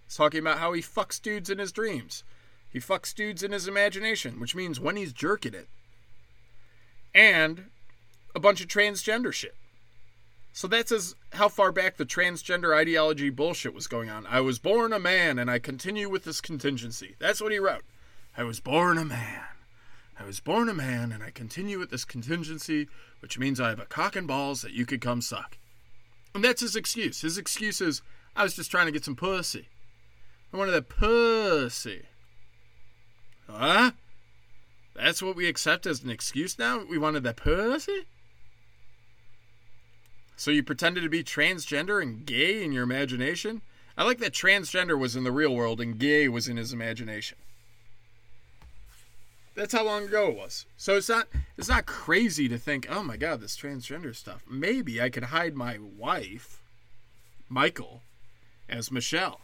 talking 0.08 0.40
about 0.40 0.60
how 0.60 0.72
he 0.74 0.84
fucks 0.84 1.20
dudes 1.20 1.50
in 1.50 1.58
his 1.58 1.72
dreams. 1.72 2.24
He 2.72 2.80
fucks 2.80 3.12
dudes 3.12 3.42
in 3.42 3.52
his 3.52 3.68
imagination, 3.68 4.40
which 4.40 4.54
means 4.54 4.80
when 4.80 4.98
he's 4.98 5.12
jerking 5.12 5.56
it. 5.56 5.68
And 7.16 7.72
a 8.36 8.40
bunch 8.40 8.62
of 8.62 8.68
transgender 8.68 9.34
shit. 9.34 9.56
So 10.52 10.68
that's 10.68 10.92
as 10.92 11.16
how 11.34 11.48
far 11.48 11.72
back 11.72 11.98
the 11.98 12.06
transgender 12.06 12.76
ideology 12.76 13.30
bullshit 13.30 13.74
was 13.74 13.88
going 13.88 14.10
on. 14.10 14.26
I 14.26 14.42
was 14.42 14.60
born 14.60 14.94
a 14.94 15.00
man 15.00 15.40
and 15.40 15.50
I 15.50 15.60
continue 15.60 16.10
with 16.10 16.24
this 16.24 16.42
contingency. 16.42 17.16
That's 17.20 17.42
what 17.42 17.52
he 17.52 17.60
wrote. 17.60 17.84
I 18.36 18.44
was 18.44 18.60
born 18.60 18.98
a 18.98 19.06
man. 19.06 19.44
I 20.20 20.26
was 20.26 20.40
born 20.40 20.68
a 20.68 20.74
man 20.74 21.12
and 21.12 21.24
I 21.24 21.32
continue 21.32 21.80
with 21.80 21.92
this 21.92 22.04
contingency, 22.04 22.88
which 23.22 23.40
means 23.40 23.60
I 23.60 23.70
have 23.70 23.80
a 23.80 23.86
cock 23.86 24.16
and 24.16 24.28
balls 24.28 24.62
that 24.62 24.74
you 24.74 24.86
could 24.86 25.02
come 25.02 25.22
suck. 25.22 25.58
And 26.36 26.44
that's 26.44 26.62
his 26.62 26.76
excuse. 26.76 27.22
His 27.22 27.38
excuse 27.38 27.80
is, 27.80 28.02
I 28.36 28.44
was 28.44 28.56
just 28.56 28.70
trying 28.70 28.86
to 28.88 28.92
get 28.92 29.06
some 29.06 29.16
pussy. 29.16 29.70
I 30.54 30.58
wanted 30.58 30.72
that 30.72 30.90
pussy. 30.90 32.04
Huh? 33.48 33.92
That's 34.96 35.22
what 35.22 35.36
we 35.36 35.48
accept 35.48 35.86
as 35.86 36.04
an 36.04 36.10
excuse 36.10 36.60
now? 36.60 36.84
We 36.84 36.98
wanted 36.98 37.24
that 37.24 37.38
pussy? 37.38 38.06
So 40.40 40.52
you 40.52 40.64
pretended 40.64 41.04
to 41.04 41.10
be 41.10 41.22
transgender 41.22 42.02
and 42.02 42.26
gay 42.26 42.64
in 42.64 42.72
your 42.72 42.84
imagination? 42.84 43.62
I 43.98 44.06
like 44.06 44.20
that 44.20 44.32
transgender 44.32 44.98
was 44.98 45.18
in 45.18 45.26
the 45.26 45.34
real 45.34 45.54
world 45.54 45.82
and 45.82 46.00
gay 46.00 46.30
was 46.30 46.48
in 46.48 46.56
his 46.56 46.72
imagination. 46.72 47.38
That's 49.54 49.74
how 49.74 49.84
long 49.84 50.06
ago 50.06 50.30
it 50.30 50.38
was. 50.38 50.66
So 50.78 50.96
it's 50.96 51.10
not 51.10 51.28
it's 51.58 51.68
not 51.68 51.86
crazy 51.86 52.48
to 52.48 52.58
think, 52.58 52.88
oh 52.90 53.04
my 53.04 53.18
god, 53.18 53.42
this 53.42 53.58
transgender 53.58 54.16
stuff. 54.16 54.46
Maybe 54.50 55.02
I 55.02 55.10
could 55.10 55.26
hide 55.26 55.56
my 55.56 55.78
wife, 55.78 56.62
Michael, 57.50 58.02
as 58.70 58.94
Michelle. 58.94 59.42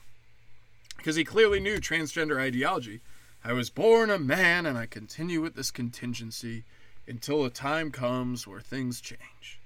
Because 0.96 1.18
he 1.18 1.26
clearly 1.26 1.60
knew 1.60 1.82
transgender 1.82 2.39
ideology. 2.39 3.02
I 3.43 3.52
was 3.52 3.70
born 3.70 4.10
a 4.10 4.18
man 4.18 4.66
and 4.66 4.78
I 4.78 4.86
continue 4.86 5.41
with 5.41 5.56
this 5.56 5.72
contingency 5.72 6.64
until 7.06 7.43
a 7.43 7.50
time 7.50 7.91
comes 7.91 8.48
where 8.48 8.62
things 8.62 9.02
change. 9.02 9.60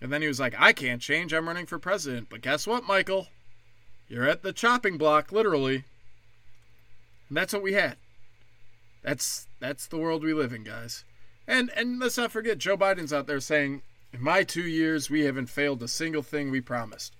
And 0.00 0.12
then 0.12 0.22
he 0.22 0.28
was 0.28 0.40
like, 0.40 0.54
I 0.58 0.72
can't 0.72 1.00
change, 1.00 1.32
I'm 1.32 1.46
running 1.46 1.66
for 1.66 1.78
president. 1.78 2.28
But 2.28 2.42
guess 2.42 2.66
what, 2.66 2.84
Michael? 2.84 3.28
You're 4.08 4.28
at 4.28 4.42
the 4.42 4.52
chopping 4.52 4.98
block, 4.98 5.32
literally. 5.32 5.84
And 7.28 7.36
that's 7.36 7.52
what 7.52 7.62
we 7.62 7.72
had. 7.72 7.96
That's 9.02 9.46
that's 9.60 9.86
the 9.86 9.98
world 9.98 10.22
we 10.22 10.32
live 10.32 10.52
in, 10.52 10.64
guys. 10.64 11.04
And 11.46 11.70
and 11.76 11.98
let's 11.98 12.16
not 12.16 12.32
forget 12.32 12.58
Joe 12.58 12.76
Biden's 12.76 13.12
out 13.12 13.26
there 13.26 13.40
saying, 13.40 13.82
"In 14.12 14.22
my 14.22 14.44
2 14.44 14.62
years, 14.62 15.10
we 15.10 15.24
haven't 15.24 15.46
failed 15.46 15.82
a 15.82 15.88
single 15.88 16.22
thing 16.22 16.50
we 16.50 16.60
promised." 16.60 17.14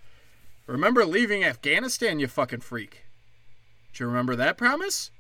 Remember 0.67 1.05
leaving 1.05 1.45
Afghanistan, 1.45 2.19
you 2.19 2.27
fucking 2.27 2.61
freak. 2.61 3.05
Do 3.93 4.03
you 4.03 4.09
remember 4.09 4.35
that 4.37 4.57
promise? 4.57 5.11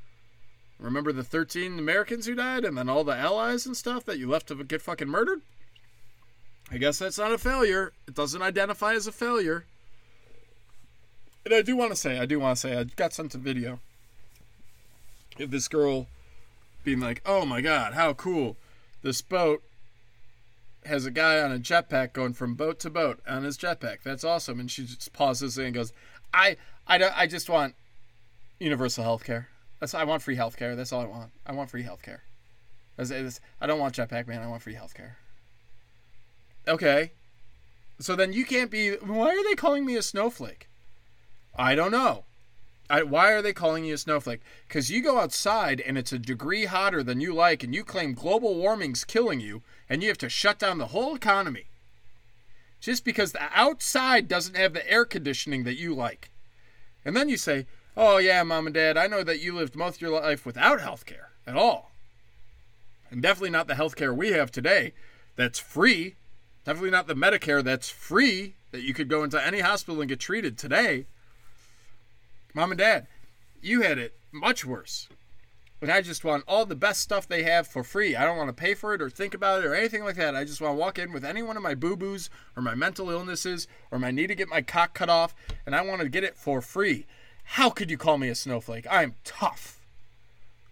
Remember 0.79 1.13
the 1.13 1.23
13 1.23 1.79
Americans 1.79 2.27
who 2.27 2.35
died 2.35 2.65
and 2.65 2.77
then 2.77 2.89
all 2.89 3.05
the 3.05 3.17
allies 3.17 3.67
and 3.67 3.77
stuff 3.77 4.05
that 4.07 4.19
you 4.19 4.29
left 4.29 4.49
to 4.49 4.65
get 4.65 4.81
fucking 4.81 5.09
murdered? 5.09 5.43
I 6.71 6.79
guess 6.79 6.99
that's 6.99 7.19
not 7.19 7.33
a 7.33 7.39
failure. 7.39 7.93
It 8.09 8.15
doesn't 8.15 8.43
identify 8.43 8.95
as 8.95 9.07
a 9.07 9.13
failure. 9.13 9.65
And 11.45 11.55
I 11.55 11.63
do 11.63 11.77
want 11.77 11.93
to 11.93 11.97
say, 11.97 12.19
I 12.19 12.27
do 12.27 12.41
want 12.41 12.57
to 12.57 12.61
say, 12.61 12.77
I 12.77 12.85
got 12.85 13.13
sent 13.13 13.35
a 13.35 13.39
video 13.39 13.81
of 15.39 15.51
this 15.51 15.69
girl 15.69 16.07
being 16.85 17.01
like, 17.01 17.23
"Oh 17.27 17.45
my 17.45 17.61
god, 17.61 17.95
how 17.95 18.13
cool! 18.15 18.57
This 19.03 19.21
boat 19.23 19.63
has 20.85 21.07
a 21.07 21.11
guy 21.11 21.41
on 21.41 21.51
a 21.51 21.59
jetpack 21.59 22.13
going 22.13 22.35
from 22.35 22.55
boat 22.55 22.79
to 22.81 22.91
boat 22.91 23.21
on 23.27 23.43
his 23.43 23.59
jetpack. 23.59 24.03
That's 24.03 24.25
awesome." 24.25 24.61
And 24.61 24.71
she 24.71 24.85
just 24.85 25.13
pauses 25.13 25.59
and 25.59 25.75
goes, 25.75 25.93
"I, 26.33 26.57
I 26.87 26.99
don't, 26.99 27.19
I 27.19 27.27
just 27.27 27.49
want 27.49 27.75
universal 28.61 29.03
health 29.03 29.25
care. 29.25 29.49
That's 29.81 29.95
I 29.95 30.05
want 30.05 30.23
free 30.23 30.37
health 30.37 30.57
care. 30.57 30.77
That's 30.77 30.93
all 30.93 31.03
I 31.03 31.07
want. 31.07 31.31
I 31.47 31.53
want 31.53 31.71
free 31.71 31.83
health 31.83 32.03
care. 32.03 32.23
I 32.99 33.67
don't 33.67 33.81
want 33.81 33.95
jetpack 33.95 34.29
man. 34.29 34.43
I 34.43 34.47
want 34.47 34.63
free 34.63 34.75
health 34.75 34.95
care." 34.95 35.19
Okay, 36.67 37.13
so 38.01 38.17
then 38.17 38.33
you 38.33 38.45
can't 38.45 38.71
be. 38.71 38.93
Why 38.97 39.29
are 39.29 39.45
they 39.45 39.55
calling 39.55 39.85
me 39.85 39.97
a 39.97 40.03
snowflake? 40.03 40.69
I 41.57 41.75
don't 41.75 41.93
know. 41.93 42.25
I, 42.91 43.03
why 43.03 43.33
are 43.33 43.41
they 43.41 43.53
calling 43.53 43.85
you 43.85 43.95
a 43.95 43.99
snowflake? 43.99 44.41
Because 44.69 44.91
you 44.91 45.03
go 45.03 45.19
outside 45.19 45.81
and 45.81 45.97
it's 45.97 46.13
a 46.13 46.19
degree 46.19 46.67
hotter 46.67 47.03
than 47.03 47.21
you 47.21 47.33
like, 47.33 47.63
and 47.63 47.75
you 47.75 47.83
claim 47.83 48.13
global 48.13 48.57
warming's 48.57 49.05
killing 49.05 49.41
you, 49.41 49.63
and 49.89 50.03
you 50.03 50.09
have 50.09 50.19
to 50.19 50.29
shut 50.29 50.59
down 50.59 50.79
the 50.79 50.89
whole 50.89 51.15
economy. 51.15 51.67
Just 52.81 53.05
because 53.05 53.33
the 53.33 53.49
outside 53.55 54.29
doesn't 54.29 54.57
have 54.57 54.75
the 54.75 54.91
air 54.91 55.07
conditioning 55.07 55.65
that 55.65 55.79
you 55.79 55.95
like. 55.95 56.31
And 57.05 57.17
then 57.17 57.29
you 57.29 57.39
say, 57.39 57.67
Oh, 57.97 58.19
yeah, 58.19 58.43
mom 58.43 58.67
and 58.67 58.75
dad, 58.75 58.97
I 58.97 59.07
know 59.07 59.23
that 59.23 59.41
you 59.41 59.55
lived 59.55 59.77
most 59.77 59.97
of 59.97 60.03
your 60.03 60.21
life 60.21 60.45
without 60.45 60.81
health 60.81 61.07
care 61.07 61.31
at 61.47 61.57
all. 61.57 61.93
And 63.11 63.23
definitely 63.23 63.51
not 63.51 63.69
the 63.69 63.77
health 63.77 63.95
care 63.95 64.13
we 64.13 64.33
have 64.33 64.51
today 64.51 64.93
that's 65.37 65.59
free. 65.59 66.17
Definitely 66.65 66.91
not 66.91 67.07
the 67.07 67.15
Medicare 67.15 67.63
that's 67.63 67.91
free 67.91 68.55
that 68.71 68.83
you 68.83 68.95
could 68.95 69.09
go 69.09 69.23
into 69.23 69.45
any 69.45 69.61
hospital 69.61 70.01
and 70.01 70.09
get 70.09 70.21
treated 70.21 70.57
today. 70.57 71.07
Mom 72.55 72.71
and 72.71 72.79
Dad, 72.79 73.07
you 73.61 73.83
had 73.83 73.99
it 73.99 74.15
much 74.33 74.65
worse. 74.65 75.09
But 75.81 75.91
I 75.91 76.01
just 76.01 76.25
want 76.25 76.45
all 76.49 76.65
the 76.65 76.75
best 76.75 77.01
stuff 77.01 77.29
they 77.29 77.43
have 77.43 77.67
for 77.67 77.85
free. 77.85 78.17
I 78.17 78.25
don't 78.25 78.39
want 78.39 78.49
to 78.49 78.55
pay 78.55 78.73
for 78.73 78.95
it 78.95 79.03
or 79.03 79.11
think 79.11 79.35
about 79.35 79.63
it 79.63 79.67
or 79.67 79.75
anything 79.75 80.03
like 80.03 80.17
that. 80.17 80.35
I 80.35 80.45
just 80.45 80.61
want 80.63 80.73
to 80.73 80.79
walk 80.81 80.99
in 80.99 81.13
with 81.13 81.25
any 81.25 81.43
one 81.43 81.59
of 81.59 81.63
my 81.63 81.75
boo 81.75 81.97
boos 81.97 82.31
or 82.57 82.63
my 82.63 82.75
mental 82.75 83.11
illnesses 83.11 83.69
or 83.91 83.99
my 83.99 84.11
need 84.11 84.29
to 84.29 84.35
get 84.35 84.49
my 84.49 84.63
cock 84.63 84.95
cut 84.95 85.11
off, 85.11 85.35
and 85.67 85.77
I 85.77 85.83
want 85.83 86.01
to 86.01 86.09
get 86.09 86.25
it 86.25 86.37
for 86.37 86.63
free. 86.63 87.05
How 87.45 87.69
could 87.69 87.91
you 87.91 87.99
call 87.99 88.17
me 88.17 88.29
a 88.31 88.35
snowflake? 88.35 88.87
I'm 88.91 89.17
tough. 89.25 89.81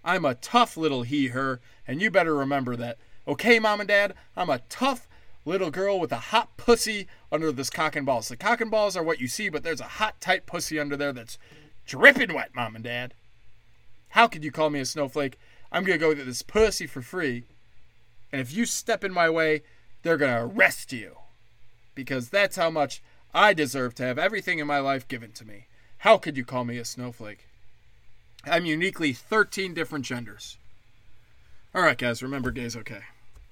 I'm 0.02 0.24
a 0.24 0.34
tough 0.34 0.78
little 0.78 1.02
he, 1.02 1.28
her, 1.28 1.60
and 1.86 2.00
you 2.00 2.10
better 2.10 2.34
remember 2.34 2.74
that. 2.76 2.96
Okay, 3.28 3.58
mom 3.58 3.80
and 3.80 3.88
dad, 3.88 4.14
I'm 4.34 4.48
a 4.48 4.62
tough 4.70 5.06
little 5.44 5.70
girl 5.70 5.98
with 5.98 6.12
a 6.12 6.16
hot 6.16 6.56
pussy 6.56 7.08
under 7.30 7.50
this 7.52 7.70
cock 7.70 7.96
and 7.96 8.06
balls. 8.06 8.28
The 8.28 8.36
cock 8.36 8.60
and 8.60 8.70
balls 8.70 8.96
are 8.96 9.02
what 9.02 9.20
you 9.20 9.28
see, 9.28 9.48
but 9.48 9.62
there's 9.62 9.80
a 9.80 9.84
hot, 9.84 10.20
tight 10.20 10.46
pussy 10.46 10.78
under 10.78 10.96
there 10.96 11.12
that's 11.12 11.38
dripping 11.86 12.32
wet, 12.32 12.54
mom 12.54 12.74
and 12.74 12.84
dad. 12.84 13.14
How 14.10 14.26
could 14.28 14.44
you 14.44 14.52
call 14.52 14.70
me 14.70 14.80
a 14.80 14.84
snowflake? 14.84 15.38
I'm 15.70 15.84
gonna 15.84 15.98
go 15.98 16.14
get 16.14 16.26
this 16.26 16.42
pussy 16.42 16.86
for 16.86 17.02
free, 17.02 17.44
and 18.30 18.40
if 18.40 18.52
you 18.52 18.66
step 18.66 19.02
in 19.04 19.12
my 19.12 19.30
way, 19.30 19.62
they're 20.02 20.16
gonna 20.16 20.46
arrest 20.46 20.92
you. 20.92 21.16
Because 21.94 22.28
that's 22.28 22.56
how 22.56 22.70
much 22.70 23.02
I 23.34 23.54
deserve 23.54 23.94
to 23.96 24.04
have 24.04 24.18
everything 24.18 24.58
in 24.58 24.66
my 24.66 24.78
life 24.78 25.08
given 25.08 25.32
to 25.32 25.46
me. 25.46 25.66
How 25.98 26.18
could 26.18 26.36
you 26.36 26.44
call 26.44 26.64
me 26.64 26.78
a 26.78 26.84
snowflake? 26.84 27.46
I'm 28.44 28.66
uniquely 28.66 29.12
13 29.12 29.72
different 29.72 30.04
genders. 30.04 30.58
Alright, 31.74 31.98
guys, 31.98 32.22
remember 32.22 32.50
gay's 32.50 32.76
okay. 32.76 33.02